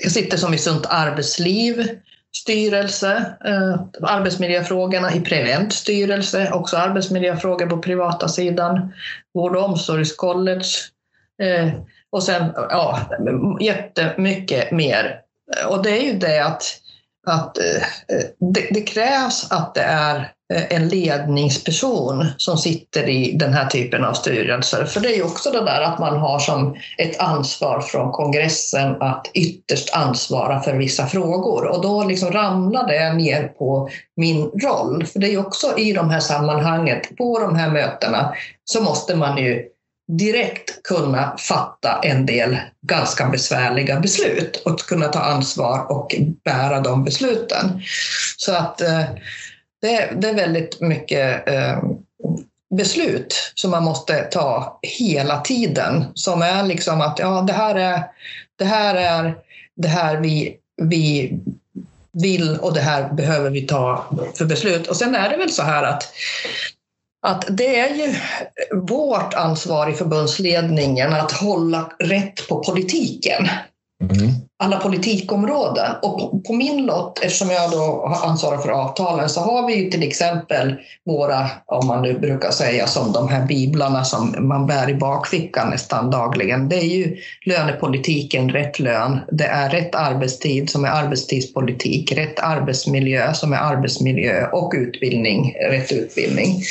jag 0.03 0.13
sitter 0.13 0.37
som 0.37 0.55
i 0.55 0.59
Sunt 0.59 0.87
arbetsliv 0.87 1.89
styrelse, 2.37 3.35
eh, 3.45 3.81
arbetsmiljöfrågorna 4.03 5.15
i 5.15 5.21
Prevent 5.21 5.73
styrelse, 5.73 6.51
också 6.53 6.77
arbetsmiljöfrågor 6.77 7.67
på 7.67 7.79
privata 7.79 8.29
sidan, 8.29 8.93
vård 9.35 9.57
och 9.57 9.65
omsorgscollege 9.65 10.79
eh, 11.43 11.69
och 12.11 12.23
sen 12.23 12.53
ja, 12.55 13.01
jättemycket 13.61 14.71
mer. 14.71 15.21
Och 15.69 15.83
det 15.83 15.91
är 15.91 16.03
ju 16.03 16.19
det 16.19 16.39
att, 16.39 16.63
att 17.27 17.59
eh, 17.59 17.83
det, 18.39 18.69
det 18.71 18.81
krävs 18.81 19.53
att 19.53 19.75
det 19.75 19.83
är 19.83 20.34
Eh, 20.53 20.77
en 20.77 20.89
ledningsperson 20.89 22.27
som 22.37 22.59
sitter 22.59 23.09
i 23.09 23.33
den 23.33 23.53
här 23.53 23.67
typen 23.67 24.05
av 24.05 24.13
styrelser. 24.13 24.85
För 24.85 25.01
det 25.01 25.09
är 25.09 25.17
ju 25.17 25.23
också 25.23 25.51
det 25.51 25.65
där 25.65 25.81
att 25.81 25.99
man 25.99 26.17
har 26.17 26.39
som 26.39 26.77
ett 26.99 27.21
ansvar 27.21 27.81
från 27.81 28.13
kongressen 28.13 29.03
att 29.03 29.31
ytterst 29.35 29.95
ansvara 29.95 30.61
för 30.61 30.75
vissa 30.75 31.07
frågor 31.07 31.67
och 31.67 31.83
då 31.83 32.05
liksom 32.05 32.31
ramlar 32.31 32.87
det 32.87 33.13
ner 33.13 33.49
på 33.49 33.89
min 34.17 34.51
roll. 34.51 35.07
För 35.07 35.19
det 35.19 35.27
är 35.27 35.31
ju 35.31 35.39
också 35.39 35.79
i 35.79 35.93
de 35.93 36.11
här 36.11 36.21
sammanhanget, 36.21 37.17
på 37.17 37.39
de 37.39 37.57
här 37.57 37.71
mötena, 37.71 38.35
så 38.65 38.83
måste 38.83 39.17
man 39.17 39.39
ju 39.39 39.65
direkt 40.19 40.83
kunna 40.83 41.37
fatta 41.39 42.01
en 42.03 42.27
del 42.27 42.57
ganska 42.87 43.29
besvärliga 43.29 44.01
beslut 44.01 44.63
och 44.65 44.81
kunna 44.81 45.09
ta 45.09 45.21
ansvar 45.21 45.93
och 45.93 46.15
bära 46.45 46.81
de 46.81 47.05
besluten. 47.05 47.83
Så 48.37 48.55
att 48.55 48.81
eh, 48.81 49.05
det 49.85 49.97
det, 49.97 50.21
det 50.21 50.29
är 50.29 50.35
väldigt 50.35 50.81
mycket 50.81 51.49
eh, 51.49 51.79
beslut 52.77 53.53
som 53.55 53.71
man 53.71 53.85
måste 53.85 54.23
ta 54.23 54.79
hela 54.83 55.41
tiden. 55.41 56.05
Som 56.15 56.43
är 56.43 56.63
liksom 56.63 57.01
att 57.01 57.19
ja, 57.19 57.45
det 57.47 57.53
här 57.53 57.75
är 57.75 58.03
det 58.59 58.65
här, 58.65 58.95
är, 58.95 59.35
det 59.77 59.89
här 59.89 60.17
vi, 60.17 60.57
vi 60.83 61.39
vill 62.13 62.59
och 62.59 62.75
det 62.75 62.81
här 62.81 63.13
behöver 63.13 63.51
vi 63.51 63.63
ta 63.63 64.05
för 64.35 64.45
beslut. 64.45 64.87
Och 64.87 64.97
sen 64.97 65.15
är 65.15 65.31
det 65.31 65.37
väl 65.37 65.51
så 65.51 65.63
här 65.63 65.83
att 65.83 66.13
att 67.27 67.45
det 67.49 67.79
är 67.79 67.95
ju 67.95 68.15
vårt 68.81 69.35
ansvar 69.35 69.91
i 69.91 69.95
förbundsledningen 69.95 71.13
att 71.13 71.33
hålla 71.33 71.93
rätt 71.99 72.49
på 72.49 72.65
politiken. 72.65 73.49
Mm 74.03 74.45
alla 74.65 74.77
politikområden. 74.77 75.91
Och 76.03 76.45
på 76.45 76.53
min 76.53 76.87
lott, 76.87 77.19
eftersom 77.23 77.51
jag 77.51 77.71
då 77.71 78.05
ansvarar 78.25 78.59
för 78.59 78.69
avtalen, 78.69 79.29
så 79.29 79.41
har 79.41 79.67
vi 79.67 79.75
ju 79.75 79.91
till 79.91 80.03
exempel 80.03 80.75
våra, 81.07 81.51
om 81.67 81.87
man 81.87 82.03
nu 82.03 82.19
brukar 82.19 82.51
säga 82.51 82.87
som 82.87 83.13
de 83.13 83.29
här 83.29 83.47
biblarna 83.47 84.05
som 84.05 84.35
man 84.39 84.67
bär 84.67 84.91
i 84.91 84.95
bakfickan 84.95 85.71
nästan 85.71 86.11
dagligen. 86.11 86.69
Det 86.69 86.77
är 86.77 86.87
ju 86.87 87.17
lönepolitiken, 87.47 88.51
rätt 88.51 88.79
lön. 88.79 89.21
Det 89.33 89.47
är 89.47 89.71
rätt 89.71 89.95
arbetstid 89.95 90.71
som 90.71 90.85
är 90.85 90.89
arbetstidspolitik, 90.89 92.13
rätt 92.13 92.41
arbetsmiljö 92.41 93.35
som 93.35 93.53
är 93.53 93.57
arbetsmiljö 93.57 94.47
och 94.53 94.73
utbildning, 94.77 95.55
rätt 95.71 95.93
utbildning. 95.93 96.63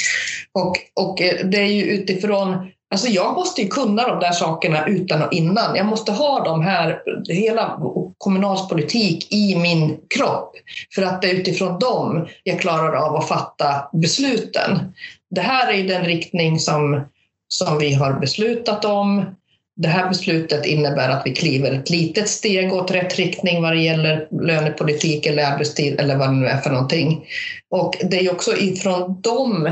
Och, 0.53 0.78
och 0.95 1.21
eh, 1.21 1.45
det 1.45 1.57
är 1.57 1.71
ju 1.71 1.84
utifrån 1.84 2.72
Alltså 2.94 3.08
jag 3.08 3.34
måste 3.34 3.62
ju 3.62 3.68
kunna 3.68 4.08
de 4.08 4.20
där 4.20 4.32
sakerna 4.32 4.88
utan 4.88 5.22
och 5.22 5.34
innan. 5.34 5.76
Jag 5.76 5.86
måste 5.86 6.12
ha 6.12 6.44
de 6.44 6.62
här, 6.62 7.02
hela 7.30 7.80
kommunalpolitik 8.18 9.34
i 9.34 9.56
min 9.56 9.98
kropp 10.16 10.56
för 10.96 11.02
att 11.02 11.22
det 11.22 11.30
är 11.30 11.34
utifrån 11.34 11.80
dem 11.80 12.28
jag 12.44 12.60
klarar 12.60 12.94
av 12.94 13.16
att 13.16 13.28
fatta 13.28 13.89
besluten. 13.94 14.94
Det 15.30 15.41
här 15.41 15.74
är 15.74 15.84
den 15.84 16.06
riktning 16.06 16.60
som, 16.60 17.02
som 17.48 17.78
vi 17.78 17.94
har 17.94 18.14
beslutat 18.14 18.86
om. 18.86 19.26
Det 19.76 19.88
här 19.88 20.10
beslutet 20.10 20.66
innebär 20.66 21.10
att 21.10 21.22
vi 21.26 21.34
kliver 21.34 21.72
ett 21.72 21.89
litet 21.89 22.30
steg 22.30 22.74
åt 22.74 22.91
rätt 22.91 23.16
riktning 23.16 23.62
vad 23.62 23.72
det 23.72 23.82
gäller 23.82 24.28
lönepolitik 24.32 25.26
eller 25.26 25.44
arbetstid 25.44 26.00
eller 26.00 26.16
vad 26.16 26.30
det 26.30 26.36
nu 26.36 26.48
är 26.48 26.58
för 26.58 26.70
någonting. 26.70 27.26
Och 27.70 27.96
det 28.04 28.20
är 28.20 28.32
också 28.32 28.58
ifrån 28.58 29.22
dem, 29.22 29.70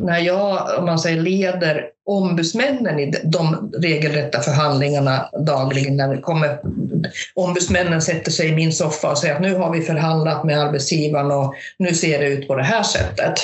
när 0.00 0.18
jag 0.18 0.78
om 0.78 0.84
man 0.84 0.98
säger, 0.98 1.22
leder 1.22 1.86
ombudsmännen 2.06 2.98
i 2.98 3.12
de 3.24 3.72
regelrätta 3.82 4.40
förhandlingarna 4.40 5.28
dagligen, 5.46 5.96
när 5.96 6.14
det 6.14 6.20
kommer, 6.20 6.60
ombudsmännen 7.34 8.02
sätter 8.02 8.30
sig 8.30 8.48
i 8.48 8.54
min 8.54 8.72
soffa 8.72 9.10
och 9.10 9.18
säger 9.18 9.34
att 9.34 9.42
nu 9.42 9.54
har 9.54 9.72
vi 9.72 9.80
förhandlat 9.80 10.44
med 10.44 10.60
arbetsgivaren 10.60 11.30
och 11.30 11.54
nu 11.78 11.94
ser 11.94 12.18
det 12.18 12.26
ut 12.26 12.48
på 12.48 12.54
det 12.54 12.64
här 12.64 12.82
sättet. 12.82 13.34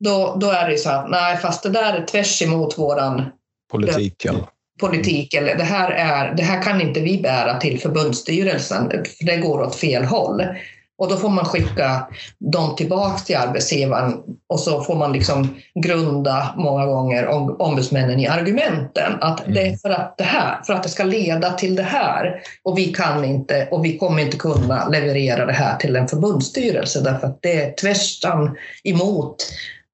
Då, 0.00 0.36
då 0.40 0.50
är 0.50 0.68
det 0.68 0.78
så 0.78 0.90
att 0.90 1.10
nej, 1.10 1.36
fast 1.36 1.62
det 1.62 1.70
där 1.70 1.94
är 1.94 2.06
tvärs 2.06 2.42
emot 2.42 2.78
våran 2.78 3.24
Politiken 3.72 4.36
politik 4.82 5.34
eller 5.34 5.56
det 5.56 5.64
här, 5.64 5.90
är, 5.90 6.34
det 6.34 6.42
här 6.42 6.62
kan 6.62 6.80
inte 6.80 7.00
vi 7.00 7.18
bära 7.22 7.60
till 7.60 7.80
förbundsstyrelsen, 7.80 8.90
för 8.90 9.26
det 9.26 9.36
går 9.36 9.60
åt 9.60 9.76
fel 9.76 10.04
håll. 10.04 10.42
Och 10.98 11.08
då 11.08 11.16
får 11.16 11.28
man 11.28 11.44
skicka 11.44 12.06
dem 12.38 12.76
tillbaka 12.76 13.18
till 13.18 13.36
arbetsgivaren 13.36 14.14
och 14.48 14.60
så 14.60 14.80
får 14.80 14.94
man 14.94 15.12
liksom 15.12 15.56
grunda 15.74 16.54
många 16.56 16.86
gånger 16.86 17.28
ombudsmännen 17.62 18.20
i 18.20 18.26
argumenten. 18.26 19.12
Att 19.20 19.40
mm. 19.40 19.54
det 19.54 19.66
är 19.66 19.76
för 19.76 19.90
att 19.90 20.14
det 20.18 20.24
här, 20.24 20.62
för 20.66 20.72
att 20.72 20.82
det 20.82 20.88
ska 20.88 21.04
leda 21.04 21.52
till 21.52 21.76
det 21.76 21.82
här. 21.82 22.42
Och 22.62 22.78
vi 22.78 22.84
kan 22.84 23.24
inte 23.24 23.68
och 23.70 23.84
vi 23.84 23.98
kommer 23.98 24.22
inte 24.22 24.36
kunna 24.36 24.88
leverera 24.88 25.46
det 25.46 25.52
här 25.52 25.76
till 25.76 25.96
en 25.96 26.08
förbundsstyrelse 26.08 27.00
därför 27.00 27.26
att 27.26 27.42
det 27.42 27.62
är 27.62 27.72
tvärstan 27.72 28.56
emot 28.84 29.36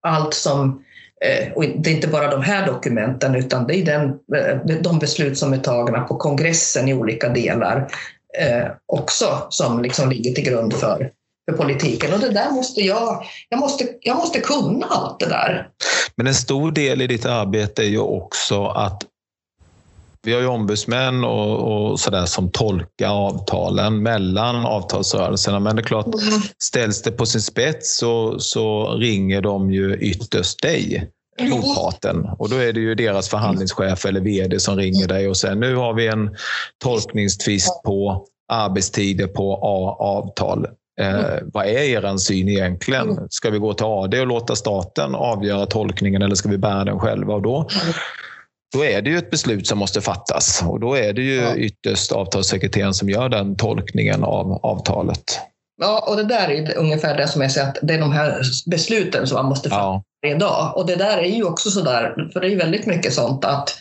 allt 0.02 0.34
som 0.34 0.84
Eh, 1.20 1.52
och 1.52 1.64
det 1.76 1.90
är 1.90 1.94
inte 1.94 2.08
bara 2.08 2.30
de 2.30 2.42
här 2.42 2.66
dokumenten 2.66 3.34
utan 3.34 3.66
det 3.66 3.76
är 3.76 3.84
den, 3.84 4.04
eh, 4.08 4.76
de 4.80 4.98
beslut 4.98 5.38
som 5.38 5.52
är 5.52 5.58
tagna 5.58 6.00
på 6.00 6.16
kongressen 6.16 6.88
i 6.88 6.94
olika 6.94 7.28
delar 7.28 7.88
eh, 8.38 8.70
också 8.86 9.46
som 9.50 9.82
liksom 9.82 10.10
ligger 10.10 10.32
till 10.32 10.44
grund 10.44 10.74
för, 10.74 11.10
för 11.50 11.56
politiken. 11.56 12.14
Och 12.14 12.20
det 12.20 12.30
där 12.30 12.50
måste 12.50 12.80
jag, 12.80 13.24
jag 13.48 13.60
måste, 13.60 13.88
jag 14.00 14.16
måste 14.16 14.40
kunna 14.40 14.86
allt 14.86 15.20
det 15.20 15.28
där. 15.28 15.68
Men 16.16 16.26
en 16.26 16.34
stor 16.34 16.72
del 16.72 17.02
i 17.02 17.06
ditt 17.06 17.26
arbete 17.26 17.82
är 17.82 17.88
ju 17.88 17.98
också 17.98 18.66
att 18.66 19.02
vi 20.22 20.32
har 20.32 20.40
ju 20.40 20.46
ombudsmän 20.46 21.24
och, 21.24 21.90
och 21.90 22.00
sådär 22.00 22.26
som 22.26 22.50
tolkar 22.50 23.08
avtalen 23.08 24.02
mellan 24.02 24.66
avtalsrörelserna. 24.66 25.60
Men 25.60 25.76
det 25.76 25.82
är 25.82 25.84
klart, 25.84 26.06
mm. 26.06 26.40
ställs 26.58 27.02
det 27.02 27.10
på 27.10 27.26
sin 27.26 27.40
spets 27.40 27.98
så, 27.98 28.38
så 28.38 28.94
ringer 28.94 29.40
de 29.40 29.70
ju 29.70 29.96
ytterst 29.96 30.62
dig 30.62 31.10
motparten. 31.40 32.26
Och 32.38 32.48
då 32.48 32.56
är 32.56 32.72
det 32.72 32.80
ju 32.80 32.94
deras 32.94 33.28
förhandlingschef 33.28 34.04
eller 34.04 34.20
vd 34.20 34.60
som 34.60 34.76
ringer 34.76 35.08
dig 35.08 35.28
och 35.28 35.36
säger 35.36 35.54
nu 35.54 35.74
har 35.74 35.94
vi 35.94 36.06
en 36.06 36.36
tolkningstvist 36.84 37.82
på 37.84 38.26
arbetstider 38.52 39.26
på 39.26 39.54
A-avtal. 39.54 40.66
Eh, 41.00 41.36
vad 41.52 41.66
är 41.66 42.04
er 42.04 42.16
syn 42.16 42.48
egentligen? 42.48 43.18
Ska 43.30 43.50
vi 43.50 43.58
gå 43.58 43.74
till 43.74 43.86
AD 43.86 44.20
och 44.20 44.26
låta 44.26 44.56
staten 44.56 45.14
avgöra 45.14 45.66
tolkningen 45.66 46.22
eller 46.22 46.34
ska 46.34 46.48
vi 46.48 46.58
bära 46.58 46.84
den 46.84 46.98
själva? 46.98 47.34
Och 47.34 47.42
då, 47.42 47.68
då 48.74 48.84
är 48.84 49.02
det 49.02 49.10
ju 49.10 49.18
ett 49.18 49.30
beslut 49.30 49.66
som 49.66 49.78
måste 49.78 50.00
fattas 50.00 50.62
och 50.68 50.80
då 50.80 50.94
är 50.94 51.12
det 51.12 51.22
ju 51.22 51.54
ytterst 51.56 52.12
avtalssekreteraren 52.12 52.94
som 52.94 53.08
gör 53.08 53.28
den 53.28 53.56
tolkningen 53.56 54.24
av 54.24 54.52
avtalet. 54.52 55.40
Ja, 55.80 56.04
och 56.08 56.16
det 56.16 56.24
där 56.24 56.50
är 56.50 56.78
ungefär 56.78 57.16
det 57.16 57.28
som 57.28 57.42
jag 57.42 57.50
säger 57.50 57.68
att 57.68 57.78
det 57.82 57.94
är 57.94 57.98
de 57.98 58.12
här 58.12 58.42
besluten 58.66 59.26
som 59.26 59.36
man 59.36 59.46
måste 59.46 59.70
fatta 59.70 59.82
ja. 59.82 60.02
varje 60.22 60.38
dag. 60.38 60.72
Och 60.76 60.86
det 60.86 60.96
där 60.96 61.18
är 61.18 61.36
ju 61.36 61.44
också 61.44 61.70
så 61.70 61.80
där, 61.80 62.30
för 62.32 62.40
det 62.40 62.46
är 62.46 62.50
ju 62.50 62.56
väldigt 62.56 62.86
mycket 62.86 63.12
sånt 63.12 63.44
att 63.44 63.78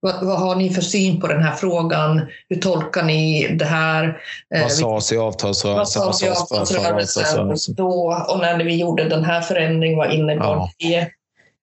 vad, 0.00 0.26
vad, 0.26 0.38
har 0.38 0.56
ni 0.56 0.70
för 0.70 0.82
syn 0.82 1.20
på 1.20 1.26
den 1.26 1.42
här 1.42 1.54
frågan? 1.54 2.20
Hur 2.48 2.60
tolkar 2.60 3.02
ni 3.02 3.48
det 3.58 3.64
här? 3.64 4.18
Eh, 4.54 4.62
vad 4.62 4.72
sades 4.72 5.12
i 5.12 5.16
avtalsrörelsen? 5.16 6.02
Vad 6.02 6.16
sades 6.16 6.22
i 6.22 6.28
avtalsrörelsen 6.28 7.74
då? 7.74 8.24
Och 8.28 8.38
när 8.38 8.64
vi 8.64 8.80
gjorde 8.80 9.08
den 9.08 9.24
här 9.24 9.40
förändringen, 9.40 9.98
vad 9.98 10.12
innebar 10.12 10.46
ja. 10.46 10.70
det? 10.78 11.08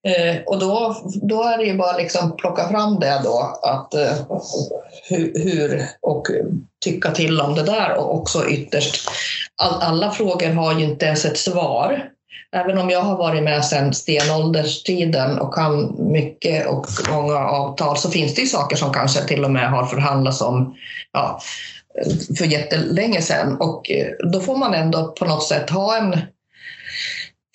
Eh, 0.08 0.42
och 0.46 0.60
då, 0.60 0.96
då 1.22 1.44
är 1.44 1.58
det 1.58 1.64
ju 1.64 1.78
bara 1.78 1.98
liksom 1.98 2.38
plocka 2.38 2.70
fram 2.70 3.00
det 3.00 3.22
då, 3.24 3.60
att, 3.64 3.94
eh, 3.94 4.14
hur, 5.10 5.32
hur, 5.44 5.86
och 6.02 6.28
tycka 6.84 7.12
till 7.12 7.42
om 7.42 7.56
det 7.56 7.64
där 7.64 7.98
och 7.98 8.16
också 8.16 8.48
ytterst, 8.48 9.10
all, 9.62 9.82
alla 9.82 10.12
frågor 10.12 10.50
har 10.50 10.80
ju 10.80 10.86
inte 10.86 11.06
ens 11.06 11.26
ett 11.26 11.38
svar. 11.38 12.10
Även 12.56 12.78
om 12.78 12.90
jag 12.90 13.02
har 13.02 13.18
varit 13.18 13.44
med 13.44 13.66
sedan 13.66 13.94
stenålderstiden 13.94 15.40
och 15.40 15.54
kan 15.54 15.96
mycket 16.12 16.68
och 16.68 16.88
många 17.12 17.38
avtal 17.38 17.98
så 17.98 18.10
finns 18.10 18.36
det 18.36 18.42
ju 18.42 18.48
saker 18.48 18.76
som 18.76 18.94
kanske 18.94 19.22
till 19.22 19.46
och 19.46 19.52
med 19.52 19.70
har 19.70 19.86
förhandlats 19.86 20.42
om 20.42 20.76
ja, 21.14 21.42
för 22.38 22.46
jättelänge 22.46 23.22
sedan 23.22 23.58
och 23.60 23.92
eh, 23.92 24.08
då 24.32 24.40
får 24.40 24.58
man 24.58 24.74
ändå 24.74 25.12
på 25.12 25.26
något 25.26 25.44
sätt 25.44 25.70
ha 25.70 25.98
en 25.98 26.18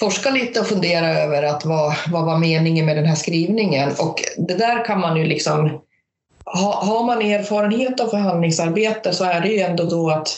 forska 0.00 0.30
lite 0.30 0.60
och 0.60 0.66
fundera 0.66 1.18
över 1.18 1.42
att 1.42 1.64
vad, 1.64 1.94
vad 2.08 2.24
var 2.24 2.38
meningen 2.38 2.86
med 2.86 2.96
den 2.96 3.06
här 3.06 3.14
skrivningen 3.14 3.92
och 3.98 4.22
det 4.36 4.54
där 4.54 4.84
kan 4.84 5.00
man 5.00 5.16
ju 5.16 5.24
liksom 5.24 5.80
ha, 6.44 6.84
har 6.84 7.04
man 7.06 7.22
erfarenhet 7.22 8.00
av 8.00 8.08
förhandlingsarbete 8.08 9.12
så 9.12 9.24
är 9.24 9.40
det 9.40 9.48
ju 9.48 9.60
ändå 9.60 9.84
då 9.84 10.10
att, 10.10 10.28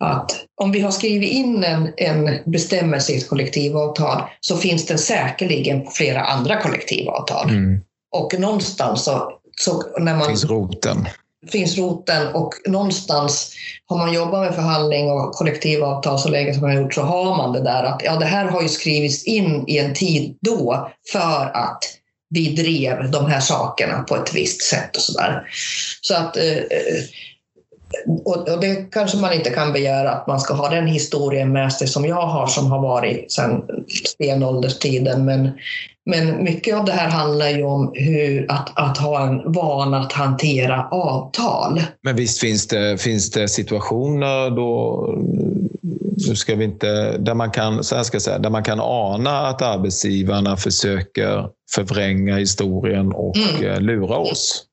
att 0.00 0.36
om 0.60 0.72
vi 0.72 0.80
har 0.80 0.90
skrivit 0.90 1.32
in 1.32 1.64
en, 1.64 1.92
en 1.96 2.38
bestämmelse 2.44 3.12
i 3.12 3.16
ett 3.16 3.28
kollektivavtal 3.28 4.22
så 4.40 4.56
finns 4.56 4.86
det 4.86 4.98
säkerligen 4.98 5.84
på 5.84 5.90
flera 5.90 6.20
andra 6.20 6.60
kollektivavtal. 6.60 7.50
Mm. 7.50 7.80
Och 8.12 8.40
någonstans 8.40 9.04
så, 9.04 9.32
så 9.60 9.98
när 9.98 10.16
man... 10.16 10.26
Finns 10.26 10.44
roten 10.44 11.08
finns 11.50 11.78
roten 11.78 12.34
och 12.34 12.54
någonstans 12.66 13.52
har 13.86 13.98
man 13.98 14.12
jobbat 14.12 14.46
med 14.46 14.54
förhandling 14.54 15.10
och 15.10 15.32
kollektivavtal 15.32 16.18
så 16.18 16.28
länge 16.28 16.54
som 16.54 16.62
man 16.62 16.70
har 16.70 16.82
gjort 16.82 16.94
så 16.94 17.02
har 17.02 17.36
man 17.36 17.52
det 17.52 17.62
där 17.62 17.84
att 17.84 18.02
ja, 18.04 18.16
det 18.16 18.24
här 18.26 18.44
har 18.44 18.62
ju 18.62 18.68
skrivits 18.68 19.24
in 19.24 19.64
i 19.66 19.78
en 19.78 19.94
tid 19.94 20.38
då 20.40 20.90
för 21.12 21.50
att 21.54 21.84
vi 22.30 22.54
drev 22.54 23.10
de 23.10 23.26
här 23.26 23.40
sakerna 23.40 24.02
på 24.02 24.16
ett 24.16 24.34
visst 24.34 24.62
sätt 24.62 24.96
och 24.96 25.02
sådär. 25.02 25.42
Så 26.00 26.14
att 26.14 26.36
eh, 26.36 26.52
eh 26.52 27.04
och 28.24 28.60
det 28.60 28.90
kanske 28.90 29.18
man 29.18 29.32
inte 29.32 29.50
kan 29.50 29.72
begära 29.72 30.10
att 30.10 30.26
man 30.26 30.40
ska 30.40 30.54
ha 30.54 30.68
den 30.68 30.86
historien 30.86 31.52
med 31.52 31.72
sig 31.72 31.88
som 31.88 32.04
jag 32.04 32.26
har 32.26 32.46
som 32.46 32.70
har 32.70 32.82
varit 32.82 33.32
sedan 33.32 33.62
stenålderstiden. 34.04 35.24
Men, 35.24 35.50
men 36.04 36.44
mycket 36.44 36.76
av 36.76 36.84
det 36.84 36.92
här 36.92 37.08
handlar 37.08 37.48
ju 37.48 37.62
om 37.62 37.92
hur 37.94 38.46
att, 38.48 38.72
att 38.74 38.98
ha 38.98 39.26
en 39.26 39.52
vana 39.52 39.98
att 40.00 40.12
hantera 40.12 40.88
avtal. 40.90 41.80
Men 42.02 42.16
visst 42.16 42.40
finns 42.40 42.66
det, 42.66 43.00
finns 43.00 43.30
det 43.30 43.48
situationer 43.48 44.50
då 44.50 45.04
nu 46.16 46.36
ska 46.36 46.54
vi 46.54 46.64
inte, 46.64 47.18
där 47.18 47.34
man 47.34 47.50
kan, 47.50 47.84
så 47.84 48.04
ska 48.04 48.20
säga, 48.20 48.38
där 48.38 48.50
man 48.50 48.64
kan 48.64 48.80
ana 48.80 49.46
att 49.46 49.62
arbetsgivarna 49.62 50.56
försöker 50.56 51.48
förvränga 51.70 52.36
historien 52.36 53.12
och 53.12 53.36
mm. 53.36 53.72
Eh, 53.72 53.80
lura 53.80 54.16
oss. 54.16 54.65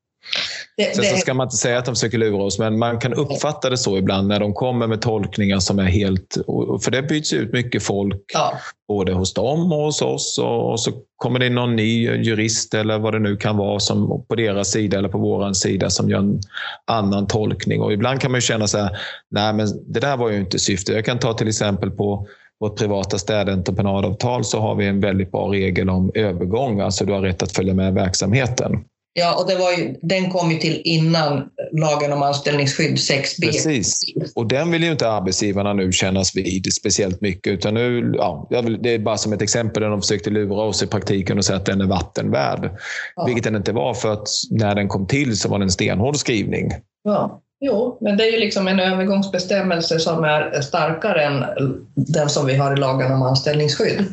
Det, 0.77 0.95
Sen 0.95 1.03
så 1.05 1.17
ska 1.17 1.33
man 1.33 1.45
inte 1.45 1.57
säga 1.57 1.77
att 1.77 1.85
de 1.85 1.95
försöker 1.95 2.17
lura 2.17 2.43
oss, 2.43 2.59
men 2.59 2.79
man 2.79 2.99
kan 2.99 3.13
uppfatta 3.13 3.69
det 3.69 3.77
så 3.77 3.97
ibland 3.97 4.27
när 4.27 4.39
de 4.39 4.53
kommer 4.53 4.87
med 4.87 5.01
tolkningar 5.01 5.59
som 5.59 5.79
är 5.79 5.83
helt... 5.83 6.37
För 6.83 6.91
det 6.91 7.01
byts 7.01 7.33
ut 7.33 7.53
mycket 7.53 7.83
folk, 7.83 8.23
ja. 8.33 8.53
både 8.87 9.13
hos 9.13 9.33
dem 9.33 9.71
och 9.71 9.79
hos 9.79 10.01
oss. 10.01 10.39
Och 10.39 10.79
så 10.79 10.91
kommer 11.15 11.39
det 11.39 11.47
in 11.47 11.55
någon 11.55 11.75
ny 11.75 12.09
jurist 12.09 12.73
eller 12.73 12.99
vad 12.99 13.13
det 13.13 13.19
nu 13.19 13.37
kan 13.37 13.57
vara 13.57 13.79
som 13.79 14.25
på 14.27 14.35
deras 14.35 14.71
sida 14.71 14.97
eller 14.97 15.09
på 15.09 15.17
vår 15.17 15.53
sida 15.53 15.89
som 15.89 16.09
gör 16.09 16.19
en 16.19 16.41
annan 16.87 17.27
tolkning. 17.27 17.81
Och 17.81 17.93
ibland 17.93 18.21
kan 18.21 18.31
man 18.31 18.41
känna 18.41 18.67
så 18.67 18.77
här, 18.77 18.97
nej 19.31 19.53
men 19.53 19.67
det 19.93 19.99
där 19.99 20.17
var 20.17 20.29
ju 20.29 20.39
inte 20.39 20.59
syftet. 20.59 20.95
Jag 20.95 21.05
kan 21.05 21.19
ta 21.19 21.33
till 21.33 21.47
exempel 21.47 21.91
på 21.91 22.27
vårt 22.59 22.77
privata 22.77 23.17
städentreprenadavtal 23.17 24.43
så 24.43 24.59
har 24.59 24.75
vi 24.75 24.87
en 24.87 24.99
väldigt 24.99 25.31
bra 25.31 25.51
regel 25.51 25.89
om 25.89 26.11
övergång. 26.13 26.79
Alltså 26.79 27.05
du 27.05 27.13
har 27.13 27.21
rätt 27.21 27.43
att 27.43 27.51
följa 27.51 27.73
med 27.73 27.93
verksamheten. 27.93 28.83
Ja, 29.15 29.35
och 29.35 29.47
det 29.47 29.55
var 29.55 29.71
ju, 29.71 29.95
den 30.01 30.31
kom 30.31 30.51
ju 30.51 30.57
till 30.57 30.81
innan 30.83 31.49
lagen 31.71 32.13
om 32.13 32.23
anställningsskydd 32.23 32.95
6b. 32.95 33.41
Precis, 33.41 34.01
och 34.35 34.47
den 34.47 34.71
vill 34.71 34.83
ju 34.83 34.91
inte 34.91 35.09
arbetsgivarna 35.09 35.73
nu 35.73 35.91
kännas 35.91 36.35
vid 36.35 36.73
speciellt 36.73 37.21
mycket. 37.21 37.53
Utan 37.53 37.73
nu, 37.73 38.13
ja, 38.17 38.47
det 38.79 38.89
är 38.89 38.99
bara 38.99 39.17
som 39.17 39.33
ett 39.33 39.41
exempel 39.41 39.83
där 39.83 39.89
de 39.89 40.01
försökte 40.01 40.29
lura 40.29 40.61
oss 40.61 40.83
i 40.83 40.87
praktiken 40.87 41.37
och 41.37 41.45
säga 41.45 41.57
att 41.57 41.65
den 41.65 41.81
är 41.81 41.85
vattenvärd. 41.85 42.71
Ja. 43.15 43.25
Vilket 43.25 43.43
den 43.43 43.55
inte 43.55 43.71
var 43.71 43.93
för 43.93 44.13
att 44.13 44.27
när 44.51 44.75
den 44.75 44.87
kom 44.87 45.07
till 45.07 45.37
så 45.37 45.49
var 45.49 45.59
det 45.59 45.65
en 45.65 45.71
stenhård 45.71 46.15
skrivning. 46.15 46.71
Ja. 47.03 47.39
Jo, 47.65 47.97
men 48.01 48.17
det 48.17 48.23
är 48.23 48.31
ju 48.31 48.39
liksom 48.39 48.67
en 48.67 48.79
övergångsbestämmelse 48.79 49.99
som 49.99 50.23
är 50.23 50.61
starkare 50.61 51.23
än 51.23 51.43
den 51.95 52.29
som 52.29 52.45
vi 52.45 52.55
har 52.55 52.73
i 52.73 52.79
lagen 52.79 53.11
om 53.11 53.21
anställningsskydd. 53.21 54.05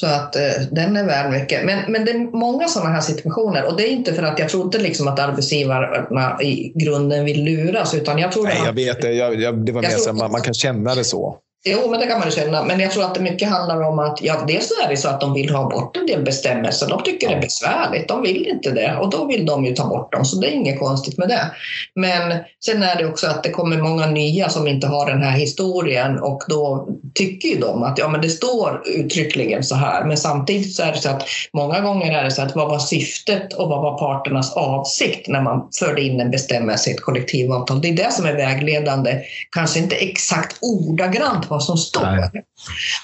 Så 0.00 0.06
att 0.06 0.36
eh, 0.36 0.42
den 0.70 0.96
är 0.96 1.04
värd 1.06 1.30
mycket. 1.30 1.64
Men, 1.64 1.92
men 1.92 2.04
det 2.04 2.10
är 2.10 2.36
många 2.36 2.68
sådana 2.68 2.90
här 2.90 3.00
situationer 3.00 3.66
och 3.66 3.76
det 3.76 3.82
är 3.88 3.90
inte 3.90 4.14
för 4.14 4.22
att 4.22 4.38
jag 4.38 4.48
trodde 4.48 4.78
liksom 4.78 5.08
att 5.08 5.18
arbetsgivarna 5.18 6.42
i 6.42 6.72
grunden 6.74 7.24
vill 7.24 7.44
luras 7.44 7.94
utan 7.94 8.18
jag 8.18 8.32
tror 8.32 8.44
Nej, 8.44 8.60
jag 8.64 8.72
vet 8.72 9.02
det. 9.02 9.12
Jag, 9.12 9.40
jag, 9.40 9.66
det 9.66 9.72
var 9.72 9.82
mer 9.82 9.88
så 9.88 10.12
man, 10.12 10.32
man 10.32 10.40
kan 10.40 10.54
känna 10.54 10.94
det 10.94 11.04
så. 11.04 11.38
Jo, 11.64 11.90
men 11.90 12.00
det 12.00 12.06
kan 12.06 12.18
man 12.18 12.28
ju 12.28 12.34
känna. 12.34 12.64
Men 12.64 12.80
jag 12.80 12.90
tror 12.90 13.04
att 13.04 13.14
det 13.14 13.20
mycket 13.20 13.48
handlar 13.48 13.82
om 13.82 13.98
att 13.98 14.18
ja, 14.22 14.44
dels 14.46 14.70
är 14.84 14.88
det 14.88 14.96
så 14.96 15.08
att 15.08 15.20
de 15.20 15.34
vill 15.34 15.50
ha 15.54 15.70
bort 15.70 15.96
en 15.96 16.06
del 16.06 16.22
bestämmelser. 16.22 16.88
De 16.88 17.02
tycker 17.02 17.28
det 17.28 17.34
är 17.34 17.40
besvärligt. 17.40 18.08
De 18.08 18.22
vill 18.22 18.46
inte 18.46 18.70
det 18.70 18.96
och 18.96 19.10
då 19.10 19.24
vill 19.24 19.46
de 19.46 19.64
ju 19.64 19.74
ta 19.74 19.88
bort 19.88 20.12
dem. 20.12 20.24
Så 20.24 20.36
det 20.36 20.46
är 20.46 20.50
inget 20.50 20.78
konstigt 20.78 21.18
med 21.18 21.28
det. 21.28 21.50
Men 21.94 22.38
sen 22.64 22.82
är 22.82 22.96
det 22.96 23.06
också 23.06 23.26
att 23.26 23.42
det 23.42 23.50
kommer 23.50 23.76
många 23.76 24.06
nya 24.06 24.48
som 24.48 24.66
inte 24.66 24.86
har 24.86 25.10
den 25.10 25.22
här 25.22 25.38
historien 25.38 26.18
och 26.18 26.42
då 26.48 26.88
tycker 27.14 27.48
ju 27.48 27.56
de 27.58 27.82
att 27.82 27.98
ja, 27.98 28.08
men 28.08 28.20
det 28.20 28.28
står 28.28 28.82
uttryckligen 28.86 29.64
så 29.64 29.74
här. 29.74 30.04
Men 30.04 30.16
samtidigt 30.16 30.74
så 30.74 30.82
är 30.82 30.92
det 30.92 30.98
så 30.98 31.08
att 31.08 31.26
många 31.52 31.80
gånger 31.80 32.18
är 32.18 32.24
det 32.24 32.30
så 32.30 32.42
att 32.42 32.56
vad 32.56 32.68
var 32.68 32.78
syftet 32.78 33.52
och 33.52 33.68
vad 33.68 33.82
var 33.82 33.98
parternas 33.98 34.52
avsikt 34.52 35.28
när 35.28 35.42
man 35.42 35.68
förde 35.78 36.02
in 36.02 36.20
en 36.20 36.30
bestämmelse 36.30 36.90
i 36.90 36.92
ett 36.92 37.00
kollektivavtal? 37.00 37.80
Det 37.80 37.88
är 37.88 37.96
det 37.96 38.12
som 38.12 38.26
är 38.26 38.34
vägledande. 38.34 39.20
Kanske 39.50 39.78
inte 39.78 39.96
exakt 39.96 40.58
ordagrant 40.60 41.47
vad 41.50 41.62
som 41.62 41.76
står. 41.76 42.02
Nej. 42.02 42.30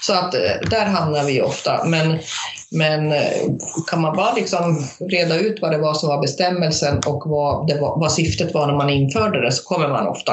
Så 0.01 0.13
att 0.13 0.33
eh, 0.33 0.69
där 0.69 0.85
hamnar 0.85 1.23
vi 1.23 1.41
ofta. 1.41 1.85
Men, 1.85 2.19
men 2.71 3.11
eh, 3.11 3.21
kan 3.87 4.01
man 4.01 4.15
bara 4.15 4.33
liksom 4.33 4.83
reda 4.99 5.39
ut 5.39 5.61
vad 5.61 5.71
det 5.71 5.77
var 5.77 5.93
som 5.93 6.09
var 6.09 6.21
bestämmelsen 6.21 6.97
och 7.07 7.23
vad, 7.25 7.67
det 7.67 7.81
var, 7.81 7.99
vad 7.99 8.11
syftet 8.11 8.53
var 8.53 8.67
när 8.67 8.75
man 8.75 8.89
införde 8.89 9.41
det 9.41 9.51
så 9.51 9.63
kommer 9.63 9.87
man 9.87 10.07
ofta... 10.07 10.31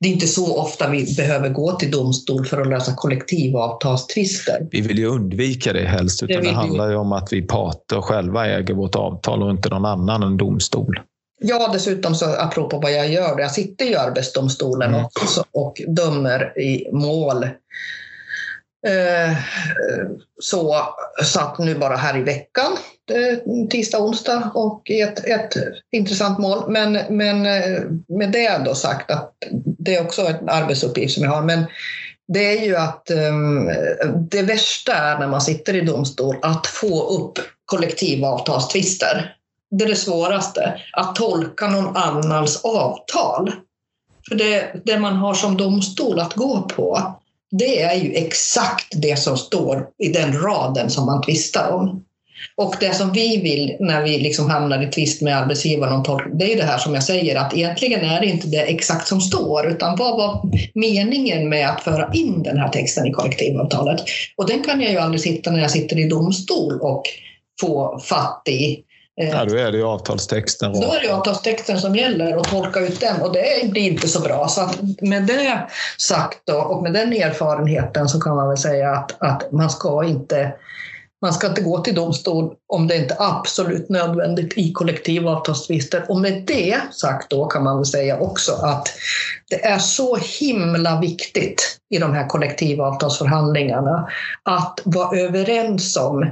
Det 0.00 0.08
är 0.08 0.12
inte 0.12 0.26
så 0.26 0.58
ofta 0.58 0.88
vi 0.88 1.14
behöver 1.16 1.48
gå 1.48 1.72
till 1.72 1.90
domstol 1.90 2.46
för 2.46 2.60
att 2.60 2.68
lösa 2.68 2.94
kollektivavtalstvister. 2.94 4.66
Vi 4.70 4.80
vill 4.80 4.98
ju 4.98 5.06
undvika 5.06 5.72
det 5.72 5.88
helst, 5.88 6.22
utan 6.22 6.42
det, 6.42 6.48
det 6.48 6.54
handlar 6.54 6.88
ju 6.88 6.96
om 6.96 7.12
att 7.12 7.32
vi 7.32 7.42
parter 7.42 8.00
själva 8.00 8.46
äger 8.46 8.74
vårt 8.74 8.94
avtal 8.94 9.42
och 9.42 9.50
inte 9.50 9.68
någon 9.68 9.84
annan 9.84 10.22
än 10.22 10.36
domstol. 10.36 11.00
Ja, 11.40 11.70
dessutom 11.72 12.14
så 12.14 12.26
apropå 12.26 12.78
vad 12.78 12.92
jag 12.92 13.08
gör, 13.08 13.40
jag 13.40 13.50
sitter 13.50 13.84
i 13.84 13.96
Arbetsdomstolen 13.96 14.88
mm. 14.94 15.04
också 15.04 15.44
och 15.52 15.82
dömer 15.86 16.58
i 16.58 16.88
mål. 16.92 17.44
Eh, 18.86 19.36
så 20.42 20.76
satt 21.24 21.58
nu 21.58 21.74
bara 21.74 21.96
här 21.96 22.18
i 22.18 22.22
veckan, 22.22 22.72
eh, 23.10 23.68
tisdag, 23.70 23.98
onsdag 23.98 24.50
och 24.54 24.82
i 24.90 25.00
ett, 25.00 25.24
ett 25.24 25.52
intressant 25.92 26.38
mål. 26.38 26.70
Men, 26.70 26.92
men 26.92 27.46
eh, 27.46 27.80
med 28.08 28.32
det 28.32 28.62
då 28.64 28.74
sagt 28.74 29.10
att 29.10 29.32
det 29.78 29.96
är 29.96 30.02
också 30.04 30.22
en 30.26 30.48
arbetsuppgift 30.48 31.14
som 31.14 31.24
jag 31.24 31.30
har. 31.30 31.42
Men 31.42 31.64
det 32.32 32.58
är 32.58 32.64
ju 32.64 32.76
att 32.76 33.10
um, 33.10 33.70
det 34.30 34.42
värsta 34.42 34.94
är 34.94 35.18
när 35.18 35.28
man 35.28 35.40
sitter 35.40 35.76
i 35.76 35.80
domstol 35.80 36.36
att 36.42 36.66
få 36.66 37.08
upp 37.08 37.38
kollektivavtalstvister 37.64 39.36
det 39.78 39.84
är 39.84 39.88
det 39.88 39.96
svåraste, 39.96 40.80
att 40.92 41.14
tolka 41.14 41.68
någon 41.68 41.96
annans 41.96 42.64
avtal. 42.64 43.52
För 44.28 44.34
det, 44.34 44.82
det 44.84 44.98
man 44.98 45.16
har 45.16 45.34
som 45.34 45.56
domstol 45.56 46.20
att 46.20 46.34
gå 46.34 46.62
på, 46.62 47.14
det 47.50 47.82
är 47.82 47.94
ju 47.94 48.14
exakt 48.14 48.92
det 49.02 49.18
som 49.18 49.36
står 49.36 49.86
i 49.98 50.08
den 50.08 50.40
raden 50.40 50.90
som 50.90 51.06
man 51.06 51.22
tvistar 51.22 51.70
om. 51.70 52.04
Och 52.56 52.74
det 52.80 52.94
som 52.94 53.12
vi 53.12 53.40
vill 53.40 53.76
när 53.80 54.02
vi 54.02 54.18
liksom 54.18 54.50
hamnar 54.50 54.82
i 54.82 54.86
tvist 54.86 55.22
med 55.22 55.36
arbetsgivaren 55.36 55.92
om 55.92 56.02
tolkning, 56.02 56.38
det 56.38 56.52
är 56.52 56.56
det 56.56 56.64
här 56.64 56.78
som 56.78 56.94
jag 56.94 57.02
säger 57.02 57.36
att 57.36 57.54
egentligen 57.54 58.00
är 58.00 58.20
det 58.20 58.26
inte 58.26 58.48
det 58.48 58.62
exakt 58.62 59.08
som 59.08 59.20
står, 59.20 59.66
utan 59.66 59.96
vad 59.96 60.16
var 60.16 60.50
meningen 60.74 61.48
med 61.48 61.68
att 61.68 61.80
föra 61.80 62.12
in 62.12 62.42
den 62.42 62.58
här 62.58 62.68
texten 62.68 63.06
i 63.06 63.12
kollektivavtalet? 63.12 64.00
Och 64.36 64.48
den 64.48 64.64
kan 64.64 64.80
jag 64.80 64.92
ju 64.92 64.98
aldrig 64.98 65.20
sitta 65.20 65.50
när 65.50 65.60
jag 65.60 65.70
sitter 65.70 65.98
i 65.98 66.08
domstol 66.08 66.80
och 66.80 67.02
få 67.60 67.98
fatt 67.98 68.42
i. 68.48 68.83
Eh, 69.20 69.28
ja, 69.28 69.44
då 69.44 69.56
är 69.56 69.72
det 69.72 69.78
ju 69.78 69.84
avtalstexten. 69.84 70.72
Då 70.72 70.92
är 70.92 71.00
det 71.00 71.14
avtalstexten 71.14 71.80
som 71.80 71.96
gäller 71.96 72.36
och 72.36 72.48
tolka 72.48 72.80
ut 72.80 73.00
den 73.00 73.22
och 73.22 73.32
det 73.32 73.70
blir 73.70 73.90
inte 73.90 74.08
så 74.08 74.20
bra. 74.20 74.48
Så 74.48 74.70
med 75.00 75.26
det 75.26 75.68
sagt 75.98 76.38
då, 76.44 76.56
och 76.56 76.82
med 76.82 76.92
den 76.92 77.12
erfarenheten 77.12 78.08
så 78.08 78.20
kan 78.20 78.36
man 78.36 78.48
väl 78.48 78.58
säga 78.58 78.90
att, 78.90 79.22
att 79.22 79.52
man 79.52 79.70
ska 79.70 80.04
inte 80.04 80.54
man 81.22 81.32
ska 81.32 81.46
inte 81.46 81.60
gå 81.60 81.78
till 81.78 81.94
domstol 81.94 82.54
om 82.68 82.86
det 82.86 82.96
inte 82.96 83.14
är 83.14 83.38
absolut 83.38 83.88
nödvändigt 83.88 84.58
i 84.58 84.72
kollektivavtalstvister. 84.72 86.04
Och 86.08 86.20
med 86.20 86.42
det 86.46 86.80
sagt 86.90 87.30
då 87.30 87.46
kan 87.46 87.64
man 87.64 87.76
väl 87.76 87.86
säga 87.86 88.18
också 88.18 88.52
att 88.52 88.88
det 89.50 89.64
är 89.64 89.78
så 89.78 90.16
himla 90.16 91.00
viktigt 91.00 91.78
i 91.94 91.98
de 91.98 92.14
här 92.14 92.26
kollektivavtalsförhandlingarna 92.26 94.08
att 94.42 94.80
vara 94.84 95.18
överens 95.18 95.96
om 95.96 96.30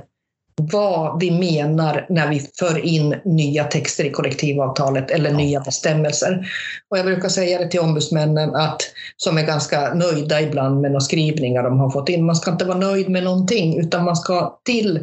vad 0.57 1.21
vi 1.21 1.31
menar 1.31 2.07
när 2.09 2.29
vi 2.29 2.51
för 2.59 2.85
in 2.85 3.17
nya 3.25 3.65
texter 3.65 4.05
i 4.05 4.11
kollektivavtalet 4.11 5.11
eller 5.11 5.31
ja. 5.31 5.37
nya 5.37 5.61
bestämmelser. 5.61 6.47
Och 6.89 6.99
jag 6.99 7.07
brukar 7.07 7.29
säga 7.29 7.59
det 7.59 7.69
till 7.69 7.81
ombudsmännen 7.81 8.55
att, 8.55 8.83
som 9.17 9.39
är 9.39 9.43
ganska 9.43 9.95
nöjda 9.95 10.41
ibland 10.41 10.81
med 10.81 10.91
några 10.91 11.01
skrivningar 11.01 11.63
de 11.63 11.81
har 11.81 11.91
fått 11.91 12.09
in. 12.09 12.25
Man 12.25 12.37
ska 12.37 12.51
inte 12.51 12.65
vara 12.65 12.79
nöjd 12.79 13.09
med 13.09 13.25
någonting 13.25 13.79
utan 13.79 14.05
man 14.05 14.17
ska 14.17 14.59
till, 14.65 15.01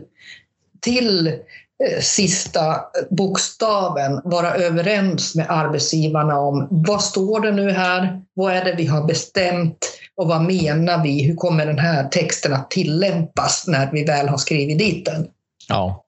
till 0.82 1.28
eh, 1.28 2.02
sista 2.02 2.76
bokstaven 3.10 4.22
vara 4.24 4.56
överens 4.56 5.36
med 5.36 5.46
arbetsgivarna 5.50 6.40
om 6.40 6.68
vad 6.70 7.02
står 7.02 7.40
det 7.40 7.52
nu 7.52 7.72
här? 7.72 8.22
Vad 8.34 8.54
är 8.54 8.66
det 8.66 8.76
vi 8.78 8.86
har 8.86 9.08
bestämt? 9.08 9.78
Och 10.16 10.28
vad 10.28 10.42
menar 10.42 11.04
vi? 11.04 11.24
Hur 11.24 11.36
kommer 11.36 11.66
den 11.66 11.80
här 11.80 12.08
texten 12.08 12.54
att 12.54 12.72
tillämpas 12.72 13.68
när 13.68 13.92
vi 13.92 14.04
väl 14.04 14.28
har 14.28 14.38
skrivit 14.38 14.80
dit 14.80 15.06
den? 15.06 15.28
Ja. 15.70 16.06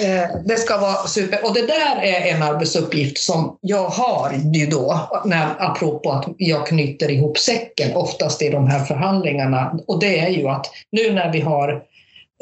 Eh, 0.00 0.28
det 0.44 0.56
ska 0.56 0.78
vara 0.78 1.06
super. 1.06 1.44
Och 1.44 1.54
det 1.54 1.66
där 1.66 2.02
är 2.02 2.34
en 2.34 2.42
arbetsuppgift 2.42 3.18
som 3.18 3.58
jag 3.60 3.88
har 3.88 4.32
ju 4.54 4.66
då, 4.66 5.08
när, 5.24 5.46
apropå 5.58 6.10
att 6.10 6.24
jag 6.38 6.66
knyter 6.66 7.10
ihop 7.10 7.38
säcken 7.38 7.96
oftast 7.96 8.42
i 8.42 8.50
de 8.50 8.66
här 8.66 8.84
förhandlingarna. 8.84 9.78
Och 9.86 10.00
det 10.00 10.18
är 10.18 10.28
ju 10.28 10.48
att 10.48 10.66
nu 10.92 11.12
när 11.12 11.32
vi 11.32 11.40
har 11.40 11.82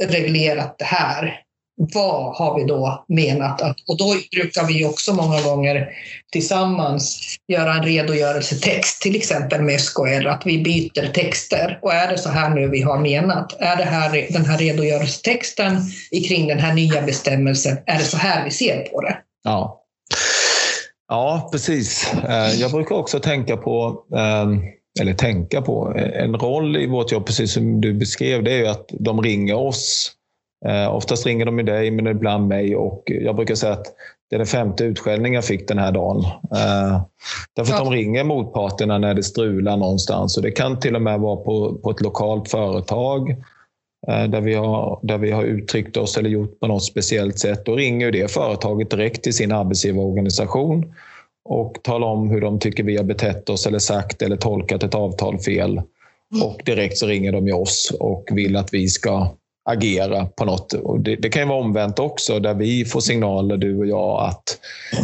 reglerat 0.02 0.78
det 0.78 0.84
här, 0.84 1.40
vad 1.76 2.36
har 2.36 2.58
vi 2.58 2.64
då 2.64 3.04
menat? 3.08 3.62
Att, 3.62 3.76
och 3.88 3.98
då 3.98 4.14
brukar 4.36 4.66
vi 4.66 4.84
också 4.84 5.14
många 5.14 5.42
gånger 5.42 5.88
tillsammans 6.32 7.36
göra 7.48 7.74
en 7.74 7.82
redogörelsetext, 7.82 9.02
till 9.02 9.16
exempel 9.16 9.62
med 9.62 9.80
SKR, 9.80 10.26
att 10.26 10.42
vi 10.46 10.58
byter 10.58 11.12
texter. 11.12 11.78
Och 11.82 11.92
är 11.92 12.10
det 12.10 12.18
så 12.18 12.28
här 12.28 12.50
nu 12.50 12.68
vi 12.68 12.82
har 12.82 12.98
menat? 12.98 13.56
Är 13.58 13.76
det 13.76 13.84
här, 13.84 14.26
den 14.30 14.44
här 14.44 14.58
redogörelsetexten 14.58 15.80
kring 16.28 16.48
den 16.48 16.58
här 16.58 16.74
nya 16.74 17.02
bestämmelsen, 17.02 17.78
är 17.86 17.98
det 17.98 18.04
så 18.04 18.16
här 18.16 18.44
vi 18.44 18.50
ser 18.50 18.80
på 18.80 19.00
det? 19.00 19.16
Ja. 19.44 19.80
Ja, 21.08 21.48
precis. 21.52 22.14
Eh, 22.28 22.60
jag 22.60 22.70
brukar 22.70 22.94
också 22.94 23.20
tänka 23.20 23.56
på, 23.56 24.04
ehm, 24.16 24.60
eller 25.00 25.14
tänka 25.14 25.62
på, 25.62 25.94
en 25.96 26.34
roll 26.34 26.76
i 26.76 26.86
vårt 26.86 27.12
jobb, 27.12 27.26
precis 27.26 27.52
som 27.52 27.80
du 27.80 27.94
beskrev, 27.94 28.44
det 28.44 28.52
är 28.52 28.58
ju 28.58 28.66
att 28.66 28.90
de 28.92 29.22
ringer 29.22 29.54
oss 29.54 30.12
Eh, 30.68 30.94
oftast 30.94 31.26
ringer 31.26 31.46
de 31.46 31.58
ju 31.58 31.64
dig, 31.64 31.90
men 31.90 32.06
ibland 32.06 32.48
mig. 32.48 32.76
Och 32.76 33.02
jag 33.06 33.36
brukar 33.36 33.54
säga 33.54 33.72
att 33.72 33.86
det 34.30 34.36
är 34.36 34.38
den 34.38 34.46
femte 34.46 34.84
utskällningen 34.84 35.34
jag 35.34 35.44
fick 35.44 35.68
den 35.68 35.78
här 35.78 35.92
dagen. 35.92 36.24
Eh, 36.54 37.02
därför 37.56 37.74
att 37.74 37.84
de 37.84 37.92
ringer 37.92 38.24
motparterna 38.24 38.98
när 38.98 39.14
det 39.14 39.22
strular 39.22 39.76
någonstans. 39.76 40.36
Och 40.36 40.42
det 40.42 40.50
kan 40.50 40.80
till 40.80 40.96
och 40.96 41.02
med 41.02 41.20
vara 41.20 41.36
på, 41.36 41.74
på 41.74 41.90
ett 41.90 42.00
lokalt 42.00 42.50
företag 42.50 43.30
eh, 44.08 44.24
där, 44.24 44.40
vi 44.40 44.54
har, 44.54 45.00
där 45.02 45.18
vi 45.18 45.30
har 45.30 45.44
uttryckt 45.44 45.96
oss 45.96 46.18
eller 46.18 46.30
gjort 46.30 46.60
på 46.60 46.66
något 46.66 46.84
speciellt 46.84 47.38
sätt. 47.38 47.66
Då 47.66 47.76
ringer 47.76 48.12
det 48.12 48.30
företaget 48.30 48.90
direkt 48.90 49.22
till 49.22 49.34
sin 49.34 49.52
arbetsgivarorganisation 49.52 50.94
och 51.44 51.78
talar 51.82 52.06
om 52.06 52.30
hur 52.30 52.40
de 52.40 52.58
tycker 52.58 52.82
vi 52.82 52.96
har 52.96 53.04
betett 53.04 53.48
oss 53.48 53.66
eller 53.66 53.78
sagt 53.78 54.22
eller 54.22 54.36
tolkat 54.36 54.82
ett 54.82 54.94
avtal 54.94 55.38
fel. 55.38 55.70
Mm. 55.70 56.46
Och 56.46 56.62
direkt 56.64 56.98
så 56.98 57.06
ringer 57.06 57.32
de 57.32 57.52
oss 57.52 57.96
och 58.00 58.28
vill 58.32 58.56
att 58.56 58.74
vi 58.74 58.88
ska 58.88 59.28
agera 59.64 60.26
på 60.26 60.44
något. 60.44 60.72
Och 60.72 61.00
det, 61.00 61.16
det, 61.16 61.28
kan 61.28 61.42
ju 61.42 61.48
vara 61.48 61.60
omvänt 61.60 61.98
också, 61.98 62.40
där 62.40 62.54
vi 62.54 62.84
får 62.84 63.00
signaler, 63.00 63.56
du 63.56 63.78
och 63.78 63.86
jag, 63.86 64.28
att 64.28 64.58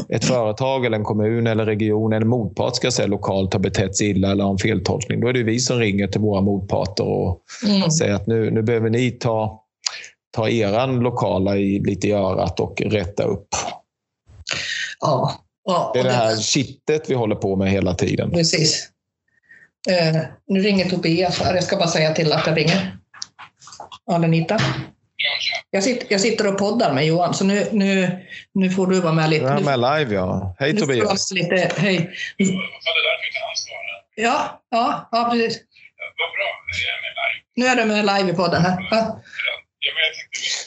ett 0.09 0.25
företag, 0.25 0.87
eller 0.87 0.99
en 0.99 1.05
kommun, 1.05 1.47
eller 1.47 1.67
region 1.67 2.13
eller 2.13 2.27
motpart 2.27 2.77
ska 2.77 2.91
säga 2.91 3.09
lokalt 3.09 3.53
har 3.53 3.61
betett 3.61 3.97
sig 3.97 4.11
illa 4.11 4.31
eller 4.31 4.45
har 4.45 4.51
en 4.51 4.59
feltolkning. 4.59 5.21
Då 5.21 5.29
är 5.29 5.33
det 5.33 5.43
vi 5.43 5.61
som 5.61 5.79
ringer 5.79 6.07
till 6.07 6.21
våra 6.21 6.41
motparter 6.41 7.05
och 7.05 7.43
mm. 7.67 7.91
säger 7.91 8.15
att 8.15 8.27
nu, 8.27 8.51
nu 8.51 8.63
behöver 8.63 8.91
ni 8.91 9.11
ta, 9.11 9.63
ta 10.37 10.49
eran 10.49 11.01
lokala 11.01 11.57
i, 11.57 11.79
lite 11.79 12.09
i 12.09 12.13
örat 12.13 12.61
och 12.61 12.83
rätta 12.87 13.23
upp. 13.23 13.49
Ja. 15.01 15.35
ja 15.65 15.91
det 15.95 16.01
är 16.01 16.05
det 16.05 16.11
här 16.11 16.37
kittet 16.37 17.11
vi 17.11 17.15
håller 17.15 17.37
på 17.37 17.57
med 17.57 17.71
hela 17.71 17.95
tiden. 17.95 18.31
Precis. 18.31 18.89
Uh, 19.91 20.21
nu 20.47 20.61
ringer 20.61 20.89
Tobias 20.89 21.39
här. 21.39 21.55
Jag 21.55 21.65
ska 21.65 21.77
bara 21.77 21.89
säga 21.89 22.15
till 22.15 22.33
att 22.33 22.47
jag 22.47 22.57
ringer. 22.57 23.00
Anita? 24.15 24.59
Jag 25.71 25.83
sitter, 25.83 26.07
jag 26.11 26.21
sitter 26.21 26.47
och 26.47 26.59
poddar 26.59 26.93
med 26.93 27.07
Johan, 27.07 27.35
så 27.35 27.45
nu, 27.45 27.67
nu, 27.73 28.19
nu 28.55 28.71
får 28.71 28.87
du 28.87 29.01
vara 29.01 29.13
med 29.13 29.31
lite. 29.31 29.45
Jag 29.45 29.61
är 29.61 29.79
med 29.79 29.79
live, 29.79 30.15
ja. 30.15 30.57
Hej 30.59 30.73
nu 30.73 30.81
Tobias. 30.81 31.33
Lite, 31.33 31.71
hej. 31.77 32.11
Ja, 34.15 34.63
ja, 34.71 35.09
ja 35.13 35.29
precis. 35.33 35.59
Vad 35.99 36.31
bra. 36.37 36.47
Nu 37.57 37.67
är 37.67 37.77
du 37.77 37.85
med 37.85 38.07
live 38.07 38.33
i 38.33 38.35
podden 38.35 38.63
här. 38.63 38.89
Ja. 38.91 39.21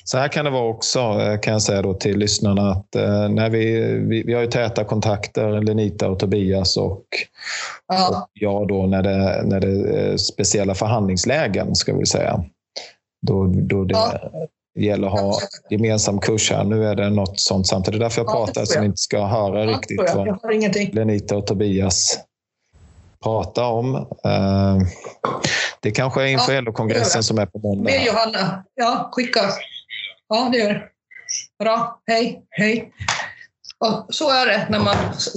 Så 0.04 0.18
här 0.18 0.28
kan 0.28 0.46
det 0.46 0.52
vara 0.52 0.70
också, 0.70 1.00
eh, 1.00 1.40
kan 1.40 1.54
jag 1.54 1.62
säga 1.62 1.82
då 1.82 1.94
till 1.94 2.18
lyssnarna, 2.18 2.72
att 2.72 2.96
eh, 2.96 3.30
när 3.30 3.50
vi, 3.50 3.82
vi, 4.10 4.24
vi 4.24 4.34
har 4.34 4.42
ju 4.42 4.48
täta 4.48 4.84
kontakter, 4.84 5.62
Lenita 5.62 6.10
och 6.10 6.20
Tobias 6.20 6.78
och, 6.78 7.06
ja. 7.88 8.08
och 8.08 8.30
jag 8.34 8.68
då 8.68 8.86
när 8.86 9.04
det, 9.04 9.44
när 9.44 9.60
det 9.60 10.00
är 10.00 10.18
speciella 10.18 10.76
förhandlingslägen, 10.76 11.76
ska 11.76 11.94
vi 11.94 12.06
säga. 12.06 12.44
Då, 13.28 13.46
då 13.46 13.84
det 13.84 13.94
ja. 13.94 14.20
gäller 14.80 15.08
att 15.08 15.20
ha 15.20 15.40
gemensam 15.70 16.20
kurs 16.20 16.52
här. 16.52 16.64
Nu 16.64 16.86
är 16.86 16.96
det 16.96 17.10
något 17.10 17.40
sånt 17.40 17.68
samtidigt. 17.68 18.00
Det 18.00 18.04
är 18.04 18.06
därför 18.06 18.22
jag 18.22 18.30
ja, 18.30 18.46
pratar, 18.46 18.66
så 18.66 18.80
ni 18.80 18.86
inte 18.86 18.98
ska 18.98 19.26
höra 19.26 19.66
riktigt 19.66 20.00
vad 20.16 20.40
Lenita 20.94 21.38
och 21.38 21.48
Tobias 21.48 22.20
pratar 23.24 23.72
om. 23.72 23.96
Uh, 23.96 24.88
det 25.80 25.92
kanske 25.92 26.24
är 26.24 26.28
inför 26.28 26.54
ja, 26.54 26.62
LO-kongressen 26.62 27.24
som 27.24 27.38
är 27.38 27.46
på 27.46 27.60
måndag. 27.60 27.84
Med 27.84 28.06
Johanna. 28.06 28.64
Ja, 28.76 29.10
skicka. 29.12 29.42
Ja, 30.30 30.50
det 30.52 30.58
gör 30.58 30.74
det. 30.74 30.84
Bra. 31.60 32.02
Hej. 32.08 32.46
Hej. 32.50 32.94
Och 33.84 34.16
så 34.16 34.30
är 34.30 34.46
det 34.46 34.68
när 34.70 34.80
man 34.80 34.96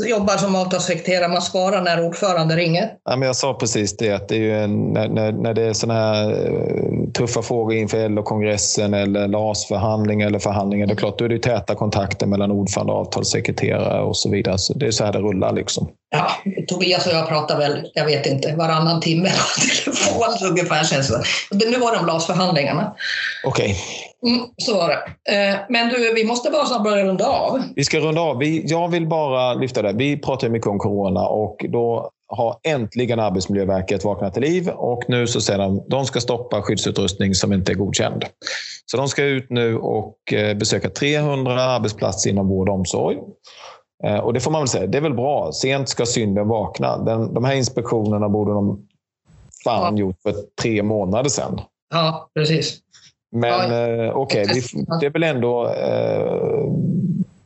jobbar 0.09 0.37
som 0.37 0.57
avtalssekreterare, 0.57 1.29
man 1.29 1.43
svarar 1.43 1.83
när 1.83 2.07
ordförande 2.07 2.57
ringer. 2.57 2.91
Ja, 3.05 3.17
men 3.17 3.27
jag 3.27 3.37
sa 3.37 3.55
precis 3.55 3.97
det, 3.97 4.13
att 4.13 4.29
det 4.29 4.35
är 4.35 4.41
ju 4.41 4.59
en, 4.59 4.85
när, 4.85 5.09
när, 5.09 5.33
när 5.33 5.55
det 5.55 5.63
är 5.63 5.73
sådana 5.73 6.01
här 6.01 6.31
eh, 6.31 7.11
tuffa 7.13 7.43
frågor 7.43 7.75
inför 7.75 8.09
LO-kongressen 8.09 8.95
eller 8.95 9.29
LAS-förhandlingar 9.29 10.27
eller 10.27 10.39
förhandlingar, 10.39 10.87
det 10.87 10.93
är 10.93 10.97
klart, 10.97 11.19
då 11.19 11.25
är 11.25 11.29
det 11.29 11.39
täta 11.39 11.75
kontakter 11.75 12.27
mellan 12.27 12.51
ordförande 12.51 12.93
avtalssekreterare 12.93 14.03
och 14.03 14.17
så 14.17 14.31
vidare. 14.31 14.59
Så 14.59 14.75
det 14.75 14.87
är 14.87 14.91
så 14.91 15.05
här 15.05 15.13
det 15.13 15.19
rullar. 15.19 15.53
Liksom. 15.53 15.89
Ja, 16.17 16.31
Tobias 16.69 17.07
och 17.07 17.13
jag 17.13 17.29
pratar 17.29 17.59
väl, 17.59 17.91
jag 17.95 18.05
vet 18.05 18.27
inte, 18.27 18.55
varannan 18.57 19.01
timme 19.01 19.29
på 19.29 19.61
telefon 19.61 20.49
ungefär 20.51 20.85
känns 20.85 21.09
det. 21.51 21.71
Nu 21.71 21.79
var 21.79 21.93
det 21.93 21.99
om 21.99 22.07
LAS-förhandlingarna. 22.07 22.95
Okej. 23.45 23.65
Okay. 23.65 24.33
Mm, 24.33 24.47
så 24.57 24.75
var 24.75 24.89
det. 24.89 25.35
Eh, 25.35 25.57
men 25.69 25.89
du, 25.89 26.15
vi 26.15 26.25
måste 26.25 26.51
bara 26.51 26.67
snart 26.67 26.85
börja 26.85 27.05
runda 27.05 27.27
av. 27.27 27.63
Vi 27.77 27.85
ska 27.85 27.99
runda 27.99 28.21
av. 28.21 28.39
Vi, 28.39 28.65
jag 28.67 28.89
vill 28.89 29.07
bara 29.07 29.55
lyfta 29.55 29.83
det. 29.83 29.93
Vi 29.93 30.17
pratar 30.17 30.49
mycket 30.49 30.69
om 30.69 30.79
corona 30.79 31.29
och 31.29 31.67
då 31.69 32.11
har 32.29 32.57
äntligen 32.63 33.21
Arbetsmiljöverket 33.21 34.05
vaknat 34.05 34.33
till 34.35 34.43
liv 34.43 34.69
och 34.69 35.03
nu 35.09 35.27
så 35.27 35.41
säger 35.41 35.59
de 35.59 35.85
de 35.89 36.07
ska 36.07 36.21
stoppa 36.21 36.63
skyddsutrustning 36.63 37.35
som 37.35 37.53
inte 37.53 37.73
är 37.73 37.75
godkänd. 37.75 38.25
Så 38.87 38.97
de 38.97 39.09
ska 39.09 39.25
ut 39.25 39.47
nu 39.51 39.77
och 39.77 40.33
eh, 40.33 40.57
besöka 40.57 40.91
300 40.91 41.63
arbetsplatser 41.63 42.31
inom 42.31 42.49
vård 42.49 42.69
och 42.69 42.75
omsorg. 42.75 43.17
Eh, 44.05 44.19
och 44.19 44.33
det 44.33 44.41
får 44.41 44.51
man 44.51 44.61
väl 44.61 44.69
säga, 44.69 44.87
det 44.87 44.99
är 44.99 45.03
väl 45.03 45.15
bra. 45.15 45.53
Sent 45.53 45.89
ska 45.89 46.07
synden 46.07 46.49
vakna. 46.49 46.99
Den, 46.99 47.35
de 47.35 47.45
här 47.45 47.55
inspektionerna 47.55 48.29
borde 48.29 48.53
de 48.53 48.89
fan 49.65 49.97
ja. 49.97 50.01
gjort 50.01 50.17
för 50.23 50.35
tre 50.63 50.83
månader 50.83 51.31
sedan. 51.31 51.61
Ja, 51.91 52.29
precis. 52.35 52.79
Men 53.33 53.61
eh, 53.61 54.17
okej, 54.17 54.45
okay, 54.45 54.63
det 55.01 55.07
är 55.07 55.11
väl 55.11 55.23
ändå... 55.23 55.69
Eh, 55.69 56.73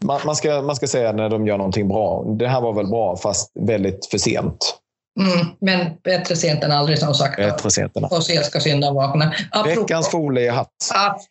man, 0.05 0.21
man, 0.27 0.37
ska, 0.37 0.63
man 0.63 0.77
ska 0.77 0.87
säga 0.87 1.13
när 1.13 1.29
de 1.29 1.47
gör 1.47 1.59
någonting 1.59 1.89
bra. 1.89 2.25
Det 2.27 2.49
här 2.49 2.61
var 2.61 2.73
väl 2.73 2.87
bra, 2.87 3.17
fast 3.17 3.53
väldigt 3.55 4.07
för 4.07 4.19
sent. 4.19 4.81
Mm, 5.21 5.47
men 5.61 5.93
bättre 6.05 6.37
sent 6.37 6.65
än 6.65 6.73
aldrig 6.73 6.99
som 6.99 7.15
sagt. 7.15 7.37
Bättre 7.37 7.71
sent 7.71 7.97
än 7.97 8.05
aldrig. 8.05 8.19
Och 8.19 8.25
sent 8.25 8.45
ska 8.45 8.61
syndan 8.61 8.95
vakna. 8.95 9.35
Veckans 9.65 10.09
foliehatt. 10.09 10.69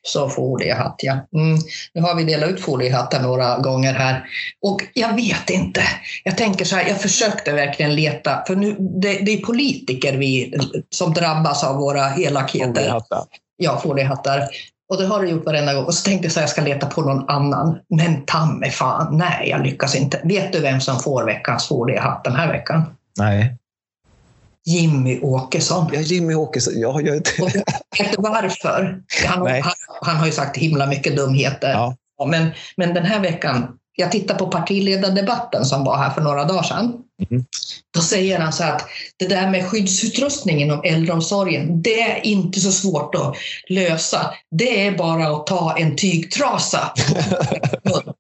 Så 0.07 0.29
foliehatt, 0.29 0.95
ja. 0.97 1.13
Mm. 1.35 1.59
Nu 1.93 2.01
har 2.01 2.15
vi 2.15 2.23
delat 2.23 2.49
ut 2.49 2.61
foliehattar 2.61 3.21
några 3.21 3.57
gånger 3.57 3.93
här. 3.93 4.23
Och 4.61 4.81
jag 4.93 5.15
vet 5.15 5.49
inte. 5.49 5.81
Jag 6.23 6.37
tänker 6.37 6.65
så 6.65 6.75
här, 6.75 6.87
jag 6.87 7.01
försökte 7.01 7.51
verkligen 7.51 7.95
leta, 7.95 8.43
för 8.47 8.55
nu, 8.55 8.75
det, 8.79 9.13
det 9.13 9.31
är 9.31 9.45
politiker 9.45 10.17
vi 10.17 10.53
som 10.89 11.13
drabbas 11.13 11.63
av 11.63 11.75
våra 11.75 12.15
elakheter. 12.15 12.73
Foliehattar 12.73 13.23
ja, 13.59 13.79
foliehattar. 13.83 14.47
Och 14.89 14.97
det 14.97 15.05
har 15.05 15.21
du 15.21 15.29
gjort 15.29 15.45
varenda 15.45 15.73
gång. 15.73 15.85
Och 15.85 15.93
så 15.93 16.03
tänkte 16.03 16.25
jag 16.25 16.31
att 16.31 16.35
jag 16.35 16.49
ska 16.49 16.61
leta 16.61 16.87
på 16.87 17.01
någon 17.01 17.29
annan. 17.29 17.79
Men 17.89 18.25
ta 18.25 18.45
mig 18.45 18.71
fan, 18.71 19.17
nej 19.17 19.49
jag 19.49 19.63
lyckas 19.63 19.95
inte. 19.95 20.21
Vet 20.23 20.53
du 20.53 20.59
vem 20.59 20.81
som 20.81 20.99
får 20.99 21.25
veckans 21.25 21.67
foliehatt 21.67 22.23
den 22.23 22.35
här 22.35 22.51
veckan? 22.51 22.83
Nej. 23.19 23.55
Jimmy 24.69 25.19
Åkesson. 25.21 25.89
Ja, 25.93 25.99
Jimmy 25.99 26.33
Åkesson. 26.33 26.73
Ja, 26.75 27.01
jag... 27.01 27.17
Och 27.41 27.49
vet 27.99 28.11
du 28.11 28.17
varför? 28.17 29.01
Han, 29.27 29.47
han, 29.47 29.73
han, 30.01 30.15
har 30.15 30.25
ju 30.25 30.31
sagt 30.31 30.57
himla 30.57 30.85
mycket 30.85 31.15
dumheter. 31.15 31.69
Ja. 31.71 31.95
Men, 32.27 32.49
men 32.77 32.93
den 32.93 33.05
här 33.05 33.19
veckan 33.19 33.67
jag 33.99 34.11
tittar 34.11 34.35
på 34.35 34.47
partiledardebatten 34.47 35.65
som 35.65 35.83
var 35.83 35.97
här 35.97 36.09
för 36.09 36.21
några 36.21 36.45
dagar 36.45 36.63
sedan. 36.63 36.93
Mm. 37.31 37.45
Då 37.93 38.01
säger 38.01 38.39
han 38.39 38.53
så 38.53 38.63
att 38.63 38.85
det 39.17 39.27
där 39.27 39.49
med 39.49 39.65
skyddsutrustning 39.65 40.61
inom 40.61 40.81
äldreomsorgen, 40.83 41.81
det 41.81 42.01
är 42.01 42.25
inte 42.25 42.59
så 42.59 42.71
svårt 42.71 43.15
att 43.15 43.35
lösa. 43.69 44.33
Det 44.51 44.87
är 44.87 44.97
bara 44.97 45.27
att 45.27 45.47
ta 45.47 45.77
en 45.77 45.95
tygtrasa. 45.95 46.93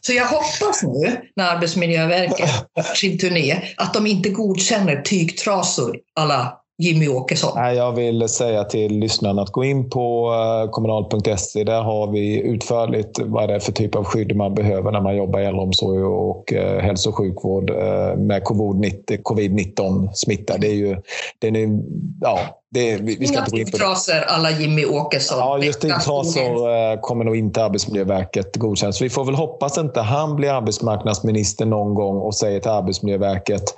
Så 0.00 0.12
jag 0.12 0.26
hoppas 0.26 0.82
nu 0.82 1.20
när 1.36 1.44
Arbetsmiljöverket 1.54 2.50
sin 2.94 3.18
turné 3.18 3.62
att 3.76 3.94
de 3.94 4.06
inte 4.06 4.28
godkänner 4.28 5.02
tygtrasor 5.02 5.96
alla 6.14 6.60
Jimmy 6.80 7.08
Åkesson? 7.08 7.52
Nej, 7.54 7.76
jag 7.76 7.92
vill 7.92 8.28
säga 8.28 8.64
till 8.64 8.98
lyssnarna 8.98 9.42
att 9.42 9.52
gå 9.52 9.64
in 9.64 9.90
på 9.90 10.32
eh, 10.32 10.70
kommunal.se. 10.70 11.64
Där 11.64 11.82
har 11.82 12.12
vi 12.12 12.40
utförligt 12.40 13.18
vad 13.18 13.48
det 13.48 13.54
är 13.54 13.58
för 13.58 13.72
typ 13.72 13.94
av 13.94 14.04
skydd 14.04 14.36
man 14.36 14.54
behöver 14.54 14.92
när 14.92 15.00
man 15.00 15.16
jobbar 15.16 15.40
i 15.40 15.44
äldreomsorg 15.44 16.02
och 16.02 16.52
eh, 16.52 16.80
hälso 16.80 17.08
och 17.08 17.16
sjukvård 17.16 17.70
eh, 17.70 18.16
med 18.16 18.42
covid-19 18.42 20.12
smitta. 20.12 20.58
Det 20.58 20.66
är 20.66 20.74
ju, 20.74 20.96
det 21.38 21.48
är, 21.48 21.80
ja, 22.20 22.38
det, 22.70 22.96
vi, 22.96 23.16
vi 23.16 23.26
ska 23.26 23.34
Inga 23.34 23.40
inte 23.40 23.50
gå 23.50 23.58
in 23.58 23.70
på 23.70 23.76
det. 23.78 24.24
alla 24.24 24.50
Jimmy 24.50 24.84
Åkesson. 24.84 25.38
Ja, 25.38 25.58
just 25.58 25.80
trasor 25.80 27.02
kommer 27.02 27.24
nog 27.24 27.36
inte 27.36 27.64
Arbetsmiljöverket 27.64 28.56
godkänna. 28.56 28.92
Så 28.92 29.04
vi 29.04 29.10
får 29.10 29.24
väl 29.24 29.34
hoppas 29.34 29.78
inte 29.78 30.00
han 30.00 30.36
blir 30.36 30.50
arbetsmarknadsminister 30.50 31.66
någon 31.66 31.94
gång 31.94 32.16
och 32.16 32.34
säger 32.34 32.60
till 32.60 32.70
Arbetsmiljöverket 32.70 33.74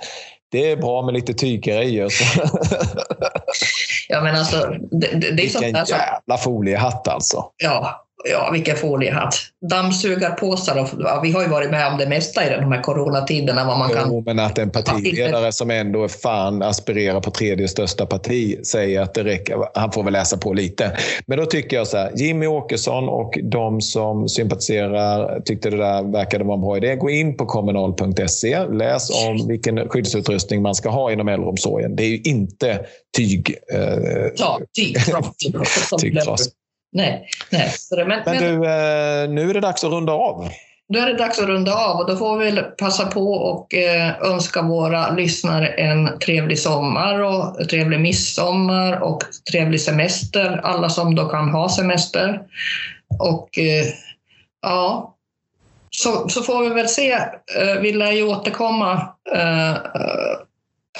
det 0.53 0.71
är 0.71 0.77
bra 0.77 1.01
med 1.01 1.13
lite 1.13 1.33
tyggrejer. 1.33 2.09
ja, 4.09 4.21
men 4.21 4.35
alltså, 4.35 4.75
det, 4.91 5.07
det, 5.07 5.27
är 5.27 5.35
Vilken 5.35 5.73
jävla 5.73 6.37
foliehatt 6.37 7.07
alltså. 7.07 7.45
Ja, 7.57 8.05
ja, 8.23 8.49
vilken 8.51 8.75
foliehatt. 8.75 9.35
Dammsugarpåsar, 9.69 10.81
och, 10.81 10.89
ja, 10.99 11.19
vi 11.23 11.31
har 11.31 11.41
ju 11.41 11.47
varit 11.47 11.71
med 11.71 11.87
om 11.87 11.97
det 11.97 12.07
mesta 12.07 12.47
i 12.47 12.49
de 12.49 12.71
här 12.71 12.81
coronatiderna. 12.81 13.65
Vad 13.65 13.77
man 13.77 13.89
jo, 13.93 13.95
kan... 13.95 14.23
men 14.23 14.39
att 14.39 14.57
en 14.57 14.69
partiledare 14.69 15.51
som 15.51 15.71
ändå 15.71 16.07
fan 16.07 16.61
aspirerar 16.61 17.19
på 17.19 17.31
tredje 17.31 17.67
största 17.67 18.05
parti 18.05 18.65
säger 18.65 19.01
att 19.01 19.13
det 19.13 19.23
räcker. 19.23 19.57
Han 19.73 19.91
får 19.91 20.03
väl 20.03 20.13
läsa 20.13 20.37
på 20.37 20.53
lite. 20.53 20.97
Men 21.25 21.37
då 21.37 21.45
tycker 21.45 21.77
jag 21.77 21.87
så 21.87 21.97
här, 21.97 22.11
Jimmy 22.15 22.47
Åkesson 22.47 23.09
och 23.09 23.39
de 23.43 23.81
som 23.81 24.29
sympatiserar 24.29 25.39
tyckte 25.39 25.69
det 25.69 25.77
där 25.77 26.11
verkade 26.11 26.43
vara 26.43 26.55
en 26.55 26.61
bra 26.61 26.77
idé. 26.77 26.95
Gå 26.95 27.09
in 27.09 27.37
på 27.37 27.45
kommunal.se, 27.45 28.65
läs 28.65 29.09
om 29.27 29.47
vilken 29.47 29.89
skyddsutrustning 29.89 30.61
man 30.61 30.75
ska 30.75 30.89
ha 30.89 31.11
inom 31.11 31.27
äldreomsorgen. 31.27 31.95
Det 31.95 32.03
är 32.03 32.09
ju 32.09 32.21
inte 32.21 32.85
tyg... 33.17 33.55
Eh, 33.73 34.29
ja, 34.35 34.59
tyg. 34.77 34.97
Nej, 36.93 37.27
nej. 37.49 37.71
Men, 37.91 38.07
Men 38.07 38.21
men 38.25 38.37
du, 38.37 38.49
eh, 38.49 39.29
nu 39.29 39.49
är 39.49 39.53
det 39.53 39.59
dags 39.59 39.83
att 39.83 39.91
runda 39.91 40.13
av. 40.13 40.49
då 40.93 40.99
är 40.99 41.05
det 41.05 41.17
dags 41.17 41.39
att 41.39 41.47
runda 41.47 41.75
av 41.75 41.99
och 41.99 42.09
då 42.09 42.17
får 42.17 42.37
vi 42.37 42.61
passa 42.77 43.05
på 43.05 43.33
och 43.33 43.73
eh, 43.73 44.21
önska 44.21 44.61
våra 44.61 45.11
lyssnare 45.11 45.67
en 45.67 46.19
trevlig 46.19 46.59
sommar 46.59 47.19
och 47.19 47.69
trevlig 47.69 47.99
midsommar 47.99 48.99
och 49.03 49.21
trevlig 49.51 49.81
semester. 49.81 50.59
Alla 50.63 50.89
som 50.89 51.15
då 51.15 51.29
kan 51.29 51.49
ha 51.49 51.69
semester. 51.69 52.41
Och 53.19 53.59
eh, 53.59 53.85
ja, 54.61 55.15
så, 55.89 56.29
så 56.29 56.41
får 56.41 56.63
vi 56.63 56.69
väl 56.69 56.87
se. 56.87 57.19
Vi 57.81 57.93
lär 57.93 58.11
ju 58.11 58.23
återkomma. 58.23 59.07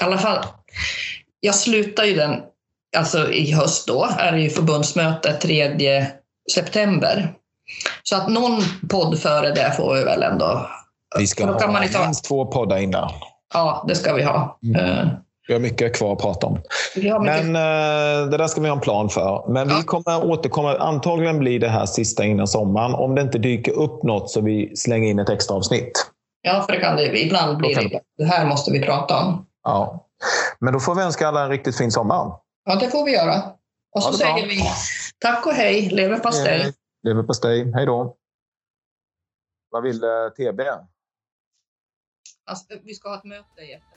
I 0.00 0.04
alla 0.04 0.18
fall, 0.18 0.44
jag 1.40 1.54
slutar 1.54 2.04
ju 2.04 2.14
den, 2.14 2.40
alltså 2.96 3.32
i 3.32 3.52
höst 3.52 3.86
då, 3.88 4.08
är 4.18 4.32
det 4.32 4.40
ju 4.40 4.50
förbundsmöte 4.50 5.32
3 5.32 6.06
september. 6.52 7.32
Så 8.02 8.16
att 8.16 8.28
någon 8.28 8.60
podd 8.90 9.18
före 9.18 9.50
det 9.50 9.72
får 9.76 9.94
vi 9.94 10.04
väl 10.04 10.22
ändå. 10.22 10.66
Vi 11.18 11.26
ska 11.26 11.46
ha 11.46 11.72
man 11.72 11.82
inte 11.82 11.98
minst 12.04 12.24
två 12.24 12.46
poddar 12.46 12.78
innan. 12.78 13.10
Ja, 13.54 13.84
det 13.88 13.94
ska 13.94 14.14
vi 14.14 14.22
ha. 14.22 14.58
Mm. 14.64 14.84
Eh, 14.98 15.06
Vi 15.48 15.54
har 15.54 15.60
mycket 15.60 15.96
kvar 15.96 16.12
att 16.12 16.18
prata 16.18 16.46
om. 16.46 16.58
vi 16.96 17.02
mycket, 17.02 17.22
Men 17.44 17.56
eh, 17.56 18.26
det 18.30 18.36
där 18.36 18.46
ska 18.46 18.60
vi 18.60 18.68
ha 18.68 18.74
en 18.76 18.80
plan 18.80 19.08
för. 19.08 19.44
Men 19.48 19.68
vi 19.68 19.74
Ja. 19.74 19.82
kommer 19.86 20.24
återkomma. 20.24 20.76
Antagligen 20.78 21.38
blir 21.38 21.60
det 21.60 21.68
här 21.68 21.86
sista 21.86 22.24
innan 22.24 22.46
sommaren. 22.48 22.94
Om 22.94 23.14
det 23.14 23.22
inte 23.22 23.38
dyker 23.38 23.72
upp 23.72 24.02
något 24.02 24.30
så 24.30 24.40
vi 24.40 24.76
slänger 24.76 25.10
in 25.10 25.18
ett 25.18 25.28
extra 25.30 25.56
avsnitt. 25.56 26.06
ja, 26.42 26.62
för 26.62 26.72
det 26.72 26.80
kan 26.80 26.96
det 26.96 27.22
ibland 27.22 27.56
blir 27.58 27.74
det. 27.74 28.00
Det 28.18 28.24
här 28.24 28.46
måste 28.46 28.70
vi 28.70 28.80
prata 28.82 29.18
om. 29.18 29.46
Ja. 29.64 30.06
Men 30.60 30.72
då 30.72 30.80
får 30.80 30.94
vi 30.94 31.02
önska 31.02 31.28
alla 31.28 31.42
en 31.44 31.50
riktigt 31.50 31.76
fin 31.78 31.90
sommar. 31.90 32.32
Ja, 32.64 32.76
det 32.76 32.90
får 32.90 33.04
vi 33.04 33.12
göra. 33.12 33.56
Och 33.90 34.02
så 34.02 34.10
det 34.10 34.18
bra. 34.18 34.26
säger 34.26 34.48
vi 34.48 34.62
tack 35.18 35.46
och 35.46 35.52
hej, 35.52 35.90
leverpastej. 35.90 36.72
Leverpastej. 37.02 37.72
Hej 37.72 37.86
då. 37.86 38.16
Vad 39.70 39.82
vill 39.82 40.04
eh, 40.04 40.28
TB? 40.36 40.60
Alltså, 42.44 42.66
vi 42.82 42.94
ska 42.94 43.08
ha 43.08 43.16
ett 43.18 43.24
möte 43.24 43.62
efter. 43.62 43.93